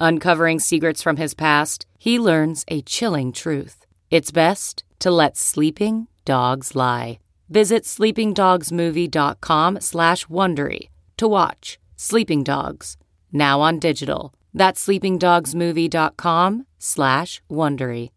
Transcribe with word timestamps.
Uncovering 0.00 0.60
secrets 0.60 1.02
from 1.02 1.16
his 1.16 1.34
past, 1.34 1.86
he 1.98 2.18
learns 2.18 2.64
a 2.68 2.82
chilling 2.82 3.32
truth. 3.32 3.84
It's 4.10 4.30
best 4.30 4.84
to 5.00 5.10
let 5.10 5.36
sleeping 5.36 6.06
dogs 6.24 6.74
lie. 6.76 7.18
Visit 7.48 7.84
sleepingdogsmovie.com 7.84 9.80
slash 9.80 10.26
Wondery 10.26 10.88
to 11.16 11.28
watch 11.28 11.78
Sleeping 11.96 12.44
Dogs, 12.44 12.96
now 13.32 13.60
on 13.60 13.78
digital. 13.78 14.32
That's 14.54 14.86
sleepingdogsmovie.com 14.86 16.66
slash 16.78 17.42
Wondery. 17.50 18.10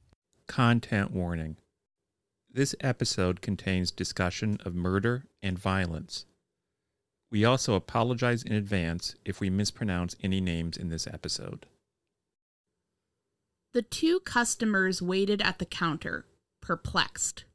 Content 0.47 1.11
warning. 1.11 1.57
This 2.53 2.75
episode 2.81 3.41
contains 3.41 3.91
discussion 3.91 4.57
of 4.65 4.75
murder 4.75 5.25
and 5.41 5.57
violence. 5.57 6.25
We 7.31 7.45
also 7.45 7.75
apologize 7.75 8.43
in 8.43 8.51
advance 8.51 9.15
if 9.23 9.39
we 9.39 9.49
mispronounce 9.49 10.17
any 10.21 10.41
names 10.41 10.75
in 10.75 10.89
this 10.89 11.07
episode. 11.07 11.65
The 13.73 13.81
two 13.81 14.19
customers 14.19 15.01
waited 15.01 15.41
at 15.41 15.57
the 15.57 15.65
counter, 15.65 16.25
perplexed. 16.61 17.45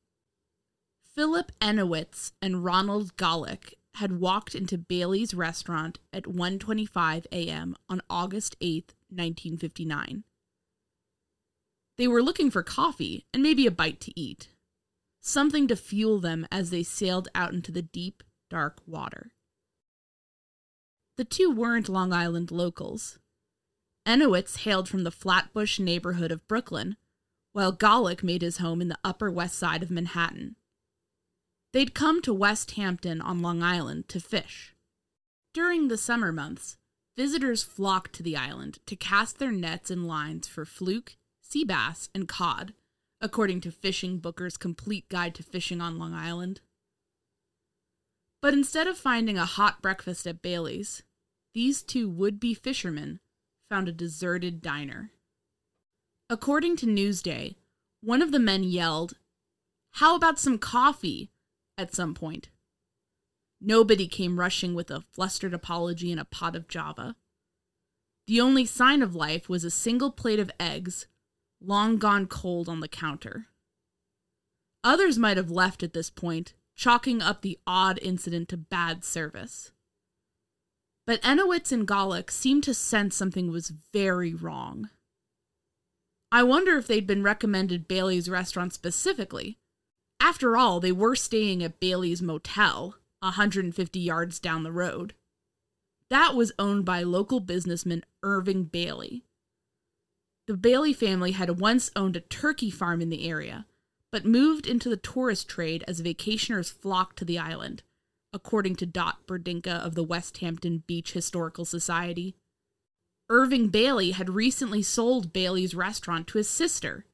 Philip 1.14 1.52
Enowitz 1.60 2.32
and 2.40 2.64
Ronald 2.64 3.16
Golick 3.16 3.74
had 3.96 4.18
walked 4.18 4.54
into 4.54 4.78
Bailey's 4.78 5.34
restaurant 5.34 5.98
at 6.12 6.24
1:25 6.24 7.26
a.m. 7.32 7.76
on 7.88 8.00
August 8.08 8.56
8, 8.62 8.94
1959. 9.10 10.24
They 11.98 12.08
were 12.08 12.22
looking 12.22 12.50
for 12.50 12.62
coffee 12.62 13.26
and 13.32 13.42
maybe 13.42 13.66
a 13.66 13.70
bite 13.70 14.00
to 14.00 14.18
eat, 14.18 14.48
something 15.20 15.66
to 15.68 15.76
fuel 15.76 16.18
them 16.18 16.46
as 16.50 16.70
they 16.70 16.82
sailed 16.82 17.28
out 17.34 17.52
into 17.52 17.72
the 17.72 17.82
deep, 17.82 18.22
dark 18.50 18.80
water. 18.86 19.32
The 21.16 21.24
two 21.24 21.50
weren't 21.50 21.88
Long 21.88 22.12
Island 22.12 22.50
locals. 22.50 23.18
Enowitz 24.06 24.58
hailed 24.58 24.88
from 24.88 25.02
the 25.02 25.10
Flatbush 25.10 25.78
neighborhood 25.78 26.30
of 26.30 26.46
Brooklyn, 26.46 26.96
while 27.52 27.72
Golick 27.72 28.22
made 28.22 28.42
his 28.42 28.58
home 28.58 28.82
in 28.82 28.88
the 28.88 28.98
Upper 29.02 29.30
West 29.30 29.58
Side 29.58 29.82
of 29.82 29.90
Manhattan. 29.90 30.56
They'd 31.72 31.94
come 31.94 32.20
to 32.22 32.34
West 32.34 32.72
Hampton 32.72 33.22
on 33.22 33.40
Long 33.40 33.62
Island 33.62 34.08
to 34.10 34.20
fish. 34.20 34.74
During 35.54 35.88
the 35.88 35.96
summer 35.96 36.32
months, 36.32 36.76
visitors 37.16 37.64
flocked 37.64 38.12
to 38.14 38.22
the 38.22 38.36
island 38.36 38.78
to 38.84 38.94
cast 38.94 39.38
their 39.38 39.52
nets 39.52 39.90
and 39.90 40.06
lines 40.06 40.46
for 40.46 40.66
fluke, 40.66 41.16
sea 41.40 41.64
bass, 41.64 42.10
and 42.14 42.28
cod, 42.28 42.74
according 43.22 43.62
to 43.62 43.70
Fishing 43.70 44.18
Booker's 44.18 44.58
Complete 44.58 45.08
Guide 45.08 45.34
to 45.36 45.42
Fishing 45.42 45.80
on 45.80 45.98
Long 45.98 46.12
Island. 46.12 46.60
But 48.42 48.54
instead 48.54 48.86
of 48.86 48.98
finding 48.98 49.38
a 49.38 49.44
hot 49.44 49.82
breakfast 49.82 50.26
at 50.26 50.42
Bailey's, 50.42 51.02
these 51.54 51.82
two 51.82 52.08
would 52.08 52.38
be 52.38 52.54
fishermen 52.54 53.20
found 53.68 53.88
a 53.88 53.92
deserted 53.92 54.60
diner. 54.62 55.10
According 56.28 56.76
to 56.76 56.86
Newsday, 56.86 57.56
one 58.02 58.22
of 58.22 58.32
the 58.32 58.38
men 58.38 58.62
yelled, 58.62 59.14
How 59.92 60.16
about 60.16 60.38
some 60.38 60.58
coffee? 60.58 61.30
at 61.78 61.94
some 61.94 62.14
point. 62.14 62.48
Nobody 63.60 64.06
came 64.06 64.38
rushing 64.38 64.74
with 64.74 64.90
a 64.90 65.02
flustered 65.12 65.54
apology 65.54 66.10
and 66.10 66.20
a 66.20 66.24
pot 66.24 66.54
of 66.56 66.68
java. 66.68 67.16
The 68.26 68.40
only 68.40 68.66
sign 68.66 69.02
of 69.02 69.14
life 69.14 69.48
was 69.48 69.64
a 69.64 69.70
single 69.70 70.10
plate 70.10 70.40
of 70.40 70.50
eggs, 70.58 71.06
long 71.60 71.96
gone 71.96 72.26
cold 72.26 72.68
on 72.68 72.80
the 72.80 72.88
counter. 72.88 73.46
Others 74.84 75.18
might 75.18 75.36
have 75.36 75.50
left 75.50 75.82
at 75.82 75.94
this 75.94 76.10
point, 76.10 76.54
chalking 76.76 77.22
up 77.22 77.42
the 77.42 77.58
odd 77.66 77.98
incident 78.02 78.48
to 78.50 78.56
bad 78.56 79.04
service. 79.04 79.72
But 81.06 81.22
Enowitz 81.22 81.72
and 81.72 81.86
Golick 81.86 82.30
seemed 82.30 82.64
to 82.64 82.74
sense 82.74 83.16
something 83.16 83.50
was 83.50 83.72
very 83.92 84.34
wrong. 84.34 84.90
I 86.30 86.42
wonder 86.42 86.76
if 86.76 86.86
they'd 86.86 87.06
been 87.06 87.22
recommended 87.22 87.88
Bailey's 87.88 88.28
restaurant 88.28 88.74
specifically. 88.74 89.58
After 90.20 90.56
all, 90.56 90.80
they 90.80 90.92
were 90.92 91.14
staying 91.14 91.62
at 91.62 91.80
Bailey's 91.80 92.20
Motel, 92.20 92.96
150 93.20 94.00
yards 94.00 94.38
down 94.38 94.62
the 94.62 94.72
road. 94.72 95.14
That 96.10 96.34
was 96.34 96.52
owned 96.58 96.84
by 96.84 97.02
local 97.02 97.40
businessman 97.40 98.04
Irving 98.22 98.64
Bailey. 98.64 99.24
The 100.46 100.56
Bailey 100.56 100.92
family 100.92 101.32
had 101.32 101.60
once 101.60 101.90
owned 101.96 102.16
a 102.16 102.20
turkey 102.20 102.70
farm 102.70 103.00
in 103.00 103.08
the 103.08 103.28
area, 103.28 103.66
but 104.16 104.24
moved 104.24 104.66
into 104.66 104.88
the 104.88 104.96
tourist 104.96 105.46
trade 105.46 105.84
as 105.86 106.00
vacationers 106.00 106.72
flocked 106.72 107.18
to 107.18 107.24
the 107.26 107.38
island, 107.38 107.82
according 108.32 108.74
to 108.74 108.86
Dot 108.86 109.26
Berdinka 109.26 109.84
of 109.84 109.94
the 109.94 110.02
West 110.02 110.38
Hampton 110.38 110.84
Beach 110.86 111.12
Historical 111.12 111.66
Society. 111.66 112.34
Irving 113.28 113.68
Bailey 113.68 114.12
had 114.12 114.30
recently 114.30 114.80
sold 114.82 115.34
Bailey's 115.34 115.74
restaurant 115.74 116.26
to 116.28 116.38
his 116.38 116.48
sister, 116.48 117.04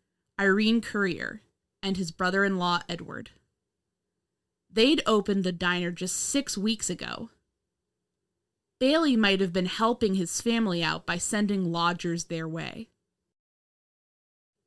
Irene 0.41 0.81
Currier, 0.81 1.43
and 1.83 1.97
his 1.97 2.13
brother 2.13 2.45
in 2.45 2.57
law, 2.57 2.83
Edward. 2.89 3.31
They'd 4.71 5.03
opened 5.05 5.43
the 5.43 5.51
diner 5.51 5.91
just 5.91 6.15
six 6.15 6.57
weeks 6.57 6.89
ago. 6.89 7.31
Bailey 8.79 9.17
might 9.17 9.41
have 9.41 9.53
been 9.53 9.67
helping 9.67 10.15
his 10.15 10.41
family 10.41 10.85
out 10.85 11.05
by 11.05 11.19
sending 11.19 11.73
lodgers 11.73 12.27
their 12.27 12.47
way. 12.47 12.91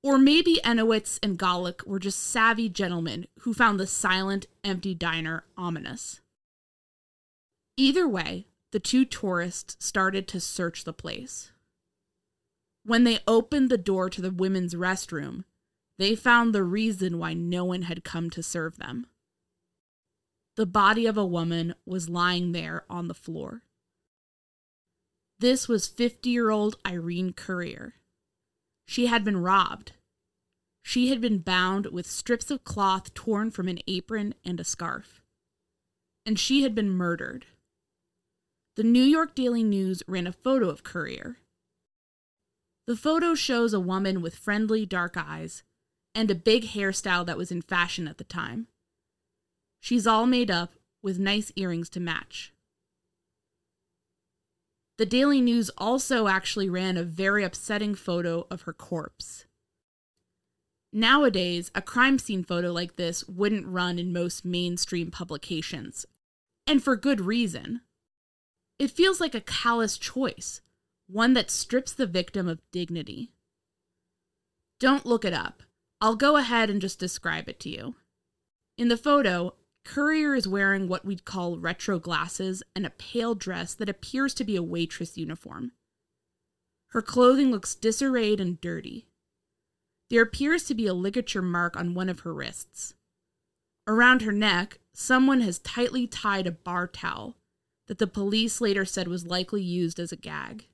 Or 0.06 0.19
maybe 0.19 0.60
Enowitz 0.63 1.18
and 1.24 1.36
Golick 1.36 1.88
were 1.88 1.98
just 1.98 2.19
savvy 2.19 2.69
gentlemen 2.69 3.25
who 3.40 3.56
found 3.56 3.80
the 3.80 3.88
silent, 3.88 4.46
empty 4.63 4.94
diner 4.94 5.46
ominous. 5.57 6.22
Either 7.75 8.07
way, 8.07 8.46
the 8.72 8.80
two 8.80 9.04
tourists 9.04 9.75
started 9.84 10.28
to 10.28 10.40
search 10.40 10.84
the 10.84 10.94
place. 10.94 11.50
When 12.84 13.04
they 13.04 13.18
opened 13.28 13.72
the 13.72 13.80
door 13.80 14.12
to 14.12 14.22
the 14.22 14.30
women's 14.30 14.75
restroom, 14.75 15.44
they 15.98 16.16
found 16.16 16.54
the 16.54 16.62
reason 16.62 17.18
why 17.18 17.34
no 17.34 17.66
one 17.66 17.81
had 17.81 18.04
come 18.04 18.30
to 18.30 18.44
serve 18.44 18.78
them. 18.78 19.07
The 20.56 20.68
body 20.68 21.07
of 21.07 21.18
a 21.18 21.25
woman 21.25 21.74
was 21.84 22.10
lying 22.10 22.52
there 22.52 22.86
on 22.92 23.07
the 23.07 23.16
floor. 23.16 23.63
This 25.40 25.68
was 25.68 25.88
50 25.88 26.30
year 26.30 26.52
old 26.52 26.75
Irene 26.86 27.34
Currier. 27.34 27.96
She 28.86 29.07
had 29.07 29.24
been 29.24 29.38
robbed. 29.38 29.94
She 30.88 31.08
had 31.08 31.20
been 31.20 31.40
bound 31.40 31.88
with 31.88 32.06
strips 32.06 32.52
of 32.52 32.64
cloth 32.64 33.16
torn 33.16 33.50
from 33.50 33.68
an 33.68 33.80
apron 33.88 34.36
and 34.46 34.60
a 34.60 34.64
scarf. 34.64 35.20
And 36.28 36.38
she 36.38 36.62
had 36.62 36.76
been 36.76 36.92
murdered. 36.92 37.48
The 38.76 38.84
New 38.84 39.02
York 39.02 39.34
Daily 39.34 39.64
News 39.64 40.04
ran 40.08 40.28
a 40.28 40.32
photo 40.32 40.70
of 40.70 40.84
Currier. 40.84 41.38
The 42.86 42.96
photo 42.96 43.34
shows 43.34 43.74
a 43.74 43.80
woman 43.80 44.22
with 44.22 44.36
friendly 44.36 44.86
dark 44.86 45.16
eyes 45.18 45.64
and 46.14 46.30
a 46.30 46.36
big 46.36 46.66
hairstyle 46.66 47.26
that 47.26 47.38
was 47.38 47.52
in 47.52 47.64
fashion 47.64 48.08
at 48.08 48.20
the 48.20 48.24
time. 48.24 48.68
She's 49.80 50.06
all 50.06 50.28
made 50.28 50.52
up 50.52 50.74
with 51.02 51.18
nice 51.18 51.52
earrings 51.56 51.90
to 51.90 52.00
match. 52.00 52.54
The 55.00 55.08
Daily 55.08 55.42
News 55.42 55.72
also 55.80 56.28
actually 56.28 56.70
ran 56.70 56.96
a 56.96 57.04
very 57.04 57.44
upsetting 57.44 57.96
photo 57.96 58.46
of 58.52 58.62
her 58.62 58.74
corpse. 58.74 59.44
Nowadays, 60.97 61.71
a 61.75 61.81
crime 61.81 62.18
scene 62.18 62.45
photo 62.45 62.71
like 62.71 62.95
this 62.95 63.27
wouldn't 63.27 63.68
run 63.68 64.00
in 64.00 64.13
most 64.13 64.45
mainstream 64.45 65.12
publications, 65.12 66.06
and 66.65 66.81
for 66.81 66.95
good 66.95 67.19
reason. 67.19 67.81
It 68.80 68.92
feels 68.92 69.19
like 69.19 69.36
a 69.36 69.42
callous 69.42 69.97
choice, 69.97 70.62
one 71.07 71.33
that 71.33 71.51
strips 71.51 71.92
the 71.92 72.07
victim 72.07 72.47
of 72.47 72.62
dignity. 72.71 73.33
Don't 74.80 75.06
look 75.06 75.25
it 75.25 75.33
up. 75.33 75.63
I'll 76.00 76.15
go 76.15 76.38
ahead 76.38 76.69
and 76.69 76.80
just 76.80 76.97
describe 76.97 77.50
it 77.50 77.59
to 77.59 77.69
you. 77.69 77.95
In 78.77 78.88
the 78.88 78.95
photo, 78.95 79.56
Currier 79.83 80.33
is 80.33 80.47
wearing 80.47 80.88
what 80.88 81.03
we'd 81.03 81.25
call 81.25 81.59
retro 81.59 82.00
glasses 82.00 82.63
and 82.74 82.86
a 82.86 82.89
pale 82.89 83.36
dress 83.36 83.74
that 83.74 83.89
appears 83.89 84.33
to 84.36 84.45
be 84.45 84.56
a 84.56 84.63
waitress 84.63 85.18
uniform. 85.18 85.74
Her 86.92 87.01
clothing 87.01 87.51
looks 87.51 87.75
disarrayed 87.75 88.39
and 88.39 88.62
dirty. 88.62 89.07
There 90.10 90.22
appears 90.22 90.63
to 90.66 90.75
be 90.75 90.88
a 90.88 90.94
ligature 90.94 91.42
mark 91.42 91.75
on 91.75 91.94
one 91.94 92.10
of 92.10 92.22
her 92.22 92.34
wrists. 92.34 92.94
Around 93.88 94.22
her 94.22 94.31
neck, 94.31 94.80
someone 94.94 95.42
has 95.42 95.60
tightly 95.60 96.07
tied 96.07 96.48
a 96.48 96.52
bar 96.52 96.88
towel 96.88 97.36
that 97.88 97.98
the 97.98 98.07
police 98.07 98.62
later 98.62 98.86
said 98.86 99.07
was 99.07 99.25
likely 99.25 99.62
used 99.62 100.00
as 100.00 100.12
a 100.12 100.18
gag. 100.18 100.68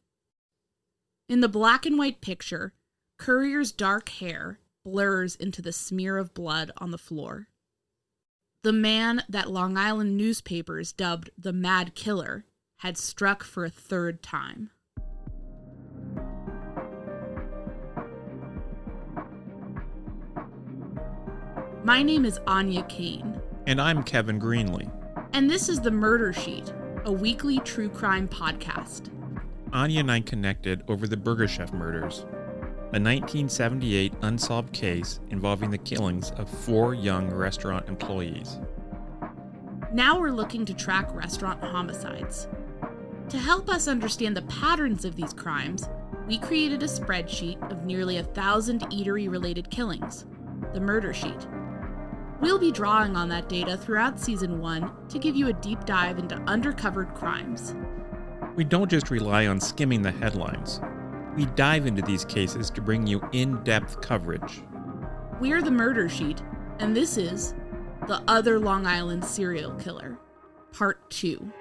In 1.28 1.42
the 1.42 1.50
black 1.50 1.86
and 1.86 1.98
white 1.98 2.22
picture, 2.22 2.74
Currier's 3.18 3.72
dark 3.72 4.10
hair 4.10 4.60
blurs 4.83 5.36
into 5.36 5.62
the 5.62 5.72
smear 5.72 6.18
of 6.18 6.33
blood 6.33 6.72
on 6.78 6.92
the 6.92 6.98
floor. 6.98 7.48
The 8.63 8.74
man 8.74 9.24
that 9.30 9.50
Long 9.50 9.78
Island 9.78 10.18
newspapers 10.18 10.92
dubbed 10.92 11.30
the 11.38 11.54
Mad 11.54 11.95
Killer 11.95 12.45
had 12.78 12.98
struck 12.98 13.44
for 13.44 13.66
a 13.66 13.69
third 13.69 14.22
time. 14.22 14.72
My 21.92 22.04
name 22.04 22.24
is 22.24 22.40
Áine 22.48 22.88
Cain. 22.88 23.42
And 23.68 23.82
I'm 23.82 24.02
Kevin 24.02 24.40
Greenlee. 24.40 24.90
And 25.34 25.50
this 25.50 25.68
is 25.68 25.82
The 25.82 25.92
Murder 25.92 26.32
Sheet, 26.32 26.72
a 27.04 27.12
weekly 27.12 27.60
true 27.60 27.90
crime 27.90 28.30
podcast. 28.30 29.10
Áine 29.72 30.00
and 30.00 30.10
I 30.10 30.22
connected 30.22 30.86
over 30.88 31.06
the 31.06 31.18
Burger 31.18 31.50
Chef 31.50 31.74
murders, 31.74 32.20
a 32.94 32.98
1978 32.98 34.14
unsolved 34.22 34.72
case 34.72 35.20
involving 35.32 35.70
the 35.70 35.78
killings 35.78 36.32
of 36.38 36.50
four 36.50 36.94
young 36.94 37.30
restaurant 37.30 37.90
employees. 37.90 38.62
Now 39.92 40.18
we're 40.18 40.32
looking 40.32 40.64
to 40.68 40.74
track 40.74 41.14
restaurant 41.14 41.62
homicides. 41.62 42.48
To 43.28 43.38
help 43.38 43.68
us 43.68 43.90
understand 43.90 44.38
the 44.38 44.44
patterns 44.44 45.04
of 45.04 45.18
these 45.18 45.34
crimes, 45.34 45.90
we 46.26 46.38
created 46.38 46.84
a 46.84 46.88
spreadsheet 46.88 47.70
of 47.70 47.84
nearly 47.84 48.16
a 48.16 48.24
thousand 48.24 48.80
eatery 48.84 49.30
related 49.30 49.70
killings, 49.70 50.26
the 50.74 50.80
murder 50.80 51.14
sheet. 51.14 51.48
We'll 52.42 52.58
be 52.58 52.72
drawing 52.72 53.16
on 53.16 53.30
that 53.30 53.48
data 53.50 53.78
throughout 53.78 54.20
season 54.20 54.60
one 54.60 54.92
to 55.10 55.20
give 55.20 55.36
you 55.36 55.50
a 55.50 55.54
deep 55.54 55.86
dive 55.86 56.18
into 56.18 56.36
undercovered 56.38 57.14
crimes. 57.14 57.76
We 58.56 58.64
don't 58.64 58.90
just 58.90 59.12
rely 59.12 59.46
on 59.46 59.60
skimming 59.60 60.02
the 60.02 60.12
headlines. 60.12 60.82
We 61.38 61.46
dive 61.46 61.86
into 61.86 62.02
these 62.02 62.26
cases 62.26 62.72
to 62.72 62.82
bring 62.82 63.06
you 63.06 63.22
in 63.32 63.64
depth 63.64 64.02
coverage. 64.02 64.64
We're 65.40 65.62
the 65.62 65.70
Murder 65.70 66.10
Sheet, 66.10 66.42
and 66.80 66.96
this 66.96 67.16
is 67.16 67.54
The 68.08 68.24
Other 68.28 68.60
Long 68.60 68.88
Island 68.88 69.24
Serial 69.24 69.76
Killer, 69.76 70.18
Part 70.74 71.12
2. 71.12 71.52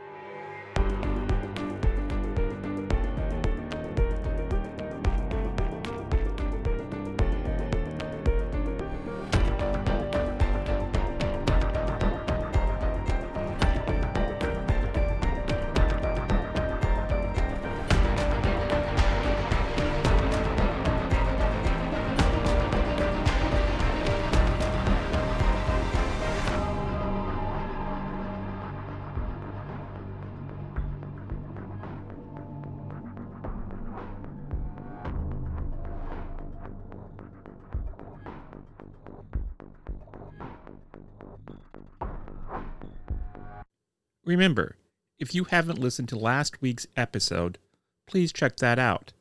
Remember, 44.30 44.76
if 45.18 45.34
you 45.34 45.42
haven't 45.42 45.80
listened 45.80 46.08
to 46.10 46.16
last 46.16 46.62
week's 46.62 46.86
episode, 46.96 47.58
please 48.06 48.32
check 48.32 48.58
that 48.58 48.78
out. 48.78 49.12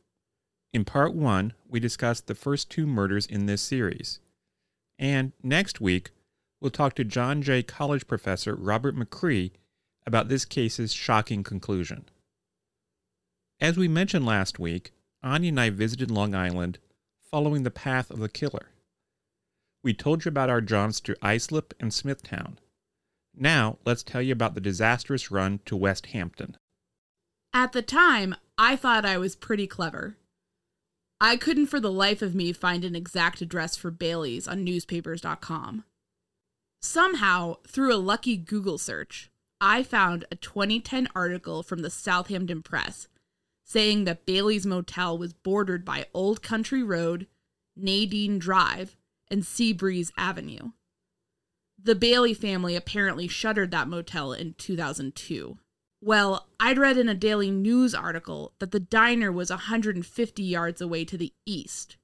In 0.72 0.86
part 0.86 1.16
one, 1.16 1.54
we 1.68 1.80
discussed 1.80 2.28
the 2.28 2.36
first 2.36 2.70
two 2.70 2.86
murders 2.86 3.26
in 3.26 3.48
this 3.48 3.64
series. 3.64 4.20
And 5.00 5.32
next 5.42 5.82
week, 5.82 6.12
we'll 6.62 6.70
talk 6.70 6.94
to 6.94 7.04
John 7.04 7.42
Jay 7.42 7.64
College 7.64 8.06
professor 8.06 8.54
Robert 8.54 8.96
McCrie 8.96 9.50
about 10.06 10.30
this 10.30 10.46
case's 10.46 10.94
shocking 10.94 11.42
conclusion. 11.42 12.06
As 13.60 13.78
we 13.78 13.88
mentioned 13.88 14.28
last 14.28 14.60
week, 14.60 14.92
Áine 15.26 15.50
and 15.50 15.60
I 15.60 15.72
visited 15.72 16.12
Long 16.12 16.36
Island 16.36 16.78
following 17.32 17.64
the 17.64 17.72
path 17.72 18.12
of 18.12 18.20
the 18.20 18.30
killer. 18.30 18.68
We 19.84 19.96
told 19.96 20.24
you 20.24 20.30
about 20.30 20.52
our 20.52 20.62
jaunts 20.62 21.02
to 21.02 21.18
Islip 21.24 21.74
and 21.80 21.92
Smithtown. 21.92 22.60
Now, 23.40 23.78
let's 23.86 24.04
tell 24.04 24.22
you 24.22 24.34
about 24.34 24.54
the 24.54 24.62
disastrous 24.62 25.32
run 25.32 25.62
to 25.66 25.78
West 25.78 26.08
Hampton. 26.08 26.58
At 27.54 27.72
the 27.72 27.82
time, 27.82 28.36
I 28.58 28.76
thought 28.76 29.06
I 29.06 29.18
was 29.18 29.38
pretty 29.38 29.66
clever. 29.66 30.18
I 31.22 31.38
couldn't 31.38 31.68
for 31.68 31.80
the 31.80 31.92
life 31.92 32.22
of 32.22 32.36
me 32.36 32.52
find 32.52 32.84
an 32.84 32.96
exact 32.96 33.42
address 33.42 33.78
for 33.78 33.92
Bailey's 33.92 34.48
on 34.48 34.64
newspapers.com. 34.64 35.86
Somehow, 36.82 37.58
through 37.68 37.94
a 37.94 37.98
lucky 37.98 38.38
Google 38.38 38.78
search, 38.78 39.32
I 39.62 39.84
found 39.84 40.26
a 40.32 40.36
2010 40.36 41.08
article 41.16 41.64
from 41.64 41.80
the 41.80 41.90
Southampton 41.90 42.62
Press 42.62 43.08
saying 43.66 44.06
that 44.06 44.26
Bailey's 44.26 44.66
Motel 44.66 45.18
was 45.18 45.32
bordered 45.32 45.86
by 45.86 46.08
Old 46.14 46.42
Country 46.42 46.82
Road, 46.82 47.28
Nadine 47.76 48.40
Drive, 48.40 48.98
and 49.30 49.44
Seabreeze 49.44 50.12
Avenue. 50.18 50.72
The 51.82 51.96
Bailey 51.96 52.34
family 52.34 52.76
apparently 52.76 53.28
shuttered 53.28 53.72
that 53.72 53.88
motel 53.88 54.34
in 54.34 54.54
2002. 54.58 55.58
Well, 56.02 56.48
I'd 56.60 56.78
read 56.78 56.98
in 56.98 57.10
a 57.10 57.14
Daily 57.14 57.52
News 57.52 57.94
article 57.94 58.54
that 58.60 58.72
the 58.72 58.80
diner 58.80 59.32
was 59.32 59.50
150 59.50 60.44
yards 60.44 60.82
away 60.82 61.06
to 61.06 61.18
the 61.18 61.34
east. 61.46 61.98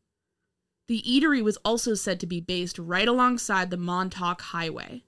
The 0.87 1.01
eatery 1.01 1.41
was 1.41 1.57
also 1.57 1.93
said 1.93 2.19
to 2.19 2.27
be 2.27 2.39
based 2.39 2.77
right 2.77 3.07
alongside 3.07 3.69
the 3.69 3.77
Montauk 3.77 4.41
Highway. 4.41 5.03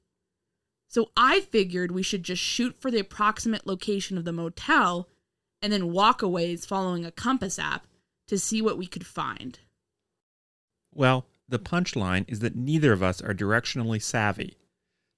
So 0.87 1.11
I 1.15 1.41
figured 1.41 1.91
we 1.91 2.03
should 2.03 2.23
just 2.23 2.41
shoot 2.41 2.75
for 2.79 2.89
the 2.89 2.99
approximate 2.99 3.67
location 3.67 4.17
of 4.17 4.25
the 4.25 4.31
motel 4.31 5.07
and 5.61 5.71
then 5.71 5.91
walk 5.91 6.21
a 6.21 6.27
ways 6.27 6.65
following 6.65 7.05
a 7.05 7.11
compass 7.11 7.59
app 7.59 7.87
to 8.27 8.37
see 8.37 8.61
what 8.61 8.77
we 8.77 8.87
could 8.87 9.05
find. 9.05 9.59
Well, 10.93 11.25
the 11.49 11.59
punchline 11.59 12.25
is 12.27 12.39
that 12.39 12.55
neither 12.55 12.91
of 12.91 13.01
us 13.01 13.21
are 13.21 13.33
directionally 13.33 14.01
savvy. 14.01 14.57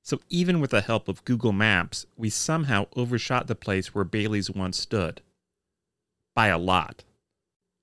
So 0.04 0.20
even 0.30 0.60
with 0.60 0.72
the 0.72 0.82
help 0.82 1.08
of 1.08 1.26
Google 1.26 1.52
Maps, 1.52 2.06
we 2.18 2.30
somehow 2.30 2.88
overshot 2.96 3.48
the 3.48 3.56
place 3.56 3.94
where 3.94 4.06
Bailey's 4.06 4.50
once 4.50 4.78
stood. 4.80 5.22
By 6.36 6.48
a 6.48 6.58
lot. 6.58 7.04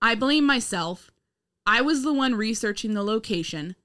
I 0.01 0.15
blame 0.15 0.45
myself. 0.45 1.11
I 1.67 1.83
was 1.83 2.03
the 2.03 2.13
one 2.13 2.35
researching 2.35 2.95
the 2.95 3.03
location. 3.03 3.77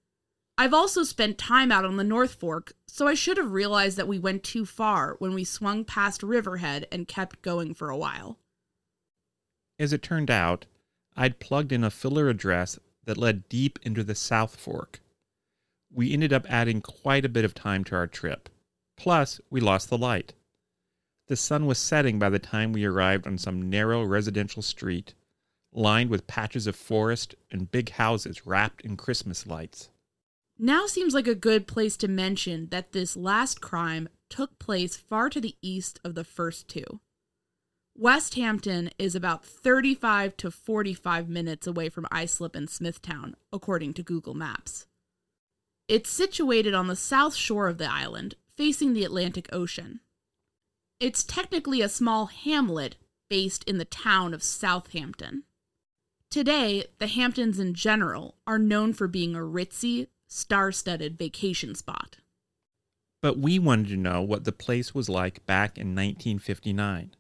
I've 0.58 0.74
also 0.74 1.04
spent 1.04 1.38
time 1.38 1.72
out 1.72 1.86
on 1.86 1.98
the 1.98 2.04
North 2.04 2.36
Fork, 2.36 2.74
so 2.88 3.08
I 3.08 3.16
should 3.16 3.38
have 3.38 3.52
realized 3.52 3.98
that 3.98 4.08
we 4.08 4.20
went 4.20 4.44
too 4.44 4.66
far 4.66 5.16
when 5.18 5.34
we 5.34 5.44
swung 5.44 5.84
past 5.84 6.22
Riverhead 6.22 6.88
and 6.92 7.08
kept 7.08 7.42
going 7.42 7.74
for 7.74 7.90
a 7.90 7.98
while. 7.98 8.38
As 9.80 9.94
it 9.94 10.04
turned 10.04 10.30
out, 10.30 10.68
I'd 11.16 11.40
plugged 11.40 11.72
in 11.72 11.84
a 11.84 11.90
filler 11.90 12.30
address 12.30 12.78
that 13.06 13.18
led 13.18 13.50
deep 13.50 13.80
into 13.84 14.04
the 14.04 14.16
South 14.16 14.56
Fork. 14.56 15.00
We 15.94 16.14
ended 16.14 16.32
up 16.32 16.46
adding 16.50 16.82
quite 16.82 17.26
a 17.26 17.30
bit 17.30 17.46
of 17.46 17.54
time 17.54 17.84
to 17.86 17.96
our 17.96 18.08
trip. 18.08 18.50
Plus, 18.98 19.42
we 19.50 19.60
lost 19.60 19.90
the 19.90 19.98
light. 19.98 20.34
The 21.28 21.36
sun 21.36 21.66
was 21.66 21.80
setting 21.80 22.20
by 22.20 22.30
the 22.30 22.40
time 22.40 22.74
we 22.74 22.86
arrived 22.86 23.26
on 23.26 23.38
some 23.38 23.70
narrow 23.70 24.04
residential 24.04 24.62
street, 24.62 25.14
lined 25.74 26.10
with 26.10 26.28
patches 26.28 26.68
of 26.68 26.76
forest 26.76 27.36
and 27.50 27.72
big 27.72 27.92
houses 27.92 28.46
wrapped 28.46 28.82
in 28.82 28.98
Christmas 28.98 29.48
lights. 29.48 29.90
Now 30.60 30.86
seems 30.86 31.14
like 31.14 31.28
a 31.28 31.36
good 31.36 31.68
place 31.68 31.98
to 31.98 32.08
mention 32.08 32.68
that 32.70 32.92
this 32.92 33.18
last 33.18 33.62
crime 33.62 34.10
took 34.30 34.60
place 34.60 34.96
far 34.96 35.30
to 35.30 35.42
the 35.42 35.56
east 35.62 36.00
of 36.04 36.14
the 36.14 36.24
first 36.24 36.68
two. 36.68 37.00
West 37.98 38.36
Hampton 38.36 38.90
is 38.98 39.16
about 39.16 39.46
35 39.46 40.38
to 40.38 40.50
45 40.50 41.30
minutes 41.30 41.68
away 41.68 41.90
from 41.90 42.08
Islip 42.12 42.56
and 42.56 42.70
Smithtown, 42.70 43.36
according 43.52 43.94
to 43.96 44.04
Google 44.04 44.34
Maps. 44.34 44.88
It's 45.88 46.10
situated 46.10 46.74
on 46.74 46.88
the 46.88 46.96
south 46.96 47.36
shore 47.36 47.68
of 47.68 47.78
the 47.78 47.92
island, 47.92 48.36
facing 48.56 48.94
the 48.94 49.04
Atlantic 49.04 49.50
Ocean. 49.52 50.00
It's 51.00 51.24
technically 51.24 51.82
a 51.82 51.90
small 51.90 52.28
hamlet 52.28 52.96
based 53.30 53.64
in 53.66 53.78
the 53.78 53.86
town 53.86 54.34
of 54.34 54.42
Southampton. 54.42 55.44
Today, 56.30 56.86
the 56.98 57.08
Hamptons 57.08 57.60
in 57.60 57.74
general 57.74 58.36
are 58.48 58.58
known 58.58 58.94
for 58.94 59.08
being 59.08 59.36
a 59.36 59.40
ritzy, 59.40 60.08
star 60.28 60.72
studded 60.72 61.18
vacation 61.18 61.76
spot. 61.76 62.18
But 63.22 63.38
we 63.38 63.60
wanted 63.60 63.90
to 63.90 63.98
know 63.98 64.22
what 64.22 64.46
the 64.46 64.54
place 64.54 64.96
was 64.96 65.10
like 65.10 65.46
back 65.46 65.78
in 65.78 65.88
1959. 65.90 67.12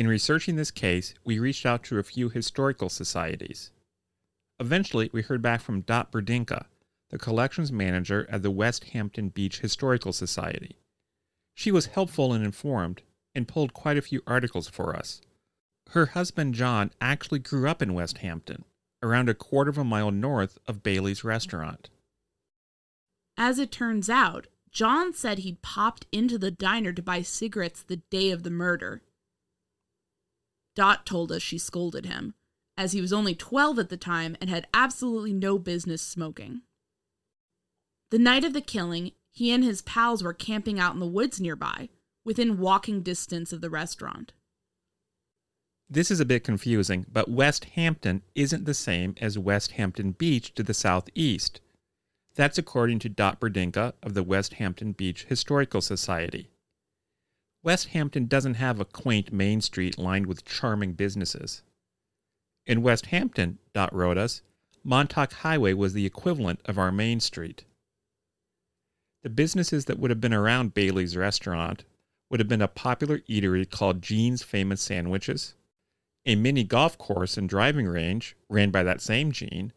In 0.00 0.08
researching 0.08 0.56
this 0.56 0.70
case, 0.70 1.12
we 1.24 1.38
reached 1.38 1.66
out 1.66 1.84
to 1.84 1.98
a 1.98 2.02
few 2.02 2.30
historical 2.30 2.88
societies. 2.88 3.70
Eventually, 4.58 5.10
we 5.12 5.20
heard 5.20 5.42
back 5.42 5.60
from 5.60 5.82
Dot 5.82 6.10
Berdinka, 6.10 6.64
the 7.10 7.18
collections 7.18 7.70
manager 7.70 8.26
at 8.30 8.40
the 8.40 8.50
West 8.50 8.84
Hampton 8.94 9.28
Beach 9.28 9.60
Historical 9.60 10.14
Society. 10.14 10.78
She 11.54 11.70
was 11.70 11.84
helpful 11.84 12.32
and 12.32 12.42
informed 12.42 13.02
and 13.34 13.46
pulled 13.46 13.74
quite 13.74 13.98
a 13.98 14.00
few 14.00 14.22
articles 14.26 14.68
for 14.68 14.96
us. 14.96 15.20
Her 15.90 16.06
husband 16.06 16.54
John 16.54 16.92
actually 17.02 17.40
grew 17.40 17.68
up 17.68 17.82
in 17.82 17.92
West 17.92 18.18
Hampton, 18.24 18.64
around 19.02 19.28
a 19.28 19.34
quarter 19.34 19.68
of 19.68 19.76
a 19.76 19.84
mile 19.84 20.10
north 20.10 20.56
of 20.66 20.82
Bailey's 20.82 21.24
restaurant. 21.24 21.90
As 23.36 23.58
it 23.58 23.70
turns 23.70 24.08
out, 24.08 24.46
John 24.70 25.12
said 25.12 25.40
he'd 25.40 25.60
popped 25.60 26.06
into 26.10 26.38
the 26.38 26.50
diner 26.50 26.94
to 26.94 27.02
buy 27.02 27.20
cigarettes 27.20 27.82
the 27.82 27.96
day 27.96 28.30
of 28.30 28.44
the 28.44 28.50
murder 28.50 29.02
Dot 30.74 31.04
told 31.06 31.32
us 31.32 31.42
she 31.42 31.58
scolded 31.58 32.06
him, 32.06 32.34
as 32.76 32.92
he 32.92 33.00
was 33.00 33.12
only 33.12 33.34
12 33.34 33.78
at 33.78 33.88
the 33.88 33.96
time 33.96 34.36
and 34.40 34.48
had 34.48 34.66
absolutely 34.72 35.32
no 35.32 35.58
business 35.58 36.02
smoking. 36.02 36.62
The 38.10 38.18
night 38.18 38.44
of 38.44 38.52
the 38.52 38.60
killing, 38.60 39.12
he 39.30 39.52
and 39.52 39.62
his 39.62 39.82
pals 39.82 40.22
were 40.22 40.32
camping 40.32 40.80
out 40.80 40.94
in 40.94 41.00
the 41.00 41.06
woods 41.06 41.40
nearby, 41.40 41.88
within 42.24 42.58
walking 42.58 43.02
distance 43.02 43.52
of 43.52 43.60
the 43.60 43.70
restaurant. 43.70 44.32
This 45.88 46.10
is 46.10 46.20
a 46.20 46.24
bit 46.24 46.44
confusing, 46.44 47.04
but 47.10 47.28
West 47.28 47.64
Hampton 47.74 48.22
isn't 48.36 48.64
the 48.64 48.74
same 48.74 49.16
as 49.20 49.38
West 49.38 49.72
Hampton 49.72 50.12
Beach 50.12 50.54
to 50.54 50.62
the 50.62 50.74
southeast. 50.74 51.60
That's 52.36 52.58
according 52.58 53.00
to 53.00 53.08
Dot 53.08 53.40
Berdinka 53.40 53.94
of 54.02 54.14
the 54.14 54.22
West 54.22 54.54
Hampton 54.54 54.92
Beach 54.92 55.24
Historical 55.24 55.80
Society. 55.80 56.48
West 57.62 57.88
Hampton 57.88 58.26
doesn't 58.26 58.54
have 58.54 58.80
a 58.80 58.84
quaint 58.84 59.32
main 59.32 59.60
street 59.60 59.98
lined 59.98 60.26
with 60.26 60.44
charming 60.44 60.94
businesses. 60.94 61.62
In 62.66 62.82
West 62.82 63.06
Hampton, 63.06 63.58
Dot 63.74 63.94
wrote 63.94 64.16
us, 64.16 64.42
Montauk 64.82 65.32
Highway 65.32 65.74
was 65.74 65.92
the 65.92 66.06
equivalent 66.06 66.60
of 66.64 66.78
our 66.78 66.90
main 66.90 67.20
street. 67.20 67.64
The 69.22 69.28
businesses 69.28 69.84
that 69.84 69.98
would 69.98 70.10
have 70.10 70.20
been 70.20 70.32
around 70.32 70.72
Bailey's 70.72 71.16
restaurant 71.16 71.84
would 72.30 72.40
have 72.40 72.48
been 72.48 72.62
a 72.62 72.68
popular 72.68 73.18
eatery 73.20 73.68
called 73.68 74.00
Gene's 74.00 74.42
Famous 74.42 74.80
Sandwiches, 74.80 75.54
a 76.24 76.36
mini 76.36 76.64
golf 76.64 76.96
course 76.96 77.36
and 77.36 77.48
driving 77.48 77.86
range 77.86 78.36
ran 78.48 78.70
by 78.70 78.82
that 78.82 79.02
same 79.02 79.32
Gene, 79.32 79.72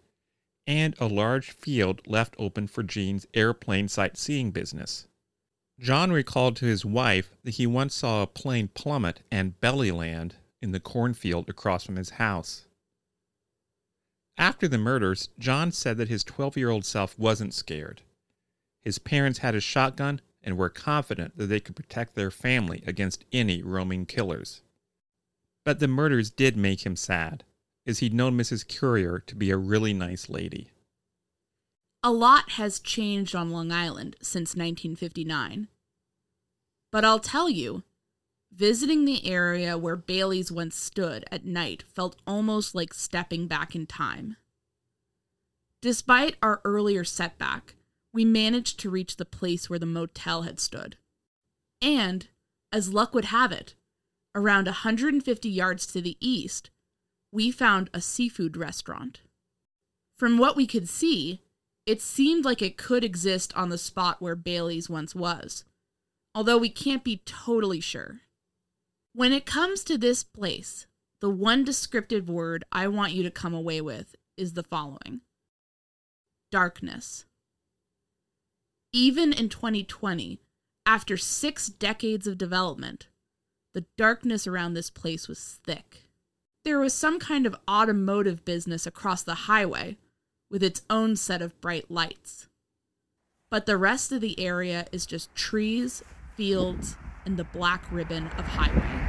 and 0.65 0.95
a 0.99 1.07
large 1.07 1.51
field 1.51 2.01
left 2.07 2.35
open 2.39 2.67
for 2.67 2.83
Gene's 2.83 3.25
airplane 3.33 3.89
sightseeing 3.89 4.51
business. 4.51 5.07
John 5.79 6.11
recalled 6.11 6.55
to 6.57 6.65
his 6.65 6.85
wife 6.85 7.31
that 7.43 7.55
he 7.55 7.67
once 7.67 7.95
saw 7.95 8.21
a 8.21 8.27
plane 8.27 8.69
plummet 8.69 9.21
and 9.31 9.59
belly 9.59 9.91
land 9.91 10.35
in 10.61 10.71
the 10.71 10.79
cornfield 10.79 11.49
across 11.49 11.83
from 11.83 11.95
his 11.95 12.11
house. 12.11 12.65
After 14.37 14.67
the 14.67 14.77
murders, 14.77 15.29
John 15.37 15.71
said 15.71 15.97
that 15.97 16.09
his 16.09 16.23
12 16.23 16.57
year 16.57 16.69
old 16.69 16.85
self 16.85 17.17
wasn't 17.19 17.53
scared. 17.53 18.01
His 18.81 18.99
parents 18.99 19.39
had 19.39 19.55
a 19.55 19.61
shotgun 19.61 20.21
and 20.43 20.57
were 20.57 20.69
confident 20.69 21.37
that 21.37 21.47
they 21.47 21.59
could 21.59 21.75
protect 21.75 22.15
their 22.15 22.31
family 22.31 22.83
against 22.85 23.25
any 23.31 23.61
roaming 23.61 24.05
killers. 24.05 24.61
But 25.63 25.79
the 25.79 25.87
murders 25.87 26.29
did 26.29 26.57
make 26.57 26.85
him 26.85 26.95
sad, 26.95 27.43
as 27.85 27.99
he'd 27.99 28.13
known 28.13 28.37
Mrs. 28.37 28.67
Currier 28.67 29.19
to 29.19 29.35
be 29.35 29.51
a 29.51 29.57
really 29.57 29.93
nice 29.93 30.29
lady. 30.29 30.71
A 32.05 32.11
lot 32.11 32.51
has 32.51 32.81
changed 32.81 33.33
on 33.33 33.49
Long 33.49 33.71
Island 33.71 34.17
since 34.21 34.55
1959. 34.55 35.69
But 36.91 37.05
I'll 37.05 37.19
tell 37.19 37.49
you, 37.49 37.83
visiting 38.51 39.05
the 39.05 39.25
area 39.25 39.77
where 39.77 39.95
Bailey's 39.95 40.51
once 40.51 40.75
stood 40.75 41.23
at 41.31 41.45
night 41.45 41.85
felt 41.87 42.17
almost 42.27 42.75
like 42.75 42.93
stepping 42.93 43.47
back 43.47 43.73
in 43.73 43.85
time. 43.85 44.35
Despite 45.81 46.35
our 46.41 46.59
earlier 46.65 47.05
setback, 47.05 47.75
we 48.13 48.25
managed 48.25 48.81
to 48.81 48.89
reach 48.89 49.15
the 49.15 49.25
place 49.25 49.69
where 49.69 49.79
the 49.79 49.85
motel 49.85 50.41
had 50.41 50.59
stood. 50.59 50.97
And, 51.81 52.27
as 52.71 52.93
luck 52.93 53.13
would 53.15 53.25
have 53.25 53.53
it, 53.53 53.75
around 54.35 54.65
150 54.65 55.49
yards 55.49 55.87
to 55.87 56.01
the 56.01 56.17
east, 56.19 56.69
we 57.31 57.49
found 57.49 57.89
a 57.93 58.01
seafood 58.01 58.57
restaurant. 58.57 59.21
From 60.17 60.37
what 60.37 60.57
we 60.57 60.67
could 60.67 60.89
see, 60.89 61.42
it 61.85 62.01
seemed 62.01 62.45
like 62.45 62.61
it 62.61 62.77
could 62.77 63.03
exist 63.03 63.53
on 63.55 63.69
the 63.69 63.77
spot 63.77 64.21
where 64.21 64.35
Bailey's 64.35 64.89
once 64.89 65.13
was, 65.13 65.65
although 66.33 66.57
we 66.57 66.69
can't 66.69 67.03
be 67.03 67.21
totally 67.25 67.79
sure. 67.79 68.21
When 69.13 69.33
it 69.33 69.45
comes 69.45 69.83
to 69.83 69.97
this 69.97 70.23
place, 70.23 70.87
the 71.21 71.29
one 71.29 71.63
descriptive 71.63 72.29
word 72.29 72.63
I 72.71 72.87
want 72.87 73.13
you 73.13 73.23
to 73.23 73.31
come 73.31 73.53
away 73.53 73.81
with 73.81 74.15
is 74.37 74.53
the 74.53 74.63
following 74.63 75.21
darkness. 76.51 77.25
Even 78.91 79.33
in 79.33 79.49
2020, 79.49 80.39
after 80.85 81.17
six 81.17 81.67
decades 81.67 82.27
of 82.27 82.37
development, 82.37 83.07
the 83.73 83.85
darkness 83.97 84.45
around 84.45 84.73
this 84.73 84.89
place 84.89 85.27
was 85.27 85.59
thick. 85.65 86.03
There 86.63 86.79
was 86.79 86.93
some 86.93 87.19
kind 87.19 87.45
of 87.45 87.55
automotive 87.69 88.45
business 88.45 88.85
across 88.85 89.23
the 89.23 89.33
highway 89.33 89.97
with 90.53 90.61
its 90.61 90.83
own 90.87 91.15
set 91.15 91.41
of 91.41 91.59
bright 91.61 91.89
lights. 91.89 92.47
But 93.49 93.65
the 93.65 93.75
rest 93.75 94.11
of 94.11 94.21
the 94.21 94.39
area 94.39 94.85
is 94.91 95.07
just 95.07 95.33
trees, 95.33 96.03
fields, 96.37 96.95
and 97.25 97.37
the 97.37 97.43
black 97.43 97.83
ribbon 97.91 98.27
of 98.37 98.45
highway. 98.45 99.01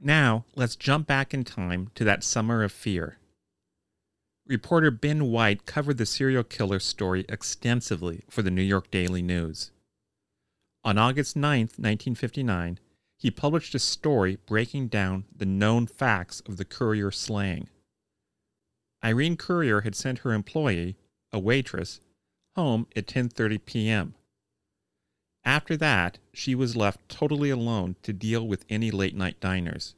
Now, 0.00 0.44
let's 0.54 0.76
jump 0.76 1.08
back 1.08 1.34
in 1.34 1.42
time 1.42 1.90
to 1.96 2.04
that 2.04 2.22
summer 2.22 2.62
of 2.62 2.70
fear. 2.70 3.18
reporter 4.46 4.92
Ben 4.92 5.32
White 5.32 5.66
covered 5.66 5.98
the 5.98 6.06
serial 6.06 6.44
killer 6.44 6.78
story 6.78 7.24
extensively 7.28 8.22
for 8.30 8.42
the 8.42 8.52
New 8.52 8.62
York 8.62 8.92
Daily 8.92 9.20
News. 9.20 9.72
On 10.84 10.96
August 10.96 11.34
9, 11.34 11.62
1959, 11.62 12.78
he 13.26 13.30
published 13.32 13.74
a 13.74 13.78
story 13.80 14.38
breaking 14.46 14.86
down 14.86 15.24
the 15.36 15.44
known 15.44 15.84
facts 15.84 16.38
of 16.46 16.58
the 16.58 16.64
Currier 16.64 17.10
slaying. 17.10 17.68
Irene 19.02 19.36
Currier 19.36 19.80
had 19.80 19.96
sent 19.96 20.20
her 20.20 20.32
employee, 20.32 20.96
a 21.32 21.38
waitress, 21.40 21.98
home 22.54 22.86
at 22.94 23.08
10:30 23.08 23.64
p.m. 23.64 24.14
After 25.44 25.76
that, 25.76 26.18
she 26.32 26.54
was 26.54 26.76
left 26.76 27.08
totally 27.08 27.50
alone 27.50 27.96
to 28.04 28.12
deal 28.12 28.46
with 28.46 28.64
any 28.68 28.92
late-night 28.92 29.40
diners. 29.40 29.96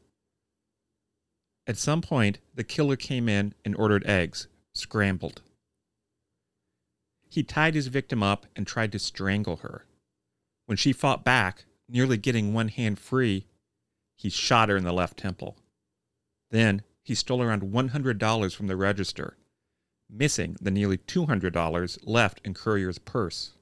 At 1.67 1.77
some 1.77 2.01
point, 2.01 2.39
the 2.55 2.65
killer 2.65 2.97
came 2.97 3.29
in 3.29 3.53
and 3.63 3.77
ordered 3.77 4.07
eggs, 4.07 4.49
scrambled. 4.73 5.43
He 7.29 7.43
tied 7.43 7.75
his 7.75 7.89
victim 7.89 8.23
up 8.23 8.47
and 8.57 8.67
tried 8.67 8.91
to 8.93 8.99
strangle 8.99 9.57
her. 9.57 9.85
When 10.65 10.79
she 10.79 10.95
fought 10.95 11.27
back, 11.27 11.67
nearly 11.89 12.17
getting 12.17 12.53
one 12.53 12.69
hand 12.69 12.99
free, 12.99 13.47
he 14.17 14.29
shot 14.31 14.69
her 14.69 14.77
in 14.77 14.85
the 14.85 14.93
left 14.93 15.17
temple. 15.17 15.57
Then 16.51 16.83
he 17.03 17.15
stole 17.15 17.43
around 17.43 17.63
$100 17.63 18.55
from 18.55 18.67
the 18.67 18.77
register, 18.77 19.37
missing 20.11 20.57
the 20.61 20.71
nearly 20.71 20.99
$200 20.99 21.99
left 22.05 22.41
in 22.45 22.55
Currier's 22.55 22.99
purse. 22.99 23.53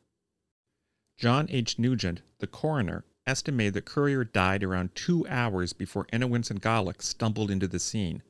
John 1.17 1.47
H. 1.51 1.79
Nugent, 1.79 2.23
the 2.39 2.47
coroner, 2.47 3.05
estimated 3.27 3.75
that 3.75 3.85
Currier 3.85 4.25
died 4.25 4.63
around 4.63 4.95
two 4.95 5.27
hours 5.29 5.73
before 5.73 6.07
Enowitz 6.13 6.51
and 6.51 6.63
Golick 6.63 7.03
stumbled 7.03 7.51
into 7.51 7.67
the 7.67 7.79
scene, 7.79 8.23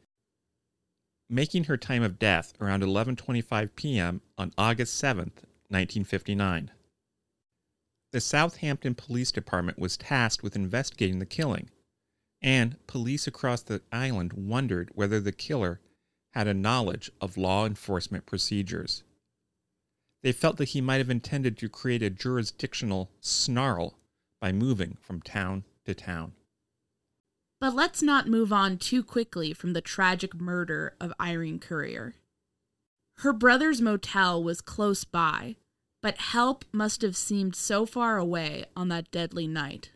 making 1.29 1.65
her 1.65 1.77
time 1.77 2.03
of 2.03 2.19
death 2.19 2.55
around 2.61 2.83
11:25 2.83 3.71
p.m. 3.77 4.21
on 4.39 4.53
August 4.57 4.95
7, 4.95 5.33
1959. 5.69 6.71
The 8.17 8.21
Southampton 8.23 8.95
Police 8.95 9.31
Department 9.31 9.79
was 9.79 9.99
tasked 9.99 10.43
with 10.43 10.57
investigating 10.57 11.19
the 11.19 11.27
killing, 11.27 11.69
and 12.41 12.79
police 12.87 13.27
across 13.27 13.61
the 13.61 13.83
island 13.93 14.33
wondered 14.33 14.91
whether 14.95 15.21
the 15.21 15.33
killer 15.33 15.83
had 16.33 16.49
a 16.49 16.55
knowledge 16.55 17.11
of 17.21 17.37
law 17.37 17.67
enforcement 17.67 18.25
procedures. 18.25 19.03
They 20.23 20.33
felt 20.33 20.57
that 20.57 20.71
he 20.71 20.81
might 20.81 20.97
have 20.97 21.11
intended 21.11 21.59
to 21.59 21.69
create 21.69 22.03
a 22.03 22.09
jurisdictional 22.09 23.11
snarl 23.21 23.99
by 24.41 24.51
moving 24.51 24.97
from 25.03 25.21
town 25.21 25.65
to 25.85 25.95
town. 25.95 26.33
But 27.61 27.75
let's 27.75 28.01
not 28.01 28.29
move 28.29 28.51
on 28.51 28.79
too 28.79 29.05
quickly 29.05 29.53
from 29.53 29.75
the 29.75 29.83
tragic 29.83 30.35
murder 30.35 30.97
of 30.99 31.13
Irene 31.21 31.59
Currier. 31.59 32.15
Her 33.17 33.35
brother's 33.35 33.83
motel 33.83 34.43
was 34.43 34.63
close 34.63 35.05
by, 35.05 35.57
but 36.07 36.19
help 36.19 36.65
must 36.71 37.03
have 37.03 37.17
seemed 37.17 37.57
so 37.57 37.85
far 37.85 38.17
away 38.17 38.65
on 38.77 38.87
that 38.87 39.11
deadly 39.11 39.49
night. 39.49 39.91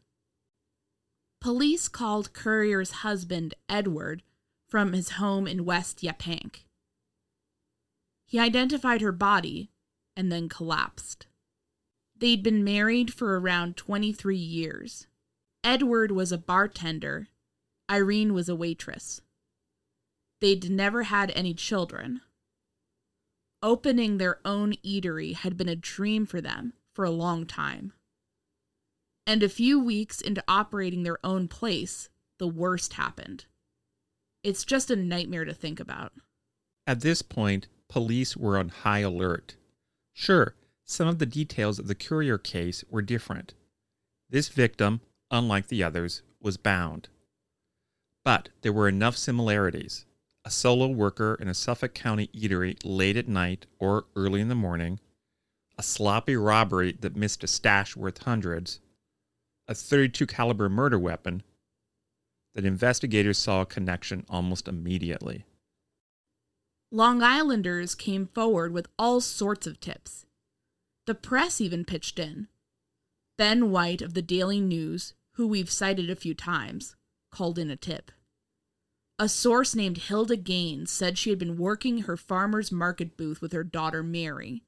Police 1.40 1.86
called 1.86 2.32
Currier's 2.32 2.90
husband, 3.06 3.54
Edward, 3.68 4.24
from 4.68 4.92
his 4.92 5.10
home 5.10 5.46
in 5.46 5.64
West 5.64 6.02
Yaphank. 6.02 6.64
He 8.26 8.40
identified 8.40 9.02
her 9.02 9.12
body 9.12 9.70
and 10.16 10.32
then 10.32 10.48
collapsed. 10.48 11.28
They'd 12.18 12.42
been 12.42 12.64
married 12.64 13.14
for 13.14 13.38
around 13.38 13.76
23 13.76 14.36
years. 14.36 15.06
Edward 15.62 16.10
was 16.10 16.32
a 16.32 16.38
bartender, 16.38 17.28
Irene 17.88 18.34
was 18.34 18.48
a 18.48 18.56
waitress. 18.56 19.20
They'd 20.40 20.72
never 20.72 21.04
had 21.04 21.30
any 21.36 21.54
children. 21.54 22.20
Opening 23.62 24.16
their 24.16 24.38
own 24.44 24.72
eatery 24.84 25.34
had 25.34 25.56
been 25.56 25.68
a 25.68 25.76
dream 25.76 26.24
for 26.24 26.40
them 26.40 26.72
for 26.94 27.04
a 27.04 27.10
long 27.10 27.44
time. 27.44 27.92
And 29.26 29.42
a 29.42 29.48
few 29.48 29.78
weeks 29.78 30.20
into 30.20 30.42
operating 30.48 31.02
their 31.02 31.18
own 31.22 31.46
place, 31.46 32.08
the 32.38 32.48
worst 32.48 32.94
happened. 32.94 33.44
It's 34.42 34.64
just 34.64 34.90
a 34.90 34.96
nightmare 34.96 35.44
to 35.44 35.52
think 35.52 35.78
about. 35.78 36.12
At 36.86 37.02
this 37.02 37.20
point, 37.20 37.68
police 37.88 38.34
were 38.36 38.56
on 38.56 38.70
high 38.70 39.00
alert. 39.00 39.56
Sure, 40.14 40.54
some 40.84 41.06
of 41.06 41.18
the 41.18 41.26
details 41.26 41.78
of 41.78 41.86
the 41.86 41.94
Currier 41.94 42.38
case 42.38 42.82
were 42.90 43.02
different. 43.02 43.52
This 44.30 44.48
victim, 44.48 45.02
unlike 45.30 45.68
the 45.68 45.82
others, 45.82 46.22
was 46.40 46.56
bound. 46.56 47.08
But 48.24 48.48
there 48.62 48.72
were 48.72 48.88
enough 48.88 49.16
similarities. 49.16 50.06
A 50.44 50.50
solo 50.50 50.88
worker 50.88 51.36
in 51.40 51.48
a 51.48 51.54
Suffolk 51.54 51.94
County 51.94 52.28
eatery 52.28 52.76
late 52.82 53.16
at 53.16 53.28
night 53.28 53.66
or 53.78 54.06
early 54.16 54.40
in 54.40 54.48
the 54.48 54.54
morning, 54.54 54.98
a 55.76 55.82
sloppy 55.82 56.34
robbery 56.34 56.96
that 57.00 57.16
missed 57.16 57.44
a 57.44 57.46
stash 57.46 57.94
worth 57.94 58.22
hundreds, 58.22 58.80
a 59.68 59.74
32 59.74 60.26
caliber 60.26 60.68
murder 60.68 60.98
weapon 60.98 61.42
that 62.54 62.64
investigators 62.64 63.38
saw 63.38 63.60
a 63.60 63.66
connection 63.66 64.24
almost 64.28 64.66
immediately. 64.66 65.44
Long 66.90 67.22
Islanders 67.22 67.94
came 67.94 68.26
forward 68.26 68.72
with 68.72 68.88
all 68.98 69.20
sorts 69.20 69.66
of 69.66 69.78
tips. 69.78 70.26
The 71.06 71.14
press 71.14 71.60
even 71.60 71.84
pitched 71.84 72.18
in. 72.18 72.48
Ben 73.38 73.70
White 73.70 74.02
of 74.02 74.14
the 74.14 74.22
Daily 74.22 74.60
News, 74.60 75.14
who 75.32 75.46
we've 75.46 75.70
cited 75.70 76.10
a 76.10 76.16
few 76.16 76.34
times, 76.34 76.96
called 77.30 77.58
in 77.58 77.70
a 77.70 77.76
tip. 77.76 78.10
A 79.20 79.28
source 79.28 79.74
named 79.74 79.98
Hilda 79.98 80.34
Gaines 80.34 80.90
said 80.90 81.18
she 81.18 81.28
had 81.28 81.38
been 81.38 81.58
working 81.58 81.98
her 81.98 82.16
farmer's 82.16 82.72
market 82.72 83.18
booth 83.18 83.42
with 83.42 83.52
her 83.52 83.62
daughter 83.62 84.02
Mary. 84.02 84.62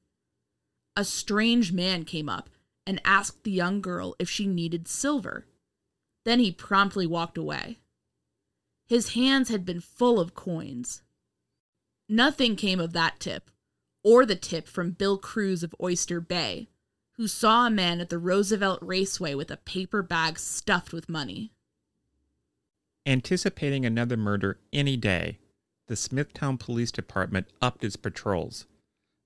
A 0.95 1.03
strange 1.03 1.71
man 1.71 2.05
came 2.05 2.29
up 2.29 2.51
and 2.85 3.01
asked 3.03 3.45
the 3.45 3.51
young 3.51 3.81
girl 3.81 4.15
if 4.19 4.29
she 4.29 4.45
needed 4.45 4.87
silver. 4.87 5.47
Then 6.23 6.39
he 6.39 6.51
promptly 6.51 7.07
walked 7.07 7.35
away. 7.35 7.79
His 8.85 9.13
hands 9.13 9.49
had 9.49 9.65
been 9.65 9.81
full 9.81 10.19
of 10.19 10.35
coins. 10.35 11.01
Nothing 12.07 12.55
came 12.55 12.79
of 12.79 12.93
that 12.93 13.19
tip, 13.19 13.49
or 14.03 14.23
the 14.23 14.35
tip 14.35 14.67
from 14.67 14.91
Bill 14.91 15.17
Cruz 15.17 15.63
of 15.63 15.73
Oyster 15.81 16.21
Bay, 16.21 16.69
who 17.13 17.27
saw 17.27 17.65
a 17.65 17.71
man 17.71 17.99
at 17.99 18.09
the 18.09 18.19
Roosevelt 18.19 18.83
Raceway 18.83 19.33
with 19.33 19.49
a 19.49 19.57
paper 19.57 20.03
bag 20.03 20.37
stuffed 20.37 20.93
with 20.93 21.09
money. 21.09 21.53
Anticipating 23.05 23.85
another 23.85 24.15
murder 24.15 24.59
any 24.71 24.95
day, 24.95 25.39
the 25.87 25.95
Smithtown 25.95 26.57
Police 26.57 26.91
Department 26.91 27.47
upped 27.61 27.83
its 27.83 27.97
patrols, 27.97 28.65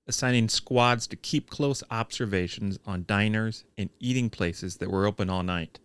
assigning 0.08 0.48
squads 0.48 1.06
to 1.06 1.16
keep 1.16 1.48
close 1.48 1.84
observations 1.88 2.80
on 2.84 3.04
diners 3.06 3.64
and 3.76 3.90
eating 4.00 4.30
places 4.30 4.78
that 4.78 4.90
were 4.90 5.06
open 5.06 5.30
all 5.30 5.44
night. 5.44 5.78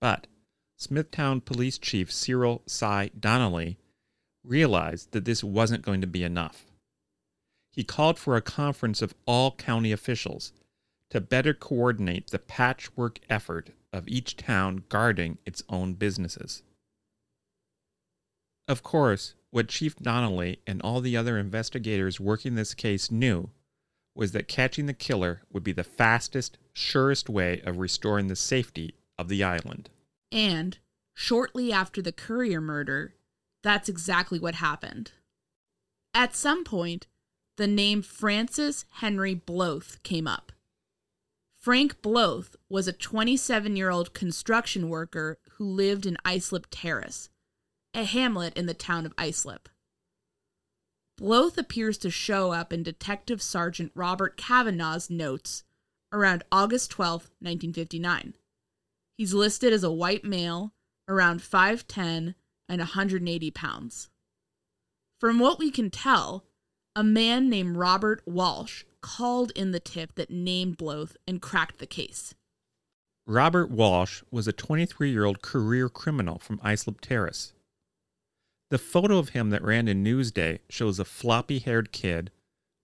But 0.00 0.26
Smithtown 0.78 1.42
Police 1.42 1.76
Chief 1.76 2.10
Cyril 2.10 2.62
Cy 2.66 3.10
Donnelly 3.18 3.76
realized 4.42 5.12
that 5.12 5.26
this 5.26 5.44
wasn't 5.44 5.84
going 5.84 6.00
to 6.00 6.06
be 6.06 6.22
enough. 6.24 6.64
He 7.72 7.84
called 7.84 8.18
for 8.18 8.36
a 8.36 8.42
conference 8.42 9.02
of 9.02 9.14
all 9.26 9.52
county 9.52 9.92
officials 9.92 10.52
to 11.10 11.20
better 11.20 11.52
coordinate 11.52 12.28
the 12.28 12.38
patchwork 12.38 13.20
effort 13.28 13.70
of 13.92 14.08
each 14.08 14.36
town 14.36 14.84
guarding 14.88 15.36
its 15.44 15.62
own 15.68 15.92
businesses. 15.92 16.62
Of 18.68 18.82
course, 18.82 19.34
what 19.50 19.68
Chief 19.68 19.96
Donnelly 19.96 20.60
and 20.66 20.82
all 20.82 21.00
the 21.00 21.16
other 21.16 21.38
investigators 21.38 22.18
working 22.20 22.54
this 22.54 22.74
case 22.74 23.10
knew 23.10 23.50
was 24.14 24.32
that 24.32 24.48
catching 24.48 24.86
the 24.86 24.94
killer 24.94 25.42
would 25.52 25.62
be 25.62 25.72
the 25.72 25.84
fastest, 25.84 26.58
surest 26.72 27.28
way 27.28 27.60
of 27.64 27.78
restoring 27.78 28.26
the 28.26 28.36
safety 28.36 28.94
of 29.18 29.28
the 29.28 29.44
island. 29.44 29.90
And 30.32 30.78
shortly 31.14 31.72
after 31.72 32.02
the 32.02 32.12
Currier 32.12 32.60
murder, 32.60 33.14
that's 33.62 33.88
exactly 33.88 34.38
what 34.38 34.56
happened. 34.56 35.12
At 36.14 36.34
some 36.34 36.64
point, 36.64 37.06
the 37.56 37.66
name 37.66 38.02
Francis 38.02 38.84
Henry 39.00 39.34
Bloth 39.34 40.02
came 40.02 40.26
up. 40.26 40.52
Frank 41.60 42.00
Bloth 42.00 42.56
was 42.68 42.86
a 42.86 42.92
27 42.92 43.76
year 43.76 43.90
old 43.90 44.14
construction 44.14 44.88
worker 44.88 45.38
who 45.52 45.64
lived 45.64 46.06
in 46.06 46.16
Islip 46.24 46.66
Terrace, 46.70 47.28
a 47.96 48.04
hamlet 48.04 48.56
in 48.56 48.66
the 48.66 48.74
town 48.74 49.06
of 49.06 49.14
Islip. 49.18 49.68
Bloth 51.16 51.56
appears 51.56 51.96
to 51.98 52.10
show 52.10 52.52
up 52.52 52.70
in 52.72 52.82
Detective 52.82 53.40
Sergeant 53.40 53.90
Robert 53.94 54.36
Cavanaugh's 54.36 55.08
notes 55.08 55.64
around 56.12 56.44
August 56.52 56.90
12, 56.90 57.30
1959. 57.40 58.34
He's 59.16 59.32
listed 59.32 59.72
as 59.72 59.82
a 59.82 59.90
white 59.90 60.24
male, 60.24 60.74
around 61.08 61.40
5'10 61.40 62.34
and 62.68 62.78
180 62.78 63.50
pounds. 63.52 64.10
From 65.18 65.38
what 65.38 65.58
we 65.58 65.70
can 65.70 65.88
tell, 65.88 66.44
a 66.94 67.02
man 67.02 67.48
named 67.48 67.78
Robert 67.78 68.22
Walsh 68.26 68.84
called 69.00 69.52
in 69.52 69.70
the 69.70 69.80
tip 69.80 70.14
that 70.16 70.30
named 70.30 70.76
Bloth 70.76 71.16
and 71.26 71.40
cracked 71.40 71.78
the 71.78 71.86
case. 71.86 72.34
Robert 73.26 73.70
Walsh 73.70 74.22
was 74.30 74.46
a 74.46 74.52
23 74.52 75.10
year 75.10 75.24
old 75.24 75.40
career 75.40 75.88
criminal 75.88 76.38
from 76.38 76.60
Islip 76.62 77.00
Terrace. 77.00 77.54
The 78.68 78.78
photo 78.78 79.18
of 79.18 79.28
him 79.30 79.50
that 79.50 79.62
ran 79.62 79.86
in 79.86 80.02
Newsday 80.02 80.58
shows 80.68 80.98
a 80.98 81.04
floppy 81.04 81.60
haired 81.60 81.92
kid 81.92 82.32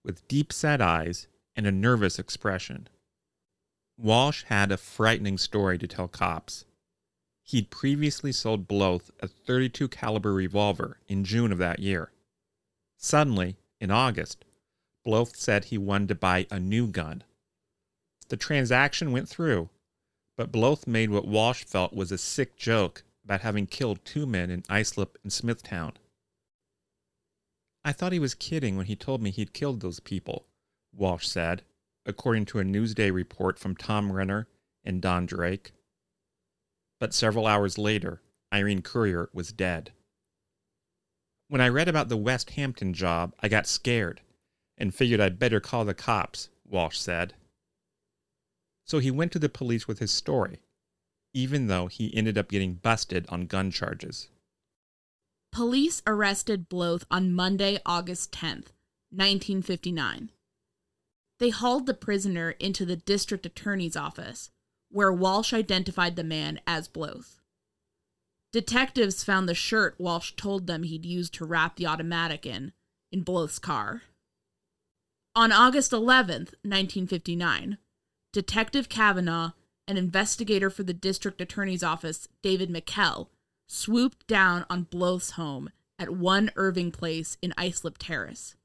with 0.03 0.27
deep 0.27 0.53
set 0.53 0.81
eyes 0.81 1.27
and 1.55 1.67
a 1.67 1.71
nervous 1.71 2.17
expression. 2.17 2.87
Walsh 3.97 4.43
had 4.43 4.71
a 4.71 4.77
frightening 4.77 5.37
story 5.37 5.77
to 5.77 5.87
tell 5.87 6.07
cops. 6.07 6.65
He'd 7.43 7.69
previously 7.69 8.31
sold 8.31 8.67
Bloth 8.67 9.11
a 9.19 9.27
32 9.27 9.89
caliber 9.89 10.33
revolver 10.33 10.99
in 11.07 11.25
June 11.25 11.51
of 11.51 11.57
that 11.57 11.79
year. 11.79 12.11
Suddenly, 12.97 13.57
in 13.81 13.91
August, 13.91 14.45
Bloth 15.03 15.35
said 15.35 15.65
he 15.65 15.77
wanted 15.77 16.07
to 16.07 16.15
buy 16.15 16.47
a 16.49 16.59
new 16.59 16.87
gun. 16.87 17.23
The 18.29 18.37
transaction 18.37 19.11
went 19.11 19.27
through, 19.27 19.69
but 20.37 20.51
Bloth 20.51 20.87
made 20.87 21.09
what 21.09 21.27
Walsh 21.27 21.65
felt 21.65 21.93
was 21.93 22.11
a 22.11 22.17
sick 22.17 22.55
joke 22.55 23.03
about 23.23 23.41
having 23.41 23.67
killed 23.67 24.03
two 24.03 24.25
men 24.25 24.49
in 24.49 24.63
Islip 24.69 25.17
and 25.23 25.31
Smithtown. 25.31 25.93
I 27.85 27.91
thought 27.91 28.13
he 28.13 28.19
was 28.19 28.33
kidding 28.33 28.77
when 28.77 28.85
he 28.85 28.95
told 28.95 29.21
me 29.21 29.31
he'd 29.31 29.53
killed 29.53 29.81
those 29.81 29.99
people, 29.99 30.45
Walsh 30.93 31.27
said, 31.27 31.63
according 32.05 32.45
to 32.45 32.59
a 32.59 32.63
Newsday 32.63 33.11
report 33.11 33.59
from 33.59 33.75
Tom 33.75 34.11
Renner 34.11 34.47
and 34.83 35.01
Don 35.01 35.25
Drake. 35.25 35.71
But 36.99 37.13
several 37.13 37.47
hours 37.47 37.77
later, 37.77 38.21
Irene 38.53 38.81
Currier 38.81 39.29
was 39.33 39.51
dead. 39.51 39.91
When 41.47 41.61
I 41.61 41.69
read 41.69 41.87
about 41.87 42.09
the 42.09 42.17
West 42.17 42.51
Hampton 42.51 42.93
job, 42.93 43.33
I 43.41 43.47
got 43.47 43.67
scared 43.67 44.21
and 44.77 44.93
figured 44.93 45.19
I'd 45.19 45.39
better 45.39 45.59
call 45.59 45.85
the 45.85 45.93
cops, 45.93 46.49
Walsh 46.65 46.97
said. 46.97 47.35
So 48.85 48.99
he 48.99 49.11
went 49.11 49.31
to 49.33 49.39
the 49.39 49.49
police 49.49 49.87
with 49.87 49.99
his 49.99 50.11
story, 50.11 50.59
even 51.33 51.67
though 51.67 51.87
he 51.87 52.15
ended 52.15 52.37
up 52.37 52.49
getting 52.49 52.75
busted 52.75 53.25
on 53.29 53.47
gun 53.47 53.71
charges. 53.71 54.29
Police 55.51 56.01
arrested 56.07 56.69
Bloth 56.69 57.05
on 57.11 57.33
Monday, 57.33 57.79
August 57.85 58.31
10th, 58.31 58.73
1959. 59.11 60.31
They 61.39 61.49
hauled 61.49 61.85
the 61.85 61.93
prisoner 61.93 62.51
into 62.51 62.85
the 62.85 62.95
district 62.95 63.45
attorney's 63.45 63.95
office, 63.95 64.49
where 64.89 65.11
Walsh 65.13 65.53
identified 65.53 66.15
the 66.15 66.23
man 66.23 66.59
as 66.65 66.87
Bloth. 66.87 67.39
Detectives 68.51 69.23
found 69.23 69.49
the 69.49 69.55
shirt 69.55 69.95
Walsh 69.97 70.33
told 70.33 70.67
them 70.67 70.83
he'd 70.83 71.05
used 71.05 71.33
to 71.35 71.45
wrap 71.45 71.75
the 71.75 71.87
automatic 71.87 72.45
in, 72.45 72.71
in 73.11 73.23
Bloth's 73.23 73.59
car. 73.59 74.03
On 75.35 75.51
August 75.51 75.91
11th, 75.91 76.53
1959, 76.61 77.77
Detective 78.31 78.89
Kavanaugh, 78.89 79.51
an 79.87 79.97
investigator 79.97 80.69
for 80.69 80.83
the 80.83 80.93
district 80.93 81.41
attorney's 81.41 81.83
office, 81.83 82.27
David 82.41 82.69
McKell, 82.69 83.27
swooped 83.67 84.27
down 84.27 84.65
on 84.69 84.83
Bloth's 84.83 85.31
home 85.31 85.69
at 85.99 86.09
1 86.09 86.51
Irving 86.55 86.91
Place 86.91 87.37
in 87.41 87.53
Islip 87.57 87.97
Terrace. 87.97 88.55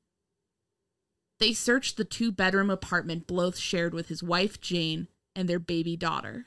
They 1.39 1.53
searched 1.53 1.97
the 1.97 2.05
two 2.05 2.33
bedroom 2.33 2.71
apartment 2.71 3.27
Bloth 3.27 3.57
shared 3.57 3.95
with 3.95 4.09
his 4.09 4.23
wife 4.23 4.61
Jane 4.61 5.09
and 5.37 5.49
their 5.49 5.61
baby 5.61 5.97
daughter. 5.97 6.47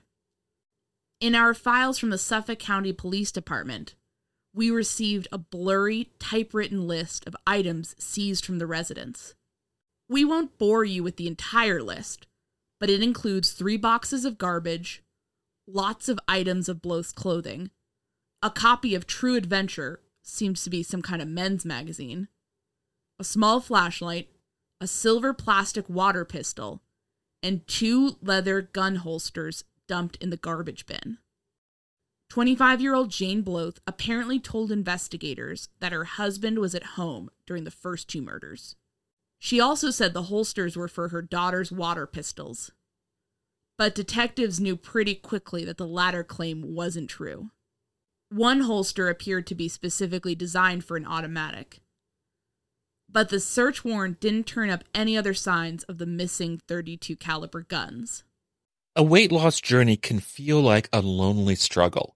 In 1.22 1.36
our 1.36 1.54
files 1.54 1.98
from 1.98 2.10
the 2.10 2.18
Suffolk 2.18 2.60
County 2.60 2.92
Police 2.92 3.32
Department, 3.32 3.96
we 4.54 4.70
received 4.70 5.28
a 5.32 5.38
blurry, 5.38 6.10
typewritten 6.20 6.88
list 6.88 7.26
of 7.26 7.36
items 7.48 7.96
seized 7.98 8.46
from 8.46 8.60
the 8.60 8.68
residence. 8.68 9.34
We 10.10 10.26
won't 10.26 10.58
bore 10.58 10.84
you 10.84 11.04
with 11.04 11.16
the 11.16 11.28
entire 11.28 11.82
list, 11.82 12.28
but 12.82 12.90
it 12.90 13.04
includes 13.04 13.52
three 13.52 13.78
boxes 13.78 14.26
of 14.26 14.40
garbage, 14.40 15.04
lots 15.68 16.10
of 16.10 16.20
items 16.28 16.68
of 16.68 16.82
Bloth's 16.82 17.12
clothing, 17.12 17.70
a 18.42 18.50
copy 18.50 18.96
of 18.96 19.06
True 19.06 19.36
Adventure, 19.36 20.02
seems 20.24 20.64
to 20.64 20.70
be 20.72 20.82
some 20.82 21.04
kind 21.04 21.22
of 21.22 21.28
men's 21.28 21.64
magazine, 21.64 22.28
a 23.20 23.24
small 23.24 23.60
flashlight, 23.60 24.30
a 24.82 24.88
silver 24.88 25.32
plastic 25.32 25.88
water 25.88 26.26
pistol, 26.26 26.82
and 27.44 27.68
two 27.68 28.18
leather 28.20 28.64
gun 28.64 28.96
holsters 28.96 29.64
dumped 29.88 30.16
in 30.16 30.32
the 30.32 30.38
garbage 30.38 30.88
bin. 30.88 31.20
25 32.32 32.82
year 32.82 32.96
old 32.96 33.12
Jane 33.12 33.44
Bloth 33.44 33.80
apparently 33.86 34.40
told 34.40 34.72
investigators 34.72 35.70
that 35.82 35.92
her 35.92 36.06
husband 36.06 36.58
was 36.58 36.74
at 36.74 36.96
home 36.96 37.30
during 37.46 37.64
the 37.64 37.70
first 37.70 38.08
two 38.08 38.24
murders. 38.24 38.76
She 39.44 39.60
also 39.60 39.90
said 39.90 40.14
the 40.14 40.30
holsters 40.30 40.78
were 40.78 40.88
for 40.88 41.08
her 41.08 41.24
daughter's 41.24 41.72
water 41.72 42.06
pistols. 42.06 42.72
But 43.76 43.96
detectives 43.96 44.60
knew 44.60 44.76
pretty 44.76 45.16
quickly 45.16 45.66
that 45.66 45.78
the 45.78 45.88
latter 45.88 46.24
claim 46.24 46.76
wasn't 46.76 47.10
true. 47.10 47.50
One 48.30 48.62
holster 48.62 49.10
appeared 49.10 49.48
to 49.48 49.56
be 49.56 49.68
specifically 49.68 50.36
designed 50.36 50.86
for 50.86 50.96
an 50.96 51.08
automatic, 51.08 51.82
but 53.10 53.30
the 53.30 53.40
search 53.40 53.84
warrant 53.84 54.20
didn't 54.20 54.46
turn 54.46 54.70
up 54.70 54.84
any 54.94 55.18
other 55.18 55.34
signs 55.34 55.84
of 55.86 55.98
the 55.98 56.06
missing 56.06 56.62
32 56.68 57.16
caliber 57.16 57.64
guns. 57.64 58.24
A 58.96 59.02
weight 59.02 59.32
loss 59.32 59.60
journey 59.60 59.98
can 59.98 60.20
feel 60.20 60.62
like 60.62 60.88
a 60.94 61.02
lonely 61.02 61.56
struggle, 61.56 62.16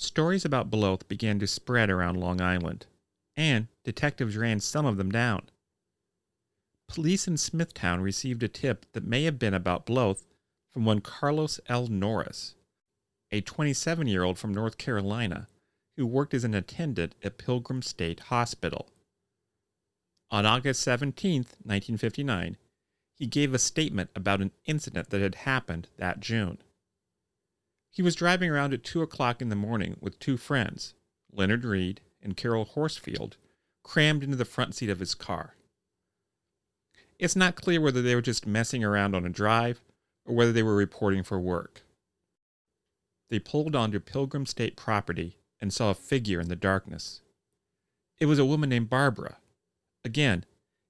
Stories 0.00 0.46
about 0.46 0.70
Blythe 0.70 1.02
began 1.08 1.38
to 1.40 1.46
spread 1.46 1.90
around 1.90 2.16
Long 2.16 2.40
Island, 2.40 2.86
and 3.36 3.68
detectives 3.84 4.34
ran 4.34 4.58
some 4.58 4.86
of 4.86 4.96
them 4.96 5.12
down. 5.12 5.42
Police 6.88 7.28
in 7.28 7.36
Smithtown 7.36 8.00
received 8.00 8.42
a 8.42 8.48
tip 8.48 8.86
that 8.92 9.04
may 9.04 9.24
have 9.24 9.38
been 9.38 9.52
about 9.52 9.84
Blythe 9.84 10.22
from 10.70 10.86
one 10.86 11.02
Carlos 11.02 11.60
L. 11.68 11.86
Norris, 11.86 12.54
a 13.30 13.42
27 13.42 14.06
year 14.06 14.22
old 14.22 14.38
from 14.38 14.54
North 14.54 14.78
Carolina 14.78 15.48
who 15.98 16.06
worked 16.06 16.32
as 16.32 16.44
an 16.44 16.54
attendant 16.54 17.14
at 17.22 17.36
Pilgrim 17.36 17.82
State 17.82 18.20
Hospital. 18.20 18.88
On 20.30 20.46
August 20.46 20.80
17, 20.80 21.40
1959, 21.40 22.56
he 23.12 23.26
gave 23.26 23.52
a 23.52 23.58
statement 23.58 24.08
about 24.16 24.40
an 24.40 24.52
incident 24.64 25.10
that 25.10 25.20
had 25.20 25.34
happened 25.34 25.88
that 25.98 26.20
June. 26.20 26.56
He 27.90 28.02
was 28.02 28.14
driving 28.14 28.50
around 28.50 28.72
at 28.72 28.84
2 28.84 29.02
o'clock 29.02 29.42
in 29.42 29.48
the 29.48 29.56
morning 29.56 29.96
with 30.00 30.18
two 30.18 30.36
friends, 30.36 30.94
Leonard 31.32 31.64
Reed 31.64 32.00
and 32.22 32.36
Carol 32.36 32.64
Horsfield, 32.64 33.36
crammed 33.82 34.22
into 34.22 34.36
the 34.36 34.44
front 34.44 34.74
seat 34.74 34.90
of 34.90 35.00
his 35.00 35.14
car. 35.14 35.56
It's 37.18 37.36
not 37.36 37.56
clear 37.56 37.80
whether 37.80 38.00
they 38.00 38.14
were 38.14 38.22
just 38.22 38.46
messing 38.46 38.84
around 38.84 39.14
on 39.14 39.26
a 39.26 39.30
drive 39.30 39.80
or 40.24 40.34
whether 40.34 40.52
they 40.52 40.62
were 40.62 40.76
reporting 40.76 41.22
for 41.22 41.38
work. 41.38 41.82
They 43.28 43.38
pulled 43.38 43.76
onto 43.76 44.00
Pilgrim 44.00 44.46
State 44.46 44.76
property 44.76 45.38
and 45.60 45.72
saw 45.72 45.90
a 45.90 45.94
figure 45.94 46.40
in 46.40 46.48
the 46.48 46.56
darkness. 46.56 47.20
It 48.18 48.26
was 48.26 48.38
a 48.38 48.44
woman 48.44 48.70
named 48.70 48.90
Barbara, 48.90 49.36
Again, 50.04 50.44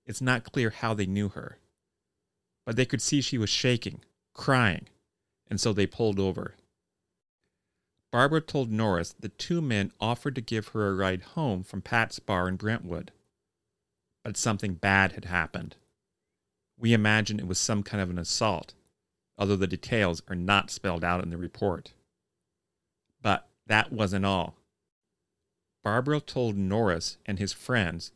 it's 0.07 0.21
not 0.21 0.45
clear 0.45 0.71
how 0.71 0.95
they 0.95 1.07
knew 1.07 1.31
her, 1.31 1.59
but 2.65 2.77
they 2.77 2.87
could 2.87 3.03
see 3.03 3.21
she 3.21 3.39
was 3.39 3.51
shaking, 3.51 4.01
crying, 4.35 4.89
and 5.49 5.61
so 5.61 5.73
they 5.73 5.87
pulled 5.87 6.21
over. 6.21 6.55
Barbara 8.13 8.41
told 8.41 8.71
Norris 8.71 9.15
that 9.21 9.39
two 9.39 9.61
men 9.61 9.93
offered 10.01 10.35
to 10.35 10.41
give 10.41 10.69
her 10.69 10.89
a 10.89 10.95
ride 10.95 11.23
home 11.23 11.63
from 11.63 11.81
Pat's 11.81 12.19
bar 12.19 12.49
in 12.49 12.57
Brentwood. 12.57 13.13
But 14.25 14.37
something 14.37 14.75
bad 14.75 15.13
had 15.13 15.27
happened. 15.27 15.77
We 16.77 16.93
imagine 16.93 17.39
it 17.39 17.47
was 17.47 17.59
some 17.59 17.83
kind 17.83 18.03
of 18.03 18.11
an 18.11 18.19
assault, 18.19 18.75
although 19.39 19.57
the 19.57 19.67
details 19.67 20.23
are 20.29 20.35
not 20.35 20.71
spelled 20.71 21.05
out 21.05 21.23
in 21.23 21.31
the 21.31 21.37
report. 21.37 21.93
But 23.23 23.49
that 23.67 23.93
wasn't 23.93 24.27
all. 24.27 24.57
Barbara 25.85 26.21
told 26.21 26.57
Norris 26.57 27.17
and 27.25 27.39
his 27.39 27.53
friends 27.53 28.13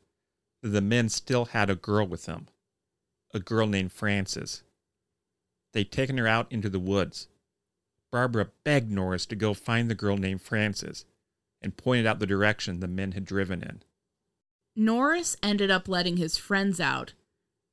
that 0.62 0.70
the 0.70 0.80
men 0.80 1.08
still 1.08 1.46
had 1.46 1.70
a 1.70 1.76
girl 1.76 2.06
with 2.06 2.24
them, 2.24 2.48
a 3.32 3.38
girl 3.38 3.66
named 3.66 3.92
Frances. 3.92 4.62
They'd 5.72 5.92
taken 5.92 6.18
her 6.18 6.26
out 6.26 6.50
into 6.50 6.68
the 6.68 6.78
woods. 6.78 7.28
Barbara 8.14 8.52
begged 8.62 8.92
Norris 8.92 9.26
to 9.26 9.34
go 9.34 9.54
find 9.54 9.90
the 9.90 9.94
girl 9.96 10.16
named 10.16 10.40
Frances 10.40 11.04
and 11.60 11.76
pointed 11.76 12.06
out 12.06 12.20
the 12.20 12.28
direction 12.28 12.78
the 12.78 12.86
men 12.86 13.10
had 13.10 13.24
driven 13.24 13.60
in. 13.60 13.82
Norris 14.76 15.36
ended 15.42 15.68
up 15.68 15.88
letting 15.88 16.16
his 16.16 16.36
friends 16.36 16.78
out 16.78 17.14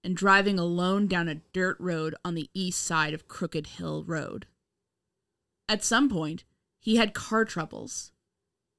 and 0.04 0.18
driving 0.18 0.58
alone 0.58 1.06
down 1.06 1.28
a 1.28 1.42
dirt 1.54 1.78
road 1.80 2.16
on 2.26 2.34
the 2.34 2.50
east 2.56 2.82
side 2.84 3.14
of 3.14 3.28
Crooked 3.28 3.68
Hill 3.68 4.04
Road. 4.04 4.48
At 5.70 5.84
some 5.84 6.10
point, 6.10 6.44
he 6.80 6.96
had 6.96 7.14
car 7.14 7.46
troubles. 7.46 8.12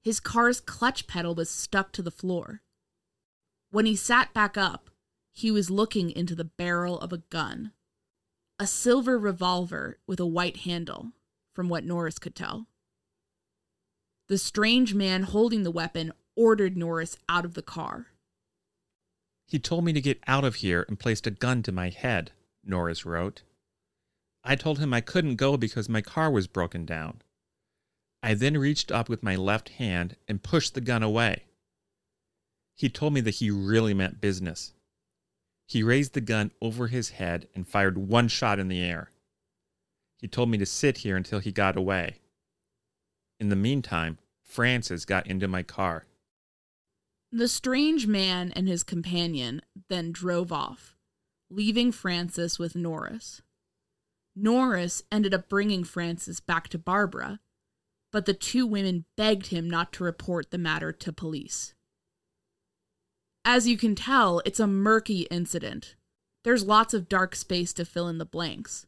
His 0.02 0.18
car's 0.18 0.60
clutch 0.60 1.06
pedal 1.06 1.36
was 1.36 1.48
stuck 1.48 1.92
to 1.92 2.02
the 2.02 2.10
floor. 2.10 2.60
When 3.70 3.86
he 3.86 3.94
sat 3.94 4.34
back 4.34 4.58
up, 4.58 4.90
he 5.30 5.52
was 5.52 5.70
looking 5.70 6.10
into 6.10 6.34
the 6.34 6.42
barrel 6.42 6.98
of 6.98 7.12
a 7.12 7.18
gun. 7.18 7.70
A 8.58 8.66
silver 8.66 9.16
revolver 9.16 10.00
with 10.08 10.18
a 10.18 10.26
white 10.26 10.56
handle, 10.56 11.12
from 11.54 11.68
what 11.68 11.84
Norris 11.84 12.18
could 12.18 12.34
tell. 12.34 12.66
The 14.28 14.38
strange 14.38 14.94
man 14.94 15.24
holding 15.24 15.62
the 15.62 15.70
weapon 15.70 16.12
ordered 16.34 16.76
Norris 16.76 17.16
out 17.28 17.44
of 17.44 17.54
the 17.54 17.62
car. 17.62 18.06
He 19.46 19.58
told 19.58 19.84
me 19.84 19.92
to 19.92 20.00
get 20.00 20.22
out 20.26 20.44
of 20.44 20.56
here 20.56 20.86
and 20.88 20.98
placed 20.98 21.26
a 21.26 21.30
gun 21.30 21.62
to 21.64 21.72
my 21.72 21.90
head, 21.90 22.32
Norris 22.64 23.04
wrote. 23.04 23.42
I 24.44 24.56
told 24.56 24.78
him 24.78 24.94
I 24.94 25.00
couldn't 25.00 25.36
go 25.36 25.56
because 25.56 25.88
my 25.88 26.00
car 26.00 26.30
was 26.30 26.46
broken 26.46 26.84
down. 26.84 27.22
I 28.22 28.34
then 28.34 28.56
reached 28.56 28.90
up 28.90 29.08
with 29.08 29.22
my 29.22 29.36
left 29.36 29.68
hand 29.70 30.16
and 30.26 30.42
pushed 30.42 30.74
the 30.74 30.80
gun 30.80 31.02
away. 31.02 31.44
He 32.74 32.88
told 32.88 33.12
me 33.12 33.20
that 33.20 33.36
he 33.36 33.50
really 33.50 33.94
meant 33.94 34.20
business. 34.20 34.72
He 35.66 35.82
raised 35.82 36.14
the 36.14 36.20
gun 36.20 36.50
over 36.60 36.88
his 36.88 37.10
head 37.10 37.48
and 37.54 37.66
fired 37.66 37.98
one 37.98 38.28
shot 38.28 38.58
in 38.58 38.68
the 38.68 38.82
air. 38.82 39.11
He 40.22 40.28
told 40.28 40.48
me 40.48 40.56
to 40.58 40.66
sit 40.66 40.98
here 40.98 41.16
until 41.16 41.40
he 41.40 41.50
got 41.50 41.76
away. 41.76 42.20
In 43.40 43.48
the 43.48 43.56
meantime, 43.56 44.18
Francis 44.40 45.04
got 45.04 45.26
into 45.26 45.48
my 45.48 45.64
car. 45.64 46.06
The 47.32 47.48
strange 47.48 48.06
man 48.06 48.52
and 48.54 48.68
his 48.68 48.84
companion 48.84 49.62
then 49.88 50.12
drove 50.12 50.52
off, 50.52 50.96
leaving 51.50 51.90
Francis 51.90 52.56
with 52.56 52.76
Norris. 52.76 53.42
Norris 54.36 55.02
ended 55.10 55.34
up 55.34 55.48
bringing 55.48 55.82
Francis 55.82 56.38
back 56.38 56.68
to 56.68 56.78
Barbara, 56.78 57.40
but 58.12 58.24
the 58.24 58.34
two 58.34 58.64
women 58.64 59.06
begged 59.16 59.48
him 59.48 59.68
not 59.68 59.92
to 59.94 60.04
report 60.04 60.52
the 60.52 60.58
matter 60.58 60.92
to 60.92 61.12
police. 61.12 61.74
As 63.44 63.66
you 63.66 63.76
can 63.76 63.96
tell, 63.96 64.40
it's 64.44 64.60
a 64.60 64.68
murky 64.68 65.22
incident. 65.32 65.96
There's 66.44 66.64
lots 66.64 66.94
of 66.94 67.08
dark 67.08 67.34
space 67.34 67.72
to 67.72 67.84
fill 67.84 68.06
in 68.06 68.18
the 68.18 68.24
blanks. 68.24 68.86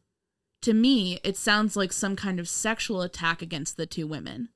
To 0.65 0.73
me, 0.73 1.19
it 1.23 1.37
sounds 1.37 1.75
like 1.75 1.93
some 1.93 2.15
kind 2.15 2.39
of 2.39 2.49
sexual 2.49 3.03
attack 3.03 3.43
against 3.43 3.77
the 3.77 3.85
two 3.85 4.07
women. 4.07 4.49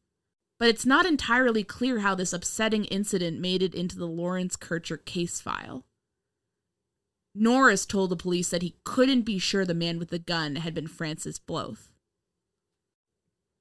But 0.58 0.70
it's 0.70 0.84
not 0.84 1.06
entirely 1.06 1.64
clear 1.64 2.00
how 2.00 2.16
this 2.16 2.34
upsetting 2.34 2.86
incident 2.86 3.40
made 3.40 3.62
it 3.62 3.76
into 3.76 3.96
the 3.96 4.08
Lawrence 4.08 4.56
Kircher 4.56 4.98
case 4.98 5.40
file. 5.40 5.86
Norris 7.36 7.86
told 7.86 8.10
the 8.10 8.16
police 8.16 8.50
that 8.50 8.64
he 8.64 8.74
couldn't 8.84 9.22
be 9.22 9.38
sure 9.38 9.66
the 9.66 9.76
man 9.76 10.00
with 10.00 10.10
the 10.10 10.18
gun 10.18 10.56
had 10.56 10.74
been 10.74 10.88
Francis 10.88 11.38
Blythe. 11.38 11.78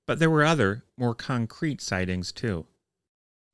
But 0.06 0.18
there 0.18 0.30
were 0.30 0.42
other, 0.42 0.84
more 0.96 1.14
concrete 1.14 1.82
sightings, 1.82 2.32
too. 2.32 2.64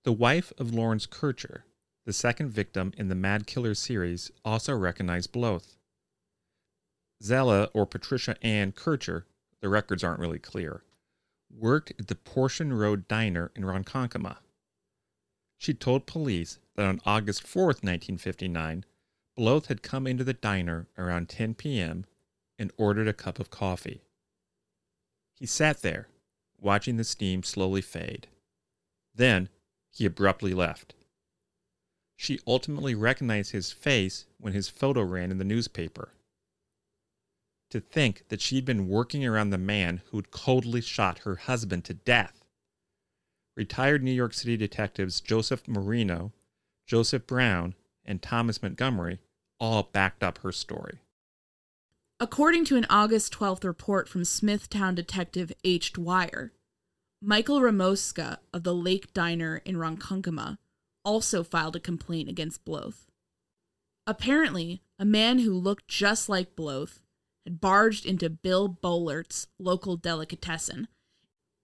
The 0.05 0.13
wife 0.13 0.53
of 0.57 0.73
Lawrence 0.73 1.07
Kircher, 1.07 1.65
the 2.07 2.13
second 2.13 2.51
victim 2.51 2.93
in 2.97 3.09
the 3.09 3.17
Mad 3.17 3.49
Killer 3.49 3.75
series, 3.75 4.31
also 4.45 4.73
recognized 4.73 5.33
Blythe. 5.33 5.65
Zella 7.25 7.71
or 7.73 7.87
Patricia 7.87 8.37
Ann 8.45 8.73
Kircher, 8.73 9.27
the 9.61 9.71
records 9.71 10.05
aren't 10.05 10.21
really 10.21 10.39
clear, 10.39 10.85
worked 11.51 11.93
at 11.99 12.09
the 12.09 12.15
Portion 12.15 12.73
Road 12.75 13.09
Diner 13.09 13.51
in 13.57 13.65
Ronkonkoma. 13.65 14.37
She 15.57 15.73
told 15.73 16.07
police 16.07 16.59
that 16.77 16.85
on 16.87 17.01
August 17.07 17.45
4th, 17.45 17.83
1959, 17.83 18.85
Blythe 19.37 19.67
had 19.67 19.83
come 19.83 20.07
into 20.07 20.23
the 20.23 20.35
diner 20.35 20.87
around 20.99 21.31
10 21.31 21.55
p.m. 21.55 22.05
and 22.59 22.71
ordered 22.77 23.09
a 23.09 23.15
cup 23.15 23.41
of 23.41 23.51
coffee. 23.51 24.03
He 25.35 25.47
sat 25.47 25.81
there, 25.81 26.09
watching 26.61 26.99
the 26.99 27.05
steam 27.05 27.43
slowly 27.43 27.81
fade. 27.81 28.29
Then 29.15 29.49
he 29.91 30.05
abruptly 30.05 30.53
left. 30.53 30.95
She 32.17 32.41
ultimately 32.47 32.95
recognized 32.95 33.53
his 33.53 33.73
face 33.73 34.27
when 34.39 34.53
his 34.53 34.69
photo 34.69 35.03
ran 35.03 35.31
in 35.31 35.39
the 35.39 35.45
newspaper. 35.45 36.14
To 37.75 37.81
think 37.81 38.29
that 38.29 38.41
she'd 38.41 38.65
been 38.65 38.87
working 38.87 39.27
around 39.27 39.51
the 39.51 39.59
man 39.59 40.01
who'd 40.13 40.31
coldly 40.31 40.81
shot 40.81 41.19
her 41.25 41.35
husband 41.35 41.85
to 41.87 41.95
death. 41.95 42.45
Retired 43.57 44.01
New 44.01 44.13
York 44.13 44.33
City 44.33 44.57
detectives 44.57 45.21
Joseph 45.21 45.67
Marino, 45.67 46.33
Joseph 46.87 47.27
Brown, 47.27 47.75
and 48.05 48.23
Thomas 48.23 48.63
Montgomery 48.63 49.19
all 49.59 49.91
backed 49.93 50.23
up 50.23 50.39
her 50.39 50.53
story. 50.53 51.01
According 52.21 52.65
to 52.67 52.77
an 52.77 52.87
August 52.89 53.33
12th 53.35 53.65
report 53.65 54.09
from 54.09 54.25
Smithtown 54.25 54.95
detective 54.95 55.51
H. 55.65 55.93
Dwyer, 55.93 56.53
Michael 57.21 57.61
Ramoska 57.61 58.39
of 58.53 58.63
the 58.63 58.73
Lake 58.73 59.13
Diner 59.13 59.63
in 59.65 59.75
Ronkonkoma 59.75 60.59
also 61.05 61.43
filed 61.43 61.75
a 61.75 61.81
complaint 61.81 62.29
against 62.29 62.65
Blythe. 62.65 62.95
Apparently, 64.07 64.81
a 64.97 65.05
man 65.05 65.41
who 65.41 65.53
looked 65.53 65.89
just 65.89 66.29
like 66.29 66.55
Blythe 66.55 66.99
had 67.45 67.61
barged 67.61 68.07
into 68.07 68.31
Bill 68.31 68.69
Bollert's 68.69 69.47
local 69.59 69.97
delicatessen. 69.97 70.89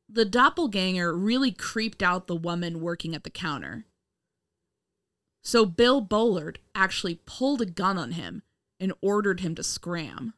The 0.08 0.24
doppelganger 0.24 1.16
really 1.16 1.52
creeped 1.52 2.02
out 2.02 2.26
the 2.26 2.36
woman 2.36 2.80
working 2.80 3.14
at 3.14 3.24
the 3.24 3.30
counter. 3.30 3.84
So 5.42 5.64
Bill 5.64 6.04
Bollert 6.04 6.56
actually 6.74 7.20
pulled 7.24 7.62
a 7.62 7.66
gun 7.66 7.96
on 7.96 8.12
him 8.12 8.42
and 8.78 8.92
ordered 9.00 9.40
him 9.40 9.54
to 9.54 9.62
scram. 9.62 10.34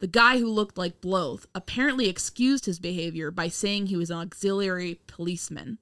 The 0.00 0.06
guy 0.06 0.38
who 0.38 0.48
looked 0.48 0.78
like 0.78 1.00
Bloth 1.00 1.46
apparently 1.54 2.08
excused 2.08 2.66
his 2.66 2.78
behavior 2.78 3.30
by 3.30 3.48
saying 3.48 3.86
he 3.86 3.96
was 3.96 4.10
an 4.10 4.18
auxiliary 4.18 5.00
policeman, 5.06 5.78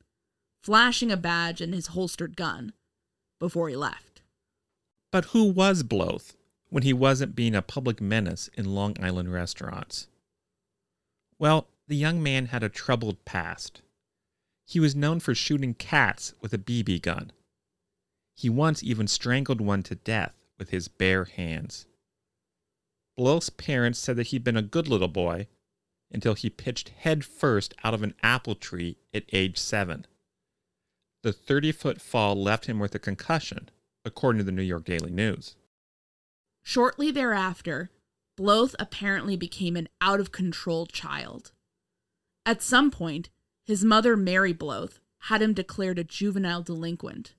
flashing 0.63 1.13
a 1.13 1.17
badge 1.17 1.61
and 1.61 1.75
his 1.75 1.89
holstered 1.89 2.37
gun 2.37 2.73
before 3.39 3.69
he 3.69 3.77
left. 3.77 4.23
But 5.13 5.27
who 5.27 5.45
was 5.45 5.83
Bloth 5.83 6.35
when 6.69 6.83
he 6.83 6.93
wasn't 6.93 7.37
being 7.37 7.55
a 7.55 7.63
public 7.63 8.01
menace 8.01 8.49
in 8.55 8.75
Long 8.75 8.97
Island 9.01 9.33
restaurants? 9.33 10.09
Well, 11.39 11.69
the 11.89 11.97
young 11.97 12.23
man 12.23 12.47
had 12.47 12.63
a 12.63 12.69
troubled 12.69 13.25
past. 13.25 13.83
He 14.65 14.81
was 14.81 14.97
known 14.97 15.21
for 15.21 15.35
shooting 15.35 15.75
cats 15.75 16.35
with 16.41 16.53
a 16.53 16.59
BB 16.59 17.03
gun. 17.03 17.31
He 18.35 18.51
once 18.51 18.83
even 18.83 19.07
strangled 19.07 19.61
one 19.61 19.83
to 19.85 19.95
death 19.95 20.35
with 20.59 20.71
his 20.71 20.89
bare 20.89 21.25
hands. 21.25 21.87
Bloth's 23.17 23.51
parents 23.51 23.99
said 23.99 24.17
that 24.17 24.29
he'd 24.29 24.45
been 24.45 24.57
a 24.57 24.63
good 24.63 24.89
little 24.89 25.09
boy 25.09 25.47
until 26.11 26.35
he 26.35 26.51
pitched 26.51 26.91
head 26.91 27.25
first 27.25 27.75
out 27.83 27.95
of 27.95 28.03
an 28.03 28.15
apple 28.23 28.55
tree 28.55 28.97
at 29.15 29.25
age 29.33 29.59
seven. 29.59 30.07
The 31.23 31.33
30 31.33 31.73
foot 31.73 32.01
fall 32.01 32.35
left 32.41 32.67
him 32.67 32.79
with 32.79 32.95
a 32.95 32.99
concussion, 32.99 33.71
according 34.05 34.39
to 34.39 34.45
the 34.45 34.53
New 34.53 34.63
York 34.63 34.85
Daily 34.85 35.11
News. 35.11 35.57
Shortly 36.69 37.13
thereafter, 37.13 37.91
Bloth 38.37 38.75
apparently 38.81 39.37
became 39.37 39.77
an 39.77 39.89
out 40.01 40.19
of 40.19 40.33
control 40.33 40.87
child. 40.87 41.53
At 42.45 42.61
some 42.61 42.91
point, 42.91 43.29
his 43.65 43.85
mother, 43.85 44.17
Mary 44.17 44.53
Bloth, 44.53 44.99
had 45.21 45.43
him 45.43 45.55
declared 45.55 45.97
a 45.97 46.03
juvenile 46.03 46.63
delinquent. 46.63 47.35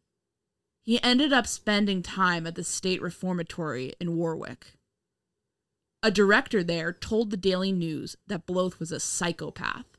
He 0.81 1.03
ended 1.03 1.33
up 1.33 1.45
spending 1.45 2.01
time 2.01 2.47
at 2.47 2.55
the 2.55 2.63
state 2.63 3.01
reformatory 3.01 3.95
in 3.99 4.15
Warwick. 4.15 4.77
A 6.01 6.09
director 6.09 6.63
there 6.63 6.93
told 6.93 7.29
the 7.29 7.35
Daily 7.35 7.73
News 7.73 8.15
that 8.27 8.45
Bloth 8.45 8.79
was 8.79 8.93
a 8.93 8.99
psychopath. 8.99 9.97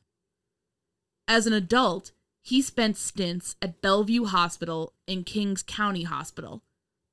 As 1.29 1.47
an 1.47 1.53
adult, 1.53 2.13
he 2.41 2.63
spent 2.63 2.97
stints 2.97 3.57
at 3.61 3.83
Bellevue 3.83 4.25
Hospital 4.25 4.95
and 5.07 5.27
Kings 5.27 5.63
County 5.63 6.05
Hospital, 6.05 6.63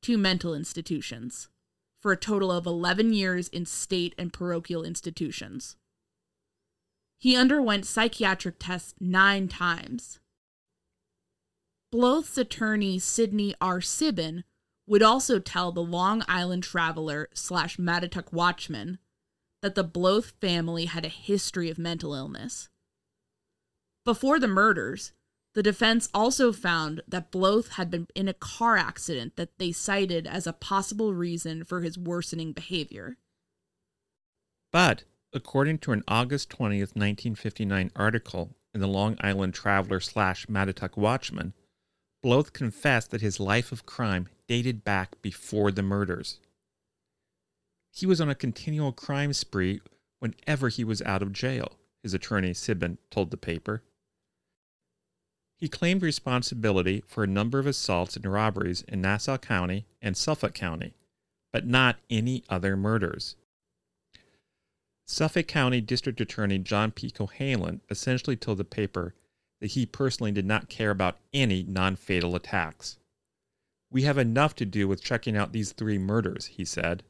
two 0.01 0.17
mental 0.17 0.55
institutions, 0.55 1.49
for 2.05 2.11
a 2.11 2.17
total 2.17 2.51
of 2.51 2.67
11 2.67 3.13
years 3.13 3.47
in 3.47 3.65
state 3.65 4.13
and 4.15 4.31
parochial 4.31 4.83
institutions. 4.83 5.75
He 7.17 7.35
underwent 7.35 7.87
psychiatric 7.87 8.57
tests 8.59 8.93
nine 8.99 9.47
times. 9.47 10.19
Bloth's 11.91 12.37
attorney, 12.37 12.99
Sidney 12.99 13.55
R. 13.59 13.79
Sibin, 13.79 14.43
would 14.85 15.01
also 15.01 15.39
tell 15.39 15.71
the 15.71 15.81
Long 15.81 16.21
Island 16.27 16.61
Traveler 16.61 17.27
slash 17.33 17.77
Mattituck 17.77 18.31
Watchman 18.31 18.99
that 19.63 19.73
the 19.73 19.83
Bloth 19.83 20.33
family 20.39 20.85
had 20.85 21.05
a 21.05 21.09
history 21.09 21.71
of 21.71 21.79
mental 21.79 22.13
illness. 22.13 22.69
Before 24.05 24.39
the 24.39 24.47
murders, 24.47 25.11
the 25.55 25.63
defense 25.63 26.09
also 26.13 26.51
found 26.51 27.01
that 27.07 27.31
Bloth 27.31 27.69
had 27.69 27.89
been 27.89 28.07
in 28.13 28.27
a 28.27 28.33
car 28.33 28.75
accident 28.75 29.37
that 29.37 29.57
they 29.57 29.71
cited 29.71 30.27
as 30.27 30.45
a 30.45 30.53
possible 30.53 31.13
reason 31.13 31.63
for 31.63 31.81
his 31.81 31.97
worsening 31.97 32.51
behavior. 32.51 33.15
But, 34.73 35.05
according 35.31 35.77
to 35.79 35.93
an 35.93 36.03
August 36.09 36.49
20th, 36.49 36.93
1959 36.93 37.91
article 37.95 38.53
in 38.73 38.81
the 38.81 38.87
Long 38.87 39.15
Island 39.21 39.53
Traveler 39.53 40.01
slash 40.01 40.45
Mattituck 40.47 40.97
Watchman, 40.97 41.53
Bloth 42.21 42.51
confessed 42.51 43.11
that 43.11 43.21
his 43.21 43.39
life 43.39 43.71
of 43.71 43.85
crime 43.85 44.27
dated 44.49 44.83
back 44.83 45.21
before 45.21 45.71
the 45.71 45.81
murders. 45.81 46.39
He 47.93 48.05
was 48.05 48.19
on 48.19 48.29
a 48.29 48.35
continual 48.35 48.91
crime 48.91 49.31
spree 49.31 49.79
whenever 50.19 50.67
he 50.67 50.83
was 50.83 51.01
out 51.03 51.21
of 51.21 51.31
jail, 51.31 51.77
his 52.03 52.13
attorney 52.13 52.51
Sibin 52.51 52.97
told 53.09 53.31
the 53.31 53.37
paper. 53.37 53.83
He 55.65 55.69
claimed 55.69 56.03
responsibility 56.03 57.03
for 57.07 57.23
a 57.23 57.27
number 57.27 57.57
of 57.57 57.65
assaults 57.65 58.15
and 58.15 58.31
robberies 58.31 58.83
in 58.83 59.01
Nassau 59.01 59.39
County 59.39 59.87
and 59.99 60.15
Suffolk 60.15 60.53
County, 60.53 60.93
but 61.51 61.65
not 61.65 61.97
any 62.07 62.43
other 62.47 62.77
murders. 62.77 63.35
Suffolk 65.07 65.47
County 65.47 65.81
District 65.81 66.21
Attorney 66.21 66.59
John 66.59 66.91
P. 66.91 67.09
Cohalan 67.09 67.81
essentially 67.89 68.35
told 68.35 68.59
the 68.59 68.63
paper 68.63 69.15
that 69.59 69.71
he 69.71 69.87
personally 69.87 70.31
did 70.31 70.45
not 70.45 70.69
care 70.69 70.91
about 70.91 71.17
any 71.33 71.63
non 71.63 71.95
fatal 71.95 72.35
attacks. 72.35 72.99
We 73.89 74.03
have 74.03 74.19
enough 74.19 74.55
to 74.57 74.67
do 74.67 74.87
with 74.87 75.03
checking 75.03 75.35
out 75.35 75.51
these 75.51 75.71
three 75.71 75.97
murders, 75.97 76.45
he 76.45 76.63
said. 76.63 77.01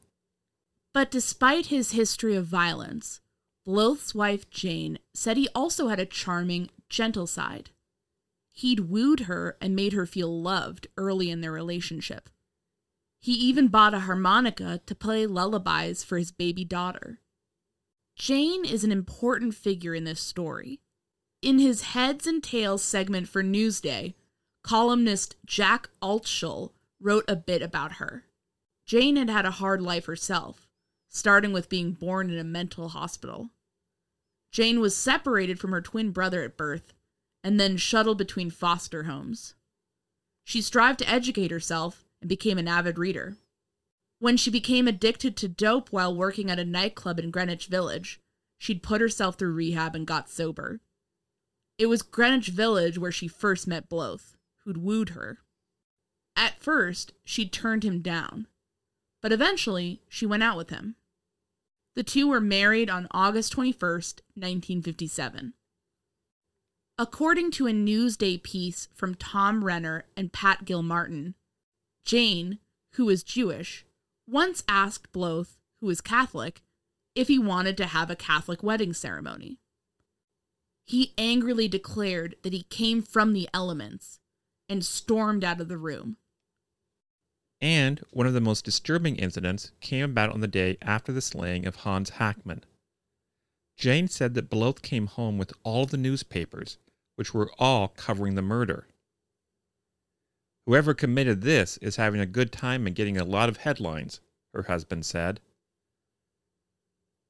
But 0.94 1.10
despite 1.10 1.66
his 1.66 1.90
history 1.90 2.34
of 2.34 2.46
violence, 2.46 3.20
Bloth's 3.66 4.14
wife 4.14 4.48
Jane 4.48 4.98
said 5.12 5.36
he 5.36 5.50
also 5.54 5.88
had 5.88 6.00
a 6.00 6.06
charming, 6.06 6.70
gentle 6.88 7.26
side. 7.26 7.68
He'd 8.56 8.88
wooed 8.88 9.20
her 9.20 9.58
and 9.60 9.76
made 9.76 9.92
her 9.92 10.06
feel 10.06 10.40
loved 10.40 10.86
early 10.96 11.30
in 11.30 11.42
their 11.42 11.52
relationship. 11.52 12.30
He 13.20 13.34
even 13.34 13.68
bought 13.68 13.92
a 13.92 14.00
harmonica 14.00 14.80
to 14.86 14.94
play 14.94 15.26
lullabies 15.26 16.02
for 16.02 16.16
his 16.16 16.32
baby 16.32 16.64
daughter. 16.64 17.20
Jane 18.16 18.64
is 18.64 18.82
an 18.82 18.90
important 18.90 19.54
figure 19.54 19.94
in 19.94 20.04
this 20.04 20.20
story. 20.20 20.80
In 21.42 21.58
his 21.58 21.82
Heads 21.82 22.26
and 22.26 22.42
Tails 22.42 22.82
segment 22.82 23.28
for 23.28 23.44
Newsday, 23.44 24.14
columnist 24.64 25.36
Jack 25.44 25.90
Altschul 26.00 26.72
wrote 26.98 27.26
a 27.28 27.36
bit 27.36 27.60
about 27.60 27.96
her. 27.96 28.24
Jane 28.86 29.16
had 29.16 29.28
had 29.28 29.44
a 29.44 29.50
hard 29.50 29.82
life 29.82 30.06
herself, 30.06 30.66
starting 31.10 31.52
with 31.52 31.68
being 31.68 31.92
born 31.92 32.30
in 32.30 32.38
a 32.38 32.44
mental 32.44 32.88
hospital. 32.88 33.50
Jane 34.50 34.80
was 34.80 34.96
separated 34.96 35.60
from 35.60 35.72
her 35.72 35.82
twin 35.82 36.10
brother 36.10 36.42
at 36.42 36.56
birth 36.56 36.94
and 37.46 37.60
then 37.60 37.76
shuttled 37.76 38.18
between 38.18 38.50
foster 38.50 39.04
homes. 39.04 39.54
She 40.42 40.60
strived 40.60 40.98
to 40.98 41.08
educate 41.08 41.52
herself 41.52 42.04
and 42.20 42.28
became 42.28 42.58
an 42.58 42.66
avid 42.66 42.98
reader. 42.98 43.36
When 44.18 44.36
she 44.36 44.50
became 44.50 44.88
addicted 44.88 45.36
to 45.36 45.48
dope 45.48 45.90
while 45.90 46.12
working 46.12 46.50
at 46.50 46.58
a 46.58 46.64
nightclub 46.64 47.20
in 47.20 47.30
Greenwich 47.30 47.68
Village, 47.68 48.18
she'd 48.58 48.82
put 48.82 49.00
herself 49.00 49.36
through 49.36 49.52
rehab 49.52 49.94
and 49.94 50.04
got 50.08 50.28
sober. 50.28 50.80
It 51.78 51.86
was 51.86 52.02
Greenwich 52.02 52.48
Village 52.48 52.98
where 52.98 53.12
she 53.12 53.28
first 53.28 53.68
met 53.68 53.88
Bloth, 53.88 54.36
who'd 54.64 54.78
wooed 54.78 55.10
her. 55.10 55.38
At 56.34 56.58
first, 56.58 57.12
she'd 57.24 57.52
turned 57.52 57.84
him 57.84 58.00
down, 58.00 58.48
but 59.22 59.30
eventually 59.30 60.02
she 60.08 60.26
went 60.26 60.42
out 60.42 60.56
with 60.56 60.70
him. 60.70 60.96
The 61.94 62.02
two 62.02 62.26
were 62.26 62.40
married 62.40 62.90
on 62.90 63.06
August 63.12 63.54
21st, 63.54 64.22
1957. 64.34 65.54
According 66.98 67.50
to 67.52 67.66
a 67.66 67.72
Newsday 67.72 68.42
piece 68.42 68.88
from 68.94 69.14
Tom 69.14 69.64
Renner 69.64 70.06
and 70.16 70.32
Pat 70.32 70.64
Gilmartin, 70.64 71.34
Jane, 72.06 72.58
who 72.94 73.10
is 73.10 73.22
Jewish, 73.22 73.84
once 74.26 74.64
asked 74.66 75.12
Bloth, 75.12 75.58
who 75.82 75.90
is 75.90 76.00
Catholic, 76.00 76.62
if 77.14 77.28
he 77.28 77.38
wanted 77.38 77.76
to 77.76 77.86
have 77.86 78.10
a 78.10 78.16
Catholic 78.16 78.62
wedding 78.62 78.94
ceremony. 78.94 79.58
He 80.86 81.12
angrily 81.18 81.68
declared 81.68 82.36
that 82.42 82.54
he 82.54 82.62
came 82.62 83.02
from 83.02 83.34
the 83.34 83.48
elements 83.52 84.20
and 84.66 84.82
stormed 84.82 85.44
out 85.44 85.60
of 85.60 85.68
the 85.68 85.76
room. 85.76 86.16
And 87.60 88.02
one 88.10 88.26
of 88.26 88.32
the 88.32 88.40
most 88.40 88.64
disturbing 88.64 89.16
incidents 89.16 89.70
came 89.80 90.04
about 90.04 90.32
on 90.32 90.40
the 90.40 90.48
day 90.48 90.78
after 90.80 91.12
the 91.12 91.20
slaying 91.20 91.66
of 91.66 91.76
Hans 91.76 92.10
Hackman. 92.10 92.64
Jane 93.76 94.08
said 94.08 94.32
that 94.34 94.48
Bloth 94.48 94.80
came 94.80 95.06
home 95.06 95.36
with 95.36 95.52
all 95.62 95.84
the 95.84 95.98
newspapers, 95.98 96.78
which 97.16 97.34
were 97.34 97.50
all 97.58 97.88
covering 97.88 98.34
the 98.34 98.42
murder. 98.42 98.86
Whoever 100.64 100.94
committed 100.94 101.42
this 101.42 101.76
is 101.78 101.96
having 101.96 102.20
a 102.20 102.26
good 102.26 102.52
time 102.52 102.86
and 102.86 102.96
getting 102.96 103.16
a 103.18 103.24
lot 103.24 103.48
of 103.48 103.58
headlines, 103.58 104.20
her 104.54 104.62
husband 104.62 105.04
said. 105.04 105.40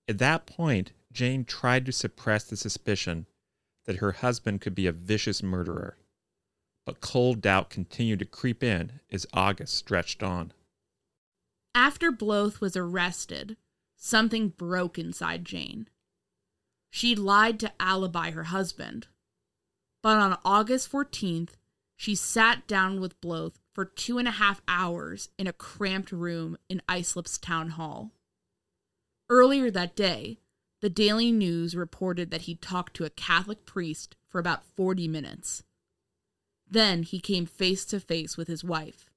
At 0.08 0.18
that 0.18 0.46
point, 0.46 0.92
Jane 1.12 1.44
tried 1.44 1.86
to 1.86 1.92
suppress 1.92 2.44
the 2.44 2.56
suspicion 2.56 3.26
that 3.86 3.96
her 3.96 4.12
husband 4.12 4.60
could 4.60 4.74
be 4.74 4.86
a 4.86 4.92
vicious 4.92 5.42
murderer 5.42 5.96
but 6.86 7.00
cold 7.00 7.42
doubt 7.42 7.68
continued 7.68 8.20
to 8.20 8.24
creep 8.24 8.62
in 8.62 9.00
as 9.10 9.26
August 9.34 9.74
stretched 9.74 10.22
on. 10.22 10.52
After 11.74 12.10
Bloth 12.10 12.60
was 12.60 12.76
arrested, 12.76 13.56
something 13.96 14.50
broke 14.50 14.98
inside 14.98 15.44
Jane. 15.44 15.88
She 16.88 17.14
lied 17.14 17.60
to 17.60 17.72
alibi 17.80 18.30
her 18.30 18.44
husband. 18.44 19.08
But 20.06 20.18
on 20.18 20.38
August 20.44 20.92
14th, 20.92 21.54
she 21.96 22.14
sat 22.14 22.68
down 22.68 23.00
with 23.00 23.20
Bloth 23.20 23.58
for 23.74 23.84
two 23.84 24.18
and 24.18 24.28
a 24.28 24.38
half 24.38 24.62
hours 24.68 25.30
in 25.36 25.48
a 25.48 25.52
cramped 25.52 26.12
room 26.12 26.56
in 26.68 26.80
Islip's 26.88 27.38
town 27.38 27.70
hall. 27.70 28.12
Earlier 29.28 29.68
that 29.72 29.96
day, 29.96 30.38
the 30.80 30.88
Daily 30.88 31.32
News 31.32 31.74
reported 31.74 32.30
that 32.30 32.42
he 32.42 32.54
talked 32.54 32.94
to 32.94 33.04
a 33.04 33.10
Catholic 33.10 33.66
priest 33.66 34.14
for 34.28 34.38
about 34.38 34.62
40 34.76 35.08
minutes. 35.08 35.64
Then 36.70 37.02
he 37.02 37.18
came 37.18 37.44
face 37.44 37.84
to 37.86 37.98
face 37.98 38.36
with 38.36 38.46
his 38.46 38.62
wife. 38.62 39.10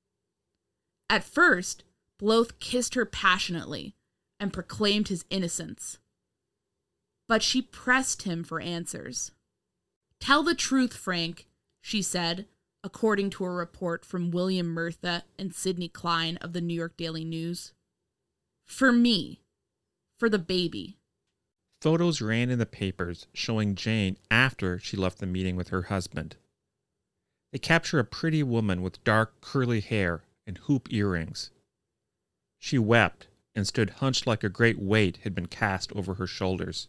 At 1.08 1.24
first, 1.24 1.84
Bloth 2.18 2.60
kissed 2.60 2.96
her 2.96 3.06
passionately, 3.06 3.94
and 4.40 4.52
proclaimed 4.52 5.10
his 5.10 5.24
innocence. 5.30 6.00
But 7.28 7.44
she 7.44 7.62
pressed 7.62 8.24
him 8.24 8.44
for 8.44 8.60
answers. 8.60 9.34
Tell 10.20 10.44
the 10.44 10.56
truth, 10.56 10.94
Frank, 10.94 11.48
she 11.82 12.02
said, 12.02 12.46
according 12.84 13.30
to 13.32 13.46
a 13.46 13.50
report 13.50 14.06
from 14.06 14.32
William 14.32 14.68
Murtha 14.68 15.24
and 15.38 15.54
Sidney 15.54 15.90
Klein 15.90 16.38
of 16.38 16.54
the 16.54 16.62
New 16.62 16.74
York 16.74 16.96
Daily 16.98 17.26
News. 17.26 17.74
For 18.66 18.92
me, 18.92 19.42
for 20.18 20.30
the 20.30 20.40
baby. 20.40 20.98
Photos 21.82 22.22
ran 22.22 22.50
in 22.50 22.60
the 22.60 22.66
papers 22.66 23.28
showing 23.34 23.76
Jane 23.76 24.18
after 24.30 24.80
she 24.80 24.98
left 24.98 25.20
the 25.20 25.26
meeting 25.26 25.56
with 25.56 25.70
her 25.70 25.84
husband. 25.84 26.36
They 27.52 27.60
capture 27.60 28.00
a 28.00 28.04
pretty 28.04 28.44
woman 28.44 28.82
with 28.82 29.04
dark, 29.04 29.42
curly 29.42 29.80
hair 29.80 30.24
and 30.46 30.58
hoop 30.60 30.92
earrings. 30.92 31.52
She 32.60 32.78
wept 32.78 33.28
and 33.56 33.66
stood 33.66 33.90
hunched 33.92 34.28
like 34.28 34.44
a 34.44 34.50
great 34.50 34.78
weight 34.78 35.20
had 35.24 35.34
been 35.34 35.48
cast 35.48 35.92
over 35.94 36.16
her 36.16 36.28
shoulders. 36.28 36.88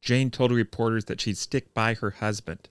Jane 0.00 0.30
told 0.30 0.52
reporters 0.52 1.06
that 1.06 1.20
she'd 1.20 1.36
stick 1.36 1.74
by 1.74 1.94
her 1.94 2.10
husband 2.10 2.68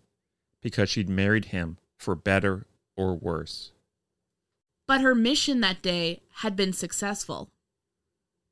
because 0.62 0.90
she'd 0.90 1.10
married 1.10 1.46
him 1.46 1.78
for 1.98 2.16
better 2.16 2.66
or 2.96 3.16
worse. 3.16 3.72
But 4.88 5.02
her 5.02 5.14
mission 5.14 5.60
that 5.62 5.82
day 5.82 6.22
had 6.38 6.56
been 6.56 6.74
successful. 6.74 7.50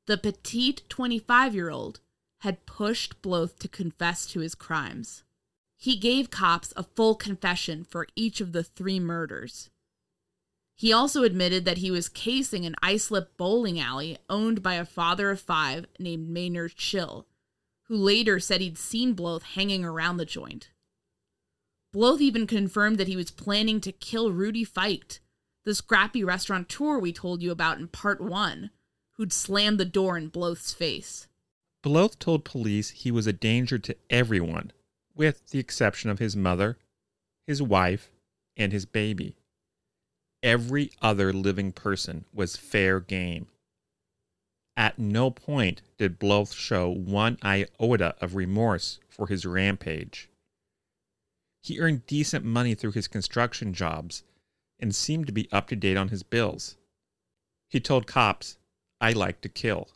The 0.06 0.18
petite 0.18 0.82
25 0.88 1.54
year 1.54 1.70
old 1.70 2.00
had 2.40 2.66
pushed 2.66 3.20
Bloth 3.22 3.58
to 3.60 3.68
confess 3.68 4.26
to 4.26 4.40
his 4.40 4.54
crimes. 4.54 5.24
He 5.78 5.96
gave 5.96 6.30
cops 6.30 6.72
a 6.76 6.82
full 6.82 7.14
confession 7.14 7.84
for 7.84 8.06
each 8.14 8.40
of 8.40 8.52
the 8.52 8.62
three 8.62 9.00
murders. 9.00 9.70
He 10.76 10.92
also 10.92 11.22
admitted 11.22 11.64
that 11.64 11.78
he 11.78 11.90
was 11.90 12.08
casing 12.08 12.66
an 12.66 12.76
Islip 12.82 13.36
bowling 13.36 13.80
alley 13.80 14.18
owned 14.28 14.62
by 14.62 14.74
a 14.74 14.84
father 14.84 15.30
of 15.30 15.40
five 15.40 15.86
named 15.98 16.28
Maynard 16.28 16.74
Schill, 16.76 17.26
who 17.88 17.96
later 17.96 18.40
said 18.40 18.60
he'd 18.60 18.78
seen 18.78 19.12
Bloth 19.12 19.42
hanging 19.42 19.84
around 19.84 20.16
the 20.16 20.24
joint. 20.24 20.70
Bloth 21.92 22.20
even 22.20 22.46
confirmed 22.46 22.98
that 22.98 23.08
he 23.08 23.16
was 23.16 23.30
planning 23.30 23.80
to 23.80 23.92
kill 23.92 24.32
Rudy 24.32 24.64
Feicht, 24.64 25.20
the 25.64 25.74
scrappy 25.74 26.22
restaurateur 26.22 26.98
we 26.98 27.12
told 27.12 27.42
you 27.42 27.50
about 27.50 27.78
in 27.78 27.88
part 27.88 28.20
one, 28.20 28.70
who'd 29.12 29.32
slammed 29.32 29.78
the 29.78 29.84
door 29.84 30.18
in 30.18 30.28
Bloth's 30.28 30.72
face. 30.72 31.28
Bloth 31.82 32.18
told 32.18 32.44
police 32.44 32.90
he 32.90 33.10
was 33.10 33.26
a 33.26 33.32
danger 33.32 33.78
to 33.78 33.96
everyone, 34.10 34.72
with 35.14 35.48
the 35.50 35.58
exception 35.58 36.10
of 36.10 36.18
his 36.18 36.36
mother, 36.36 36.78
his 37.46 37.62
wife, 37.62 38.10
and 38.56 38.72
his 38.72 38.86
baby. 38.86 39.36
Every 40.42 40.90
other 41.00 41.32
living 41.32 41.72
person 41.72 42.24
was 42.32 42.56
fair 42.56 43.00
game. 43.00 43.46
At 44.76 44.98
no 44.98 45.30
point 45.30 45.80
did 45.96 46.18
Bloth 46.18 46.52
show 46.52 46.90
one 46.90 47.38
iota 47.42 48.14
of 48.20 48.34
remorse 48.34 48.98
for 49.08 49.26
his 49.26 49.46
rampage. 49.46 50.28
He 51.62 51.80
earned 51.80 52.06
decent 52.06 52.44
money 52.44 52.74
through 52.74 52.92
his 52.92 53.08
construction 53.08 53.72
jobs 53.72 54.22
and 54.78 54.94
seemed 54.94 55.26
to 55.26 55.32
be 55.32 55.50
up 55.50 55.68
to 55.68 55.76
date 55.76 55.96
on 55.96 56.08
his 56.08 56.22
bills. 56.22 56.76
He 57.68 57.80
told 57.80 58.06
cops, 58.06 58.58
I 59.00 59.12
like 59.12 59.40
to 59.40 59.48
kill. 59.48 59.88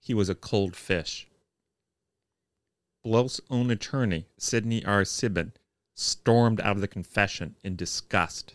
He 0.00 0.14
was 0.14 0.28
a 0.28 0.34
cold 0.34 0.76
fish. 0.76 1.28
Bloth's 3.02 3.40
own 3.50 3.70
attorney, 3.70 4.26
Sidney 4.38 4.84
R. 4.84 5.02
Sibin, 5.02 5.52
stormed 5.94 6.60
out 6.60 6.76
of 6.76 6.80
the 6.80 6.88
confession 6.88 7.56
in 7.64 7.76
disgust. 7.76 8.54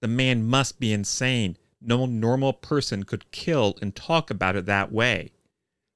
The 0.00 0.08
man 0.08 0.44
must 0.44 0.78
be 0.78 0.92
insane. 0.92 1.56
No 1.88 2.04
normal 2.04 2.52
person 2.52 3.04
could 3.04 3.30
kill 3.30 3.76
and 3.80 3.94
talk 3.94 4.28
about 4.28 4.56
it 4.56 4.66
that 4.66 4.90
way, 4.90 5.30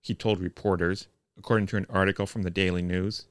he 0.00 0.14
told 0.14 0.38
reporters, 0.40 1.08
according 1.36 1.66
to 1.66 1.76
an 1.76 1.86
article 1.90 2.26
from 2.26 2.44
the 2.44 2.50
Daily 2.50 2.80
News. 2.80 3.26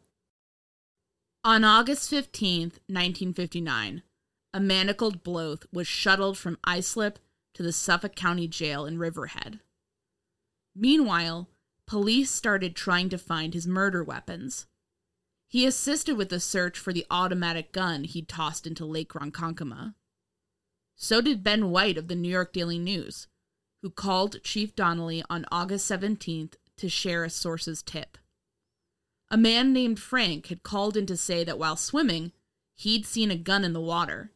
On 1.45 1.63
August 1.63 2.11
15th, 2.11 2.81
1959, 2.87 4.03
a 4.53 4.59
manacled 4.59 5.23
Bloth 5.23 5.65
was 5.71 5.87
shuttled 5.87 6.37
from 6.37 6.57
Islip 6.67 7.19
to 7.53 7.63
the 7.63 7.71
Suffolk 7.71 8.13
County 8.15 8.45
Jail 8.45 8.85
in 8.85 8.99
Riverhead. 8.99 9.61
Meanwhile, 10.75 11.47
police 11.87 12.29
started 12.29 12.75
trying 12.75 13.07
to 13.07 13.17
find 13.17 13.53
his 13.53 13.67
murder 13.67 14.03
weapons. 14.03 14.65
He 15.47 15.65
assisted 15.65 16.17
with 16.17 16.27
the 16.27 16.41
search 16.41 16.77
for 16.77 16.91
the 16.91 17.05
automatic 17.09 17.71
gun 17.71 18.03
he'd 18.03 18.27
tossed 18.27 18.67
into 18.67 18.85
Lake 18.85 19.13
Ronkonkoma. 19.13 19.95
So 21.01 21.21
did 21.21 21.45
Ben 21.45 21.71
White 21.71 21.97
of 21.97 22.09
the 22.09 22.15
New 22.15 22.27
York 22.27 22.51
Daily 22.51 22.77
News, 22.77 23.27
who 23.81 23.89
called 23.89 24.43
Chief 24.43 24.75
Donnelly 24.75 25.23
on 25.29 25.45
August 25.49 25.89
17th 25.89 26.55
to 26.75 26.89
share 26.89 27.23
a 27.23 27.29
source's 27.29 27.81
tip. 27.81 28.17
A 29.31 29.37
man 29.37 29.71
named 29.71 29.97
Frank 29.97 30.47
had 30.47 30.61
called 30.61 30.97
in 30.97 31.05
to 31.05 31.15
say 31.15 31.45
that 31.45 31.57
while 31.57 31.77
swimming, 31.77 32.33
he'd 32.75 33.05
seen 33.05 33.31
a 33.31 33.37
gun 33.37 33.63
in 33.63 33.71
the 33.71 33.79
water. 33.79 34.31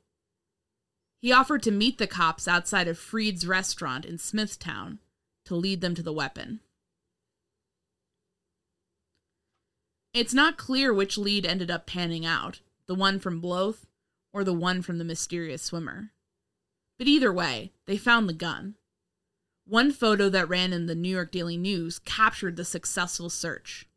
He 1.22 1.34
offered 1.34 1.64
to 1.64 1.72
meet 1.72 1.98
the 1.98 2.08
cops 2.08 2.48
outside 2.48 2.88
of 2.88 2.98
Freed's 2.98 3.46
restaurant 3.46 4.06
in 4.06 4.18
Smithtown 4.18 5.00
to 5.44 5.56
lead 5.56 5.82
them 5.82 5.96
to 5.96 6.04
the 6.04 6.14
weapon. 6.14 6.62
It's 10.14 10.34
not 10.34 10.58
clear 10.58 10.94
which 10.94 11.18
lead 11.18 11.46
ended 11.46 11.70
up 11.70 11.86
panning 11.86 12.26
out 12.26 12.62
the 12.86 12.96
one 12.96 13.20
from 13.20 13.42
Bloth 13.42 13.86
or 14.32 14.46
the 14.46 14.54
one 14.54 14.82
from 14.82 14.98
the 14.98 15.04
mysterious 15.04 15.62
swimmer. 15.62 16.13
But 16.98 17.08
either 17.08 17.34
way, 17.34 17.72
they 17.86 17.98
found 17.98 18.28
the 18.28 18.34
gun. 18.34 18.76
One 19.66 19.92
photo 19.92 20.30
that 20.30 20.50
ran 20.50 20.74
in 20.74 20.88
the 20.88 20.96
New 20.96 21.10
York 21.10 21.32
Daily 21.32 21.58
News 21.58 22.00
captured 22.00 22.56
the 22.56 22.66
successful 22.66 23.30
search. 23.30 23.88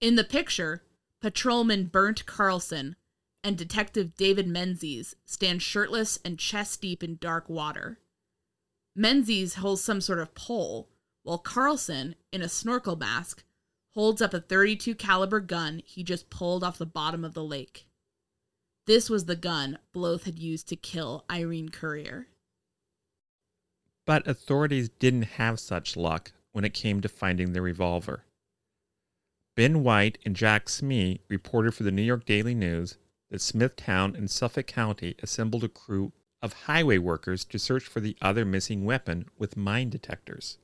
In 0.00 0.16
the 0.16 0.24
picture, 0.24 0.82
patrolman 1.20 1.86
Bernd 1.86 2.26
Carlson 2.26 2.96
and 3.42 3.56
Detective 3.56 4.16
David 4.16 4.46
Menzies 4.46 5.16
stand 5.24 5.62
shirtless 5.62 6.18
and 6.24 6.38
chest 6.38 6.82
deep 6.82 7.02
in 7.02 7.16
dark 7.20 7.48
water. 7.48 7.98
Menzies 8.94 9.54
holds 9.54 9.82
some 9.82 10.00
sort 10.00 10.18
of 10.18 10.34
pole, 10.34 10.88
while 11.22 11.38
Carlson, 11.38 12.14
in 12.32 12.42
a 12.42 12.48
snorkel 12.48 12.96
mask, 12.96 13.44
holds 13.94 14.20
up 14.20 14.34
a 14.34 14.40
32 14.40 14.94
caliber 14.94 15.40
gun 15.40 15.82
he 15.84 16.02
just 16.02 16.28
pulled 16.28 16.62
off 16.62 16.78
the 16.78 16.86
bottom 16.86 17.24
of 17.24 17.34
the 17.34 17.44
lake. 17.44 17.86
This 18.86 19.10
was 19.10 19.24
the 19.24 19.36
gun 19.36 19.78
Bloth 19.92 20.24
had 20.24 20.38
used 20.38 20.68
to 20.68 20.76
kill 20.76 21.24
Irene 21.30 21.70
Currier. 21.70 22.28
But 24.06 24.26
authorities 24.28 24.88
didn't 24.88 25.22
have 25.22 25.58
such 25.58 25.96
luck 25.96 26.32
when 26.52 26.64
it 26.64 26.72
came 26.72 27.00
to 27.00 27.08
finding 27.08 27.52
the 27.52 27.60
revolver. 27.60 28.24
Ben 29.56 29.82
White 29.82 30.18
and 30.24 30.36
Jack 30.36 30.68
Smee 30.68 31.20
reported 31.28 31.74
for 31.74 31.82
the 31.82 31.90
New 31.90 32.02
York 32.02 32.24
Daily 32.24 32.54
News 32.54 32.96
that 33.30 33.40
Smithtown 33.40 34.14
and 34.14 34.30
Suffolk 34.30 34.68
County 34.68 35.16
assembled 35.20 35.64
a 35.64 35.68
crew 35.68 36.12
of 36.40 36.52
highway 36.52 36.98
workers 36.98 37.44
to 37.46 37.58
search 37.58 37.84
for 37.84 37.98
the 37.98 38.16
other 38.22 38.44
missing 38.44 38.84
weapon 38.84 39.28
with 39.36 39.56
mine 39.56 39.90
detectors. 39.90 40.58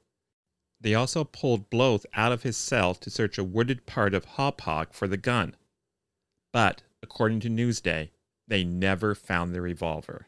They 0.81 0.95
also 0.95 1.25
pulled 1.25 1.71
Bloth 1.71 2.07
out 2.15 2.31
of 2.31 2.45
his 2.45 2.57
cell 2.57 2.95
to 2.95 3.11
search 3.11 3.37
a 3.39 3.45
wooded 3.45 3.85
part 3.87 4.15
of 4.15 4.27
Hauppauge 4.27 4.93
for 4.93 5.09
the 5.09 5.17
gun. 5.17 5.57
But, 6.53 6.83
according 7.03 7.41
to 7.41 7.49
Newsday, 7.49 8.11
they 8.49 8.65
never 8.65 9.15
found 9.15 9.55
the 9.55 9.61
revolver. 9.61 10.27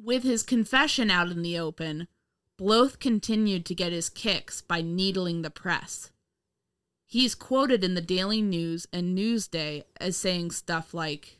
With 0.00 0.22
his 0.22 0.42
confession 0.42 1.10
out 1.10 1.30
in 1.30 1.42
the 1.42 1.58
open, 1.58 2.06
Bloth 2.56 2.98
continued 2.98 3.64
to 3.66 3.74
get 3.74 3.92
his 3.92 4.08
kicks 4.08 4.60
by 4.60 4.82
needling 4.82 5.42
the 5.42 5.50
press. 5.50 6.10
He's 7.06 7.34
quoted 7.34 7.82
in 7.82 7.94
the 7.94 8.00
Daily 8.00 8.42
News 8.42 8.86
and 8.92 9.16
Newsday 9.16 9.84
as 10.00 10.16
saying 10.16 10.50
stuff 10.50 10.92
like, 10.92 11.38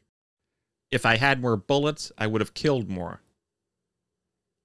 If 0.91 1.05
I 1.05 1.17
had 1.17 1.41
more 1.41 1.57
bullets, 1.57 2.11
I 2.17 2.27
would 2.27 2.41
have 2.41 2.55
killed 2.55 2.89
more. 2.89 3.21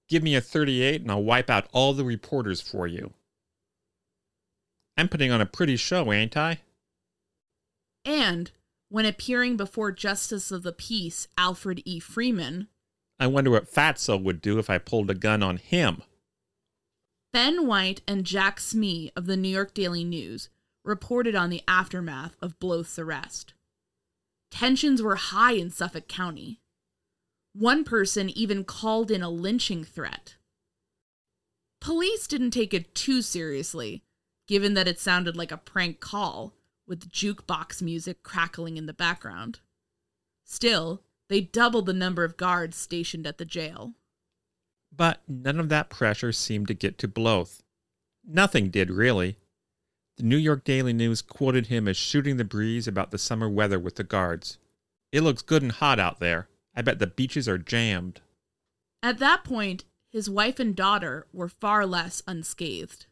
Give 0.08 0.24
me 0.24 0.36
a 0.36 0.42
38 0.42 1.02
and 1.02 1.12
I'll 1.12 1.24
wipe 1.24 1.50
out 1.50 1.68
all 1.72 1.94
the 1.94 2.06
reporters 2.06 2.62
for 2.62 2.88
you. 2.88 3.14
I'm 4.96 5.10
putting 5.10 5.32
on 5.32 5.42
a 5.42 5.46
pretty 5.46 5.76
show, 5.76 6.14
ain't 6.14 6.38
I? 6.38 6.60
And 8.06 8.52
when 8.94 9.08
appearing 9.08 9.58
before 9.58 9.92
Justice 9.92 10.52
of 10.52 10.62
the 10.62 10.72
Peace 10.72 11.28
Alfred 11.36 11.82
E. 11.84 11.98
Freeman, 11.98 12.68
I 13.20 13.26
wonder 13.26 13.50
what 13.50 13.74
Fatso 13.74 14.22
would 14.22 14.40
do 14.40 14.60
if 14.60 14.70
I 14.70 14.78
pulled 14.78 15.10
a 15.10 15.16
gun 15.16 15.42
on 15.42 15.58
him. 15.58 16.04
Ben 17.32 17.66
White 17.66 18.04
and 18.08 18.24
Jack 18.24 18.60
Smee 18.60 19.12
of 19.16 19.26
the 19.26 19.36
New 19.36 19.50
York 19.50 19.74
Daily 19.74 20.04
News 20.04 20.50
reported 20.86 21.34
on 21.34 21.50
the 21.50 21.64
aftermath 21.68 22.36
of 22.40 22.60
Bloth's 22.60 23.00
arrest. 23.00 23.56
Tensions 24.52 25.02
were 25.02 25.16
high 25.16 25.54
in 25.54 25.72
Suffolk 25.72 26.08
County. 26.08 26.60
One 27.54 27.84
person 27.84 28.30
even 28.30 28.64
called 28.64 29.10
in 29.10 29.24
a 29.24 29.30
lynching 29.30 29.84
threat. 29.84 30.36
Police 31.82 32.28
didn't 32.28 32.52
take 32.52 32.76
it 32.76 32.94
too 32.94 33.24
seriously, 33.24 34.04
given 34.48 34.76
that 34.76 34.88
it 34.88 35.00
sounded 35.00 35.36
like 35.36 35.52
a 35.52 35.58
prank 35.58 36.00
call, 36.00 36.54
with 36.88 37.12
jukebox 37.12 37.82
music 37.82 38.24
crackling 38.24 38.78
in 38.78 38.86
the 38.86 38.94
background. 38.94 39.60
Still, 40.44 41.02
they 41.30 41.42
doubled 41.42 41.86
the 41.86 41.94
number 41.94 42.24
of 42.24 42.38
guards 42.38 42.78
stationed 42.78 43.26
at 43.26 43.38
the 43.38 43.46
jail. 43.46 43.94
But 44.96 45.22
none 45.28 45.60
of 45.60 45.70
that 45.70 45.90
pressure 45.90 46.32
seemed 46.32 46.68
to 46.68 46.74
get 46.74 46.98
to 47.00 47.08
Bloth. 47.08 47.64
Nothing 48.26 48.70
did, 48.70 48.92
really. 48.92 49.38
The 50.18 50.24
New 50.24 50.38
York 50.38 50.64
Daily 50.64 50.94
News 50.94 51.22
quoted 51.22 51.68
him 51.68 51.88
as 51.88 51.98
shooting 51.98 52.38
the 52.38 52.44
breeze 52.44 52.88
about 52.88 53.12
the 53.12 53.18
summer 53.18 53.50
weather 53.50 53.80
with 53.80 53.96
the 53.96 54.04
guards. 54.04 54.60
It 55.12 55.22
looks 55.22 55.42
good 55.42 55.64
and 55.64 55.72
hot 55.72 56.00
out 56.00 56.20
there. 56.20 56.50
I 56.76 56.82
bet 56.82 57.00
the 57.00 57.08
beaches 57.08 57.48
are 57.48 57.58
jammed. 57.58 58.22
At 59.02 59.20
that 59.20 59.44
point, 59.44 59.86
his 60.12 60.30
wife 60.30 60.60
and 60.60 60.76
daughter 60.76 61.28
were 61.34 61.50
far 61.50 61.86
less 61.86 62.22
unscathed. 62.28 63.08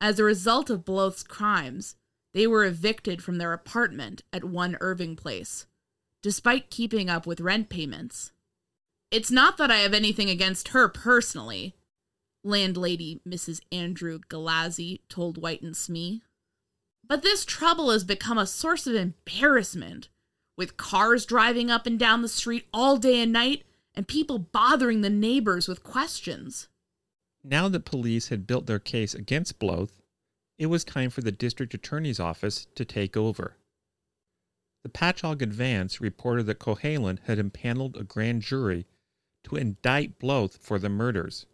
As 0.00 0.18
a 0.18 0.24
result 0.24 0.70
of 0.70 0.84
Bloth's 0.84 1.22
crimes, 1.22 1.94
they 2.32 2.46
were 2.46 2.64
evicted 2.64 3.22
from 3.22 3.38
their 3.38 3.52
apartment 3.52 4.22
at 4.32 4.44
One 4.44 4.76
Irving 4.80 5.16
Place, 5.16 5.66
despite 6.22 6.70
keeping 6.70 7.10
up 7.10 7.26
with 7.26 7.40
rent 7.40 7.68
payments. 7.68 8.32
It's 9.10 9.30
not 9.30 9.56
that 9.58 9.70
I 9.70 9.78
have 9.78 9.94
anything 9.94 10.30
against 10.30 10.68
her 10.68 10.88
personally, 10.88 11.74
landlady 12.44 13.20
Mrs. 13.26 13.60
Andrew 13.72 14.20
Galazzi 14.28 15.00
told 15.08 15.38
White 15.38 15.62
and 15.62 15.76
Smee. 15.76 16.22
But 17.06 17.22
this 17.22 17.44
trouble 17.44 17.90
has 17.90 18.04
become 18.04 18.38
a 18.38 18.46
source 18.46 18.86
of 18.86 18.94
embarrassment, 18.94 20.08
with 20.56 20.76
cars 20.76 21.26
driving 21.26 21.70
up 21.70 21.86
and 21.86 21.98
down 21.98 22.22
the 22.22 22.28
street 22.28 22.66
all 22.72 22.96
day 22.96 23.20
and 23.20 23.32
night 23.32 23.64
and 23.94 24.06
people 24.06 24.38
bothering 24.38 25.00
the 25.00 25.10
neighbors 25.10 25.66
with 25.66 25.82
questions. 25.82 26.68
Now 27.42 27.68
that 27.68 27.84
police 27.84 28.28
had 28.28 28.46
built 28.46 28.66
their 28.66 28.78
case 28.78 29.14
against 29.14 29.58
Bloth, 29.58 29.99
it 30.60 30.66
was 30.66 30.84
time 30.84 31.08
for 31.08 31.22
the 31.22 31.32
district 31.32 31.72
attorney's 31.72 32.20
office 32.20 32.66
to 32.74 32.84
take 32.84 33.16
over. 33.16 33.56
The 34.82 34.90
Patchogue 34.90 35.40
Advance 35.40 36.02
reported 36.02 36.44
that 36.46 36.58
Cohalan 36.58 37.18
had 37.24 37.38
impaneled 37.38 37.96
a 37.96 38.04
grand 38.04 38.42
jury 38.42 38.86
to 39.44 39.56
indict 39.56 40.18
Bloth 40.18 40.58
for 40.58 40.78
the 40.78 40.90
murders. 40.90 41.46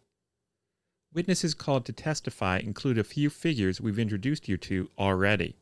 Witnesses 1.13 1.53
called 1.53 1.85
to 1.85 1.93
testify 1.93 2.57
include 2.57 2.97
a 2.97 3.03
few 3.05 3.29
figures 3.29 3.79
we've 3.79 3.97
introduced 3.97 4.49
you 4.49 4.57
to 4.57 4.89
already, 4.99 5.55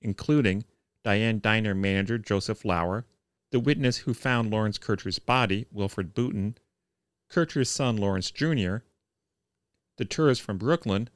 including 0.00 0.64
Diane 1.04 1.40
Diner 1.40 1.74
manager 1.74 2.16
Joseph 2.16 2.64
Lauer, 2.64 3.04
the 3.50 3.60
witness 3.60 3.98
who 3.98 4.14
found 4.14 4.50
Lawrence 4.50 4.78
Kircher's 4.78 5.18
body, 5.18 5.66
Wilfred 5.70 6.14
Boutin, 6.14 6.54
Kircher's 7.28 7.68
son 7.68 7.98
Lawrence 7.98 8.30
Jr., 8.30 8.76
the 9.98 10.06
tourist 10.06 10.40
from 10.40 10.56
Brooklyn, 10.56 11.10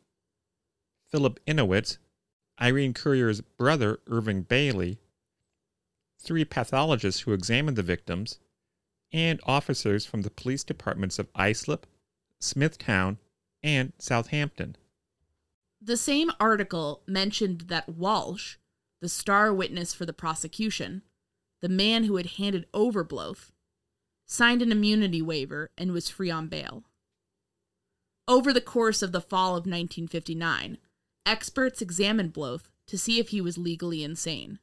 Philip 1.11 1.41
Enowitz, 1.47 1.99
Irene 2.61 2.95
Currier's 2.95 3.41
brother 3.41 4.01
Irving 4.07 4.43
Bailey, 4.43 4.99
three 6.21 6.45
pathologists 6.45 7.23
who 7.23 7.33
examined 7.33 7.77
the 7.77 7.83
victims, 7.83 8.39
and 9.13 9.41
officers 9.45 10.05
from 10.05 10.23
the 10.23 10.31
police 10.31 10.65
departments 10.65 11.19
of 11.19 11.29
Islip, 11.35 11.87
Smithtown, 12.41 13.19
and 13.63 13.93
Southampton. 13.99 14.77
The 15.81 15.97
same 15.97 16.31
article 16.41 17.03
mentioned 17.07 17.63
that 17.69 17.89
Walsh, 17.89 18.57
the 19.01 19.09
star 19.09 19.55
witness 19.55 19.95
for 19.95 20.07
the 20.07 20.13
prosecution, 20.13 21.03
the 21.61 21.69
man 21.69 22.05
who 22.05 22.17
had 22.17 22.27
handed 22.27 22.67
over 22.75 23.05
Bloth, 23.05 23.53
signed 24.27 24.63
an 24.63 24.73
immunity 24.73 25.23
waiver 25.23 25.71
and 25.79 25.93
was 25.93 26.11
free 26.11 26.31
on 26.31 26.49
bail. 26.49 26.85
Over 28.27 28.53
the 28.53 28.61
course 28.61 29.03
of 29.03 29.13
the 29.13 29.21
fall 29.21 29.51
of 29.51 29.67
1959, 29.67 30.79
experts 31.27 31.83
examined 31.83 32.33
Bloth 32.33 32.70
to 32.87 32.97
see 32.97 33.18
if 33.18 33.29
he 33.29 33.41
was 33.41 33.59
legally 33.59 34.03
insane. 34.05 34.61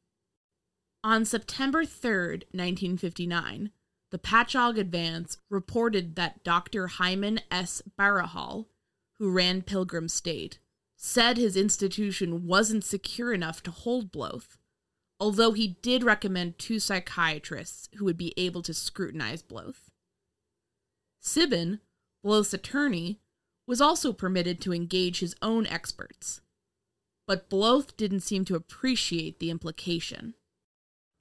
On 1.03 1.25
September 1.25 1.83
3, 1.83 2.11
1959, 2.51 3.71
the 4.11 4.19
Patchogue 4.19 4.77
Advance 4.77 5.37
reported 5.49 6.15
that 6.15 6.43
Dr. 6.43 6.87
Hyman 6.87 7.41
S. 7.51 7.81
Barahal, 7.99 8.67
who 9.17 9.31
ran 9.31 9.63
Pilgrim 9.63 10.07
State, 10.07 10.59
said 10.95 11.35
his 11.35 11.57
institution 11.57 12.47
wasn't 12.47 12.85
secure 12.85 13.33
enough 13.33 13.61
to 13.63 13.71
hold 13.71 14.11
Bloth, 14.11 14.57
although 15.19 15.51
he 15.51 15.79
did 15.81 16.03
recommend 16.03 16.57
two 16.57 16.79
psychiatrists 16.79 17.89
who 17.95 18.05
would 18.05 18.17
be 18.17 18.33
able 18.37 18.61
to 18.61 18.73
scrutinize 18.73 19.41
Bloth. 19.41 19.91
Sibin, 21.21 21.79
Bloth's 22.23 22.53
attorney, 22.53 23.19
was 23.67 23.81
also 23.81 24.13
permitted 24.13 24.61
to 24.61 24.73
engage 24.73 25.19
his 25.19 25.35
own 25.41 25.67
experts. 25.67 26.41
But 27.25 27.49
Bloth 27.49 27.95
didn't 27.95 28.21
seem 28.21 28.45
to 28.45 28.55
appreciate 28.55 29.39
the 29.39 29.49
implication. 29.49 30.33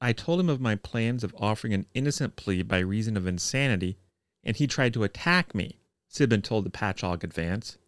I 0.01 0.13
told 0.13 0.41
him 0.41 0.49
of 0.49 0.61
my 0.61 0.75
plans 0.75 1.23
of 1.23 1.35
offering 1.39 1.73
an 1.73 1.87
innocent 1.95 2.35
plea 2.35 2.63
by 2.63 2.79
reason 2.79 3.17
of 3.17 3.27
insanity, 3.27 3.99
and 4.43 4.57
he 4.57 4.67
tried 4.67 4.95
to 4.95 5.05
attack 5.05 5.55
me, 5.55 5.79
Sibin 6.13 6.43
told 6.43 6.65
the 6.65 6.71
Patchogue 6.71 7.23
Advance. 7.23 7.79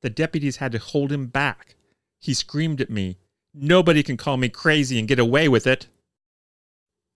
The 0.00 0.10
deputies 0.10 0.56
had 0.56 0.72
to 0.72 0.78
hold 0.78 1.12
him 1.12 1.26
back. 1.26 1.76
He 2.20 2.32
screamed 2.32 2.80
at 2.80 2.90
me, 2.90 3.18
Nobody 3.52 4.02
can 4.02 4.16
call 4.16 4.36
me 4.36 4.48
crazy 4.48 4.98
and 4.98 5.06
get 5.06 5.18
away 5.18 5.48
with 5.48 5.66
it. 5.66 5.86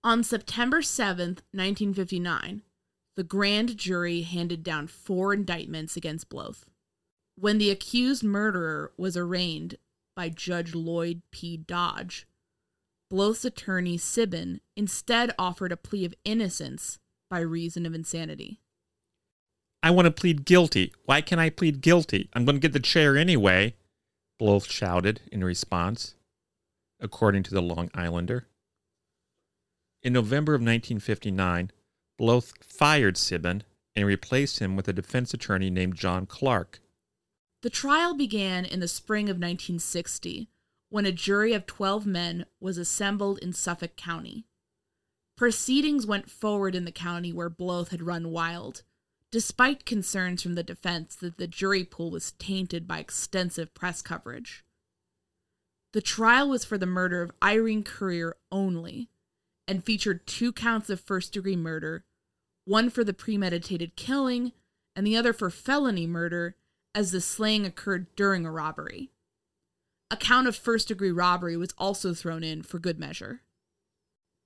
On 0.03 0.23
September 0.23 0.81
7th, 0.81 1.41
1959, 1.51 2.61
the 3.17 3.23
grand 3.23 3.75
jury 3.75 4.21
handed 4.21 4.63
down 4.63 4.87
four 4.87 5.33
indictments 5.33 5.97
against 5.97 6.29
Bloth. 6.29 6.65
When 7.35 7.57
the 7.57 7.71
accused 7.71 8.23
murderer 8.23 8.93
was 8.95 9.17
arraigned 9.17 9.75
by 10.19 10.27
Judge 10.27 10.75
Lloyd 10.75 11.21
P. 11.31 11.55
Dodge, 11.55 12.27
Bloth's 13.09 13.45
attorney 13.45 13.97
Sibin 13.97 14.59
instead 14.75 15.33
offered 15.39 15.71
a 15.71 15.77
plea 15.77 16.03
of 16.03 16.13
innocence 16.25 16.99
by 17.29 17.39
reason 17.39 17.85
of 17.85 17.93
insanity. 17.93 18.59
I 19.81 19.91
want 19.91 20.07
to 20.07 20.11
plead 20.11 20.43
guilty. 20.43 20.91
Why 21.05 21.21
can't 21.21 21.39
I 21.39 21.49
plead 21.49 21.79
guilty? 21.79 22.29
I'm 22.33 22.43
going 22.43 22.57
to 22.57 22.59
get 22.59 22.73
the 22.73 22.81
chair 22.81 23.15
anyway, 23.15 23.75
Bloth 24.37 24.69
shouted 24.69 25.21
in 25.31 25.41
response, 25.41 26.15
according 26.99 27.43
to 27.43 27.51
the 27.51 27.61
Long 27.61 27.89
Islander. 27.93 28.45
In 30.03 30.11
November 30.11 30.53
of 30.53 30.59
1959, 30.59 31.71
Bloth 32.17 32.51
fired 32.61 33.15
Sibin 33.15 33.61
and 33.95 34.05
replaced 34.05 34.59
him 34.59 34.75
with 34.75 34.89
a 34.89 34.93
defense 34.93 35.33
attorney 35.33 35.69
named 35.69 35.95
John 35.95 36.25
Clark. 36.25 36.81
The 37.61 37.69
trial 37.69 38.13
began 38.13 38.63
in 38.63 38.79
the 38.79 38.87
spring 38.87 39.25
of 39.25 39.35
1960 39.35 40.49
when 40.89 41.05
a 41.05 41.11
jury 41.11 41.53
of 41.53 41.65
12 41.65 42.05
men 42.05 42.45
was 42.59 42.77
assembled 42.77 43.37
in 43.39 43.51
Suffolk 43.51 43.97
County. 43.97 44.45
Proceedings 45.35 46.05
went 46.05 46.29
forward 46.29 46.73
in 46.73 46.85
the 46.85 46.91
county 46.91 47.33
where 47.33 47.49
Bloth 47.49 47.89
had 47.89 48.01
run 48.01 48.31
wild, 48.31 48.83
despite 49.31 49.85
concerns 49.85 50.41
from 50.41 50.55
the 50.55 50.63
defense 50.63 51.15
that 51.15 51.37
the 51.37 51.47
jury 51.47 51.83
pool 51.83 52.11
was 52.11 52.31
tainted 52.33 52.87
by 52.87 52.99
extensive 52.99 53.73
press 53.73 54.01
coverage. 54.01 54.63
The 55.91 56.01
trial 56.01 56.49
was 56.49 56.63
for 56.63 56.77
the 56.77 56.85
murder 56.85 57.21
of 57.21 57.31
Irene 57.43 57.83
Currier 57.83 58.37
only 58.51 59.09
and 59.67 59.83
featured 59.83 60.25
two 60.25 60.53
counts 60.53 60.89
of 60.89 60.99
first 60.99 61.33
degree 61.33 61.55
murder, 61.55 62.05
one 62.65 62.89
for 62.89 63.03
the 63.03 63.13
premeditated 63.13 63.95
killing 63.95 64.53
and 64.95 65.05
the 65.05 65.17
other 65.17 65.33
for 65.33 65.49
felony 65.49 66.07
murder, 66.07 66.55
as 66.93 67.11
the 67.11 67.21
slaying 67.21 67.65
occurred 67.65 68.07
during 68.15 68.45
a 68.45 68.51
robbery. 68.51 69.11
A 70.11 70.17
count 70.17 70.47
of 70.47 70.55
first 70.55 70.87
degree 70.87 71.11
robbery 71.11 71.55
was 71.55 71.73
also 71.77 72.13
thrown 72.13 72.43
in 72.43 72.63
for 72.63 72.79
good 72.79 72.99
measure. 72.99 73.41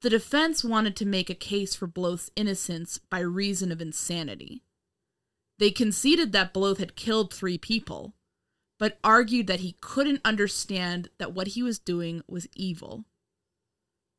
The 0.02 0.10
defense 0.10 0.64
wanted 0.64 0.98
to 0.98 1.06
make 1.06 1.30
a 1.30 1.36
case 1.36 1.76
for 1.76 1.88
Bloth's 1.88 2.30
innocence 2.36 2.98
by 2.98 3.20
reason 3.20 3.72
of 3.72 3.82
insanity. 3.82 4.64
They 5.60 5.72
conceded 5.72 6.34
that 6.34 6.54
Bloth 6.54 6.80
had 6.80 6.98
killed 6.98 7.34
three 7.34 7.58
people, 7.58 8.16
but 8.78 8.98
argued 9.02 9.48
that 9.48 9.62
he 9.62 9.78
couldn't 9.80 10.20
understand 10.26 11.10
that 11.20 11.34
what 11.34 11.48
he 11.50 11.64
was 11.64 11.80
doing 11.80 12.22
was 12.28 12.50
evil. 12.54 13.06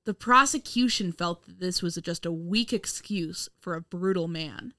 The 0.07 0.15
prosecution 0.15 1.13
felt 1.13 1.45
that 1.47 1.61
this 1.61 1.83
was 1.83 1.97
just 1.97 2.25
a 2.25 2.33
weak 2.33 2.73
excuse 2.73 3.51
for 3.59 3.75
a 3.75 3.83
brutal 3.83 4.29
man. 4.29 4.73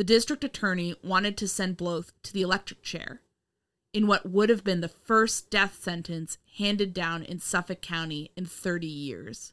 The 0.00 0.04
district 0.04 0.44
attorney 0.44 0.94
wanted 1.04 1.36
to 1.36 1.46
send 1.46 1.76
Bloth 1.76 2.14
to 2.22 2.32
the 2.32 2.40
electric 2.40 2.80
chair 2.80 3.20
in 3.92 4.06
what 4.06 4.24
would 4.24 4.48
have 4.48 4.64
been 4.64 4.80
the 4.80 4.88
first 4.88 5.50
death 5.50 5.78
sentence 5.78 6.38
handed 6.56 6.94
down 6.94 7.22
in 7.22 7.38
Suffolk 7.38 7.82
County 7.82 8.30
in 8.34 8.46
30 8.46 8.86
years. 8.86 9.52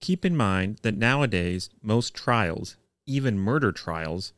Keep 0.00 0.24
in 0.24 0.36
mind 0.36 0.80
that 0.82 0.96
nowadays, 0.96 1.70
most 1.80 2.12
trials, 2.12 2.76
even 3.06 3.38
murder 3.38 3.70
trials, 3.70 4.32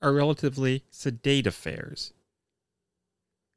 are 0.00 0.14
relatively 0.14 0.82
sedate 0.90 1.46
affairs. 1.46 2.14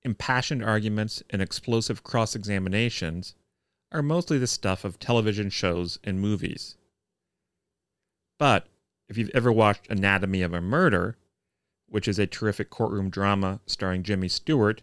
Impassioned 0.03 0.61
arguments 0.61 1.23
and 1.29 1.41
explosive 1.41 2.03
cross 2.03 2.35
examinations 2.35 3.33
are 3.93 4.03
mostly 4.03 4.37
the 4.37 4.45
stuff 4.45 4.83
of 4.83 4.99
television 4.99 5.49
shows 5.49 5.99
and 6.03 6.19
movies. 6.19 6.75
But 8.37 8.67
if 9.12 9.18
you've 9.18 9.30
ever 9.34 9.51
watched 9.51 9.89
Anatomy 9.89 10.41
of 10.41 10.53
a 10.53 10.62
Murder, 10.62 11.18
which 11.89 12.07
is 12.07 12.18
a 12.18 12.26
terrific 12.26 12.70
courtroom 12.70 13.09
drama 13.09 13.59
starring 13.66 14.03
Jimmy 14.03 14.30
Stewart 14.30 14.82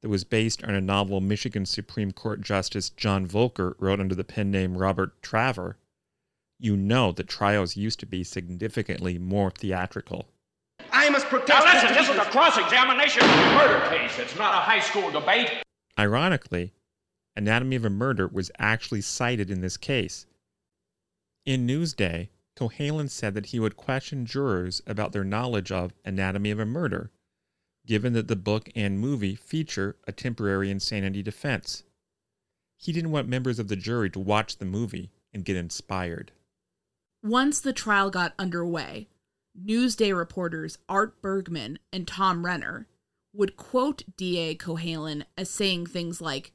that 0.00 0.08
was 0.08 0.24
based 0.24 0.64
on 0.64 0.74
a 0.74 0.80
novel 0.80 1.20
Michigan 1.20 1.66
Supreme 1.66 2.12
Court 2.12 2.40
Justice 2.40 2.88
John 2.88 3.26
Voelker 3.26 3.74
wrote 3.78 4.00
under 4.00 4.14
the 4.14 4.24
pen 4.24 4.50
name 4.50 4.78
Robert 4.78 5.20
Traver, 5.20 5.74
you 6.58 6.78
know 6.78 7.12
that 7.12 7.28
trials 7.28 7.76
used 7.76 8.00
to 8.00 8.06
be 8.06 8.24
significantly 8.24 9.18
more 9.18 9.50
theatrical. 9.50 10.28
I 10.90 11.10
must 11.10 11.26
protest. 11.26 11.66
Now 11.66 11.74
listen, 11.74 11.92
this 11.92 12.08
is 12.08 12.16
a 12.16 12.30
cross-examination 12.30 13.22
of 13.22 13.28
a 13.28 13.54
murder 13.54 13.86
case. 13.90 14.18
It's 14.18 14.36
not 14.38 14.54
a 14.54 14.64
high 14.64 14.80
school 14.80 15.10
debate. 15.10 15.50
Ironically, 15.98 16.72
Anatomy 17.36 17.76
of 17.76 17.84
a 17.84 17.90
Murder 17.90 18.28
was 18.28 18.50
actually 18.58 19.02
cited 19.02 19.50
in 19.50 19.60
this 19.60 19.76
case. 19.76 20.24
In 21.44 21.66
Newsday, 21.66 22.30
Cohalan 22.58 23.08
said 23.08 23.34
that 23.34 23.46
he 23.46 23.60
would 23.60 23.76
question 23.76 24.26
jurors 24.26 24.82
about 24.84 25.12
their 25.12 25.22
knowledge 25.22 25.70
of 25.70 25.94
Anatomy 26.04 26.50
of 26.50 26.58
a 26.58 26.66
Murder, 26.66 27.12
given 27.86 28.14
that 28.14 28.26
the 28.26 28.34
book 28.34 28.68
and 28.74 28.98
movie 28.98 29.36
feature 29.36 29.96
a 30.08 30.12
temporary 30.12 30.68
insanity 30.68 31.22
defense. 31.22 31.84
He 32.76 32.92
didn't 32.92 33.12
want 33.12 33.28
members 33.28 33.60
of 33.60 33.68
the 33.68 33.76
jury 33.76 34.10
to 34.10 34.18
watch 34.18 34.56
the 34.56 34.64
movie 34.64 35.12
and 35.32 35.44
get 35.44 35.54
inspired. 35.54 36.32
Once 37.22 37.60
the 37.60 37.72
trial 37.72 38.10
got 38.10 38.34
underway, 38.40 39.08
Newsday 39.56 40.16
reporters 40.16 40.78
Art 40.88 41.22
Bergman 41.22 41.78
and 41.92 42.08
Tom 42.08 42.44
Renner 42.44 42.88
would 43.32 43.56
quote 43.56 44.02
D.A. 44.16 44.56
Cohalan 44.56 45.24
as 45.36 45.48
saying 45.48 45.86
things 45.86 46.20
like, 46.20 46.52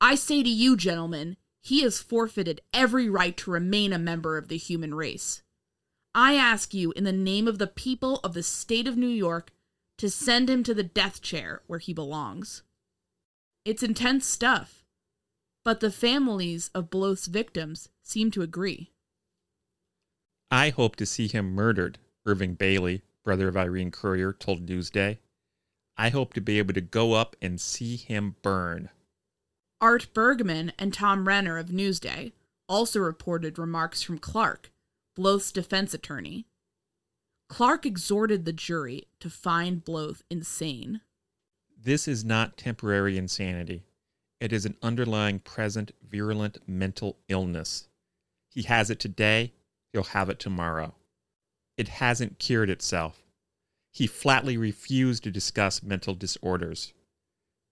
I 0.00 0.16
say 0.16 0.42
to 0.42 0.48
you, 0.48 0.76
gentlemen, 0.76 1.36
he 1.66 1.82
has 1.82 1.98
forfeited 1.98 2.60
every 2.72 3.08
right 3.08 3.36
to 3.36 3.50
remain 3.50 3.92
a 3.92 3.98
member 3.98 4.38
of 4.38 4.46
the 4.46 4.56
human 4.56 4.94
race. 4.94 5.42
I 6.14 6.34
ask 6.34 6.72
you, 6.72 6.92
in 6.92 7.02
the 7.02 7.12
name 7.12 7.48
of 7.48 7.58
the 7.58 7.66
people 7.66 8.20
of 8.22 8.34
the 8.34 8.44
state 8.44 8.86
of 8.86 8.96
New 8.96 9.08
York, 9.08 9.50
to 9.98 10.08
send 10.08 10.48
him 10.48 10.62
to 10.62 10.74
the 10.74 10.84
death 10.84 11.20
chair 11.20 11.62
where 11.66 11.80
he 11.80 11.92
belongs. 11.92 12.62
It's 13.64 13.82
intense 13.82 14.26
stuff, 14.28 14.84
but 15.64 15.80
the 15.80 15.90
families 15.90 16.70
of 16.72 16.88
Bloth's 16.88 17.26
victims 17.26 17.88
seem 18.00 18.30
to 18.30 18.42
agree. 18.42 18.92
I 20.52 20.68
hope 20.68 20.94
to 20.96 21.04
see 21.04 21.26
him 21.26 21.52
murdered, 21.52 21.98
Irving 22.24 22.54
Bailey, 22.54 23.02
brother 23.24 23.48
of 23.48 23.56
Irene 23.56 23.90
Currier, 23.90 24.32
told 24.32 24.64
Newsday. 24.64 25.18
I 25.96 26.10
hope 26.10 26.32
to 26.34 26.40
be 26.40 26.58
able 26.58 26.74
to 26.74 26.80
go 26.80 27.14
up 27.14 27.34
and 27.42 27.60
see 27.60 27.96
him 27.96 28.36
burn. 28.42 28.90
Art 29.80 30.08
Bergman 30.14 30.72
and 30.78 30.94
Tom 30.94 31.28
Renner 31.28 31.58
of 31.58 31.68
Newsday 31.68 32.32
also 32.66 32.98
reported 32.98 33.58
remarks 33.58 34.02
from 34.02 34.18
Clark, 34.18 34.72
Bloth's 35.14 35.52
defense 35.52 35.92
attorney. 35.92 36.46
Clark 37.48 37.84
exhorted 37.84 38.44
the 38.44 38.54
jury 38.54 39.04
to 39.20 39.28
find 39.28 39.84
Bloth 39.84 40.22
insane. 40.30 41.02
This 41.78 42.08
is 42.08 42.24
not 42.24 42.56
temporary 42.56 43.18
insanity. 43.18 43.84
It 44.40 44.52
is 44.52 44.64
an 44.64 44.76
underlying 44.82 45.40
present 45.40 45.92
virulent 46.02 46.58
mental 46.66 47.18
illness. 47.28 47.88
He 48.48 48.62
has 48.62 48.88
it 48.88 48.98
today, 48.98 49.52
he'll 49.92 50.04
have 50.04 50.30
it 50.30 50.38
tomorrow. 50.38 50.94
It 51.76 51.88
hasn't 51.88 52.38
cured 52.38 52.70
itself. 52.70 53.22
He 53.92 54.06
flatly 54.06 54.56
refused 54.56 55.22
to 55.24 55.30
discuss 55.30 55.82
mental 55.82 56.14
disorders. 56.14 56.94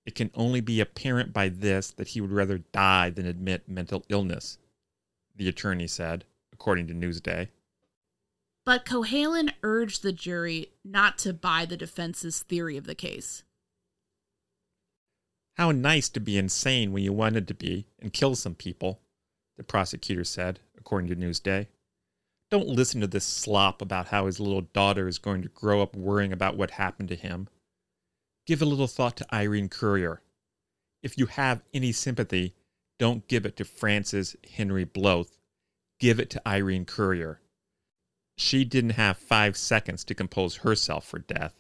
It 0.07 0.15
can 0.15 0.31
only 0.35 0.61
be 0.61 0.81
apparent 0.81 1.33
by 1.33 1.49
this 1.49 1.91
that 1.93 2.09
he 2.09 2.21
would 2.21 2.33
rather 2.33 2.59
die 2.59 3.11
than 3.11 3.27
admit 3.27 3.69
mental 3.69 4.05
illness, 4.09 4.59
the 5.35 5.49
attorney 5.49 5.87
said, 5.87 6.25
according 6.53 6.87
to 6.89 6.95
Newsday. 6.95 7.49
But 8.67 8.85
Cohalan 8.85 9.53
urged 9.63 10.03
the 10.03 10.13
jury 10.13 10.73
not 10.85 11.19
to 11.19 11.33
buy 11.33 11.67
the 11.67 11.77
defense's 11.77 12.43
theory 12.43 12.77
of 12.77 12.85
the 12.85 12.95
case. 12.95 13.43
How 15.55 15.71
nice 15.71 16.09
to 16.11 16.21
be 16.21 16.37
insane 16.37 16.93
when 16.93 17.03
you 17.03 17.13
wanted 17.13 17.47
to 17.49 17.55
be 17.55 17.87
and 18.01 18.13
kill 18.13 18.35
some 18.35 18.55
people, 18.55 19.01
the 19.57 19.63
prosecutor 19.63 20.25
said, 20.25 20.61
according 20.77 21.09
to 21.11 21.17
Newsday. 21.17 21.69
Don't 22.51 22.69
listen 22.69 23.01
to 23.01 23.07
this 23.07 23.25
slop 23.25 23.81
about 23.81 24.09
how 24.09 24.27
his 24.27 24.41
little 24.41 24.63
daughter 24.63 25.09
is 25.09 25.19
going 25.19 25.43
to 25.43 25.49
grow 25.49 25.81
up 25.81 25.97
worrying 25.97 26.33
about 26.33 26.57
what 26.57 26.73
happened 26.73 27.09
to 27.09 27.17
him. 27.17 27.49
Give 28.47 28.61
a 28.61 28.67
little 28.67 28.87
thought 28.87 29.17
to 29.17 29.35
Irene 29.35 29.69
Currier. 29.69 30.21
If 31.03 31.17
you 31.19 31.27
have 31.27 31.63
any 31.73 31.93
sympathy, 31.93 32.55
don't 32.99 33.27
give 33.29 33.47
it 33.47 33.57
to 33.57 33.65
Francis 33.65 34.37
Henry 34.57 34.85
Bloth. 34.85 35.39
Give 35.99 36.21
it 36.21 36.31
to 36.31 36.49
Irene 36.49 36.85
Currier. 36.85 37.41
She 38.37 38.65
didn't 38.65 38.91
have 38.91 39.17
five 39.17 39.57
seconds 39.57 40.05
to 40.05 40.15
compose 40.15 40.57
herself 40.57 41.07
for 41.07 41.21
death. 41.21 41.55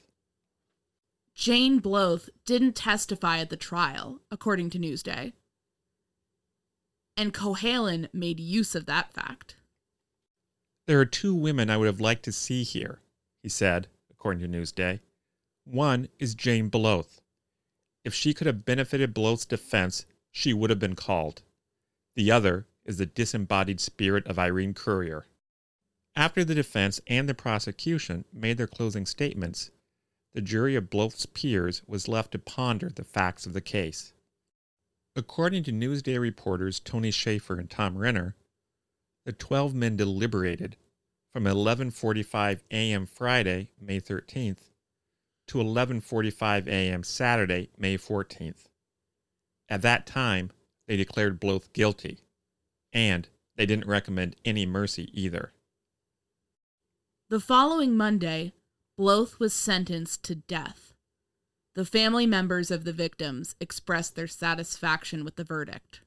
Jane 1.35 1.79
Bloth 1.79 2.29
didn't 2.45 2.75
testify 2.75 3.39
at 3.39 3.51
the 3.51 3.57
trial, 3.57 4.21
according 4.31 4.71
to 4.71 4.79
Newsday. 4.79 5.33
And 7.17 7.33
Cohalan 7.33 8.09
made 8.13 8.41
use 8.41 8.75
of 8.75 8.87
that 8.87 9.13
fact. 9.13 9.57
There 10.87 11.01
are 11.01 11.07
two 11.07 11.35
women 11.35 11.71
I 11.71 11.77
would 11.77 11.87
have 11.87 12.01
liked 12.01 12.25
to 12.25 12.33
see 12.33 12.63
here, 12.63 13.01
he 13.43 13.49
said, 13.49 13.89
according 14.11 14.43
to 14.43 14.49
Newsday. 14.49 15.01
One 15.65 16.09
is 16.19 16.35
Jane 16.35 16.69
Bloth. 16.69 17.21
If 18.05 18.13
she 18.13 18.35
could 18.35 18.47
have 18.47 18.67
benefited 18.67 19.15
Bloth's 19.15 19.47
defense, 19.47 20.05
she 20.31 20.53
would 20.53 20.69
have 20.69 20.79
been 20.79 20.95
called. 20.95 21.43
The 22.17 22.31
other 22.31 22.67
is 22.85 22.99
the 22.99 23.07
disembodied 23.07 23.81
spirit 23.81 24.27
of 24.27 24.39
Irene 24.39 24.75
Currier. 24.75 25.27
After 26.15 26.45
the 26.45 26.55
defense 26.55 27.01
and 27.07 27.29
the 27.29 27.35
prosecution 27.35 28.25
made 28.33 28.59
their 28.59 28.67
closing 28.67 29.07
statements, 29.07 29.71
the 30.35 30.43
jury 30.43 30.75
of 30.75 30.91
Bloth's 30.91 31.27
peers 31.27 31.83
was 31.87 32.09
left 32.09 32.33
to 32.33 32.39
ponder 32.39 32.91
the 32.91 33.05
facts 33.05 33.47
of 33.47 33.53
the 33.53 33.61
case. 33.61 34.13
According 35.17 35.63
to 35.65 35.73
Newsday 35.73 36.21
reporters 36.21 36.79
Tony 36.79 37.11
Shaffer 37.11 37.59
and 37.59 37.71
Tom 37.71 37.97
Renner, 37.97 38.37
the 39.25 39.33
12 39.33 39.75
men 39.75 39.97
deliberated 39.97 40.77
from 41.33 41.45
11:45 41.45 42.61
a.m. 42.71 43.07
Friday, 43.07 43.71
May 43.81 44.01
13th, 44.01 44.71
to 45.49 45.59
11:45 45.59 46.67
a.m. 46.67 47.03
Saturday, 47.03 47.71
May 47.79 47.97
14th. 47.97 48.69
At 49.69 49.83
that 49.83 50.07
time, 50.07 50.51
they 50.87 50.97
declared 50.97 51.41
Bloth 51.41 51.73
guilty, 51.73 52.21
and 52.93 53.29
they 53.57 53.67
didn't 53.67 53.89
recommend 53.89 54.37
any 54.45 54.67
mercy 54.67 55.11
either. 55.13 55.53
The 57.31 57.41
following 57.41 57.97
Monday, 57.97 58.53
Bloth 58.97 59.41
was 59.41 59.55
sentenced 59.55 60.23
to 60.25 60.37
death. 60.37 60.93
The 61.75 61.85
family 61.85 62.27
members 62.27 62.71
of 62.71 62.85
the 62.85 62.93
victims 62.93 63.57
expressed 63.61 64.15
their 64.15 64.29
satisfaction 64.29 65.25
with 65.25 65.37
the 65.37 65.45
verdict. 65.45 66.03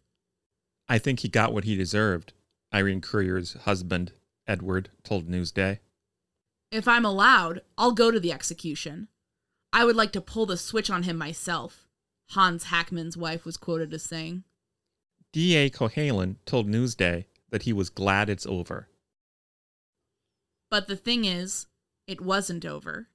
I 0.87 0.97
think 0.97 1.19
he 1.19 1.27
got 1.27 1.53
what 1.53 1.65
he 1.65 1.75
deserved, 1.75 2.31
Irene 2.73 3.01
Currier's 3.01 3.53
husband, 3.53 4.13
Edward, 4.47 4.89
told 5.03 5.27
Newsday. 5.27 5.79
If 6.71 6.87
I'm 6.87 7.03
allowed, 7.03 7.61
I'll 7.77 7.91
go 7.91 8.11
to 8.11 8.19
the 8.19 8.31
execution. 8.31 9.09
I 9.73 9.85
would 9.85 9.95
like 9.95 10.11
to 10.13 10.21
pull 10.21 10.45
the 10.45 10.57
switch 10.57 10.89
on 10.89 11.03
him 11.03 11.17
myself, 11.17 11.87
Hans 12.31 12.65
Hackman's 12.65 13.17
wife 13.17 13.45
was 13.45 13.57
quoted 13.57 13.93
as 13.93 14.03
saying. 14.03 14.43
D.A. 15.33 15.69
Cohalan 15.69 16.37
told 16.45 16.67
Newsday 16.67 17.25
that 17.49 17.63
he 17.63 17.73
was 17.73 17.89
glad 17.89 18.29
it's 18.29 18.45
over. 18.45 18.87
But 20.69 20.87
the 20.87 20.95
thing 20.95 21.25
is, 21.25 21.67
it 22.07 22.21
wasn't 22.21 22.65
over. 22.65 23.07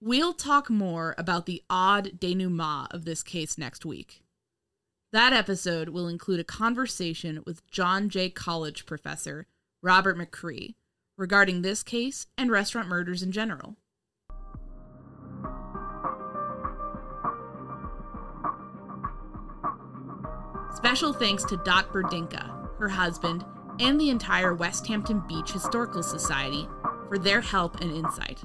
We'll 0.00 0.34
talk 0.34 0.68
more 0.68 1.14
about 1.16 1.46
the 1.46 1.62
odd 1.70 2.18
denouement 2.18 2.88
of 2.92 3.04
this 3.04 3.22
case 3.22 3.56
next 3.56 3.84
week. 3.84 4.22
That 5.12 5.32
episode 5.32 5.88
will 5.88 6.08
include 6.08 6.40
a 6.40 6.44
conversation 6.44 7.42
with 7.46 7.68
John 7.70 8.08
Jay 8.08 8.28
College 8.28 8.86
professor 8.86 9.46
Robert 9.82 10.18
McCrie 10.18 10.74
regarding 11.16 11.62
this 11.62 11.82
case 11.82 12.26
and 12.36 12.50
restaurant 12.50 12.88
murders 12.88 13.22
in 13.22 13.32
general. 13.32 13.76
Special 20.76 21.14
thanks 21.14 21.42
to 21.44 21.56
Dot 21.56 21.90
Berdinka, 21.90 22.78
her 22.78 22.90
husband, 22.90 23.46
and 23.80 23.98
the 23.98 24.10
entire 24.10 24.52
Westhampton 24.52 25.22
Beach 25.26 25.52
Historical 25.52 26.02
Society 26.02 26.68
for 27.08 27.16
their 27.16 27.40
help 27.40 27.80
and 27.80 27.90
insight. 27.90 28.42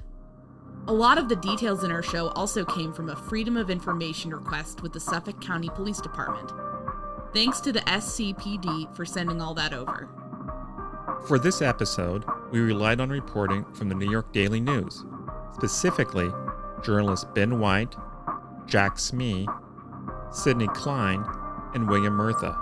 A 0.87 0.93
lot 0.93 1.17
of 1.17 1.27
the 1.27 1.35
details 1.35 1.83
in 1.83 1.91
our 1.91 2.01
show 2.01 2.29
also 2.29 2.63
came 2.63 2.93
from 2.93 3.09
a 3.09 3.17
Freedom 3.17 3.57
of 3.57 3.69
Information 3.69 4.31
request 4.31 4.81
with 4.81 4.93
the 4.93 4.99
Suffolk 4.99 5.41
County 5.41 5.67
Police 5.75 5.99
Department. 5.99 6.53
Thanks 7.33 7.59
to 7.59 7.73
the 7.73 7.81
SCPD 7.81 8.95
for 8.95 9.03
sending 9.03 9.41
all 9.41 9.53
that 9.55 9.73
over. 9.73 10.07
For 11.27 11.37
this 11.37 11.61
episode, 11.61 12.23
we 12.49 12.61
relied 12.61 13.01
on 13.01 13.09
reporting 13.09 13.65
from 13.73 13.89
the 13.89 13.95
New 13.95 14.09
York 14.09 14.31
Daily 14.31 14.61
News, 14.61 15.03
specifically 15.53 16.29
journalists 16.81 17.25
Ben 17.35 17.59
White, 17.59 17.93
Jack 18.67 18.97
Smee, 18.99 19.49
Sidney 20.31 20.67
Klein, 20.69 21.25
and 21.73 21.87
William 21.87 22.13
Murtha. 22.13 22.57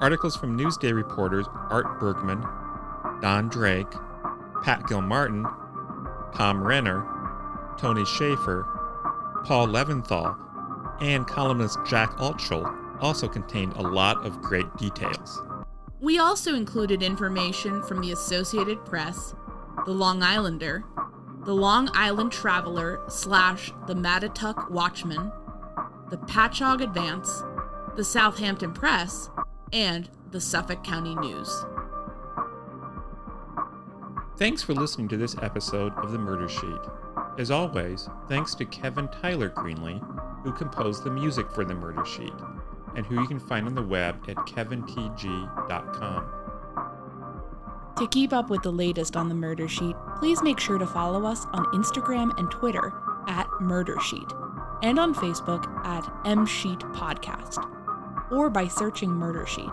Articles 0.00 0.36
from 0.36 0.56
Newsday 0.56 0.94
reporters 0.94 1.46
Art 1.70 1.98
Bergman, 1.98 2.40
Don 3.20 3.48
Drake, 3.48 3.90
Pat 4.62 4.86
Gilmartin, 4.86 5.44
Tom 6.34 6.62
Renner, 6.62 7.04
Tony 7.78 8.04
Schaefer, 8.04 8.66
Paul 9.44 9.68
Leventhal, 9.68 10.36
and 11.00 11.26
columnist 11.26 11.78
Jack 11.86 12.10
Altschul 12.18 13.00
also 13.00 13.28
contained 13.28 13.72
a 13.74 13.82
lot 13.82 14.24
of 14.24 14.40
great 14.40 14.74
details. 14.76 15.42
We 16.00 16.18
also 16.18 16.54
included 16.54 17.02
information 17.02 17.82
from 17.82 18.00
the 18.00 18.12
Associated 18.12 18.84
Press, 18.84 19.34
The 19.84 19.92
Long 19.92 20.22
Islander, 20.22 20.84
the 21.44 21.54
Long 21.54 21.88
Island 21.94 22.30
Traveler 22.30 23.00
slash 23.08 23.72
the 23.86 23.94
Mattituck 23.94 24.70
Watchman, 24.70 25.32
the 26.10 26.18
Patchogue 26.18 26.82
Advance, 26.82 27.42
the 27.98 28.04
Southampton 28.04 28.72
Press, 28.72 29.28
and 29.72 30.08
the 30.30 30.40
Suffolk 30.40 30.84
County 30.84 31.16
News. 31.16 31.64
Thanks 34.36 34.62
for 34.62 34.72
listening 34.72 35.08
to 35.08 35.16
this 35.16 35.34
episode 35.42 35.92
of 35.94 36.12
The 36.12 36.18
Murder 36.18 36.48
Sheet. 36.48 36.78
As 37.38 37.50
always, 37.50 38.08
thanks 38.28 38.54
to 38.54 38.64
Kevin 38.66 39.08
Tyler 39.08 39.50
Greenlee, 39.50 40.00
who 40.44 40.52
composed 40.52 41.02
the 41.02 41.10
music 41.10 41.50
for 41.50 41.64
The 41.64 41.74
Murder 41.74 42.04
Sheet, 42.04 42.32
and 42.94 43.04
who 43.04 43.20
you 43.20 43.26
can 43.26 43.40
find 43.40 43.66
on 43.66 43.74
the 43.74 43.82
web 43.82 44.22
at 44.28 44.36
kevintg.com. 44.36 46.32
To 47.96 48.06
keep 48.06 48.32
up 48.32 48.48
with 48.48 48.62
the 48.62 48.70
latest 48.70 49.16
on 49.16 49.28
the 49.28 49.34
Murder 49.34 49.66
Sheet, 49.66 49.96
please 50.20 50.40
make 50.40 50.60
sure 50.60 50.78
to 50.78 50.86
follow 50.86 51.26
us 51.26 51.46
on 51.46 51.64
Instagram 51.72 52.38
and 52.38 52.48
Twitter 52.48 52.92
at 53.26 53.48
Murder 53.60 53.98
Sheet, 53.98 54.32
and 54.84 55.00
on 55.00 55.16
Facebook 55.16 55.66
at 55.84 56.08
M 56.24 56.46
Sheet 56.46 56.78
Podcast, 56.78 57.74
or 58.30 58.50
by 58.50 58.68
searching 58.68 59.10
Murder 59.10 59.46
Sheet. 59.46 59.70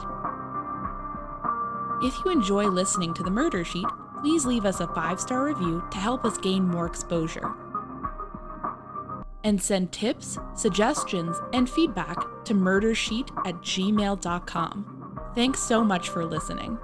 If 2.01 2.13
you 2.23 2.31
enjoy 2.31 2.65
listening 2.65 3.13
to 3.13 3.23
the 3.23 3.31
Murder 3.31 3.63
Sheet, 3.63 3.87
please 4.21 4.45
leave 4.45 4.65
us 4.65 4.79
a 4.79 4.87
five 4.87 5.19
star 5.19 5.45
review 5.45 5.83
to 5.91 5.97
help 5.97 6.25
us 6.25 6.37
gain 6.37 6.67
more 6.67 6.85
exposure. 6.85 7.53
And 9.43 9.61
send 9.61 9.91
tips, 9.91 10.37
suggestions, 10.55 11.37
and 11.53 11.69
feedback 11.69 12.17
to 12.45 12.53
murdersheet 12.53 13.29
at 13.45 13.55
gmail.com. 13.61 15.21
Thanks 15.35 15.59
so 15.59 15.83
much 15.83 16.09
for 16.09 16.25
listening. 16.25 16.77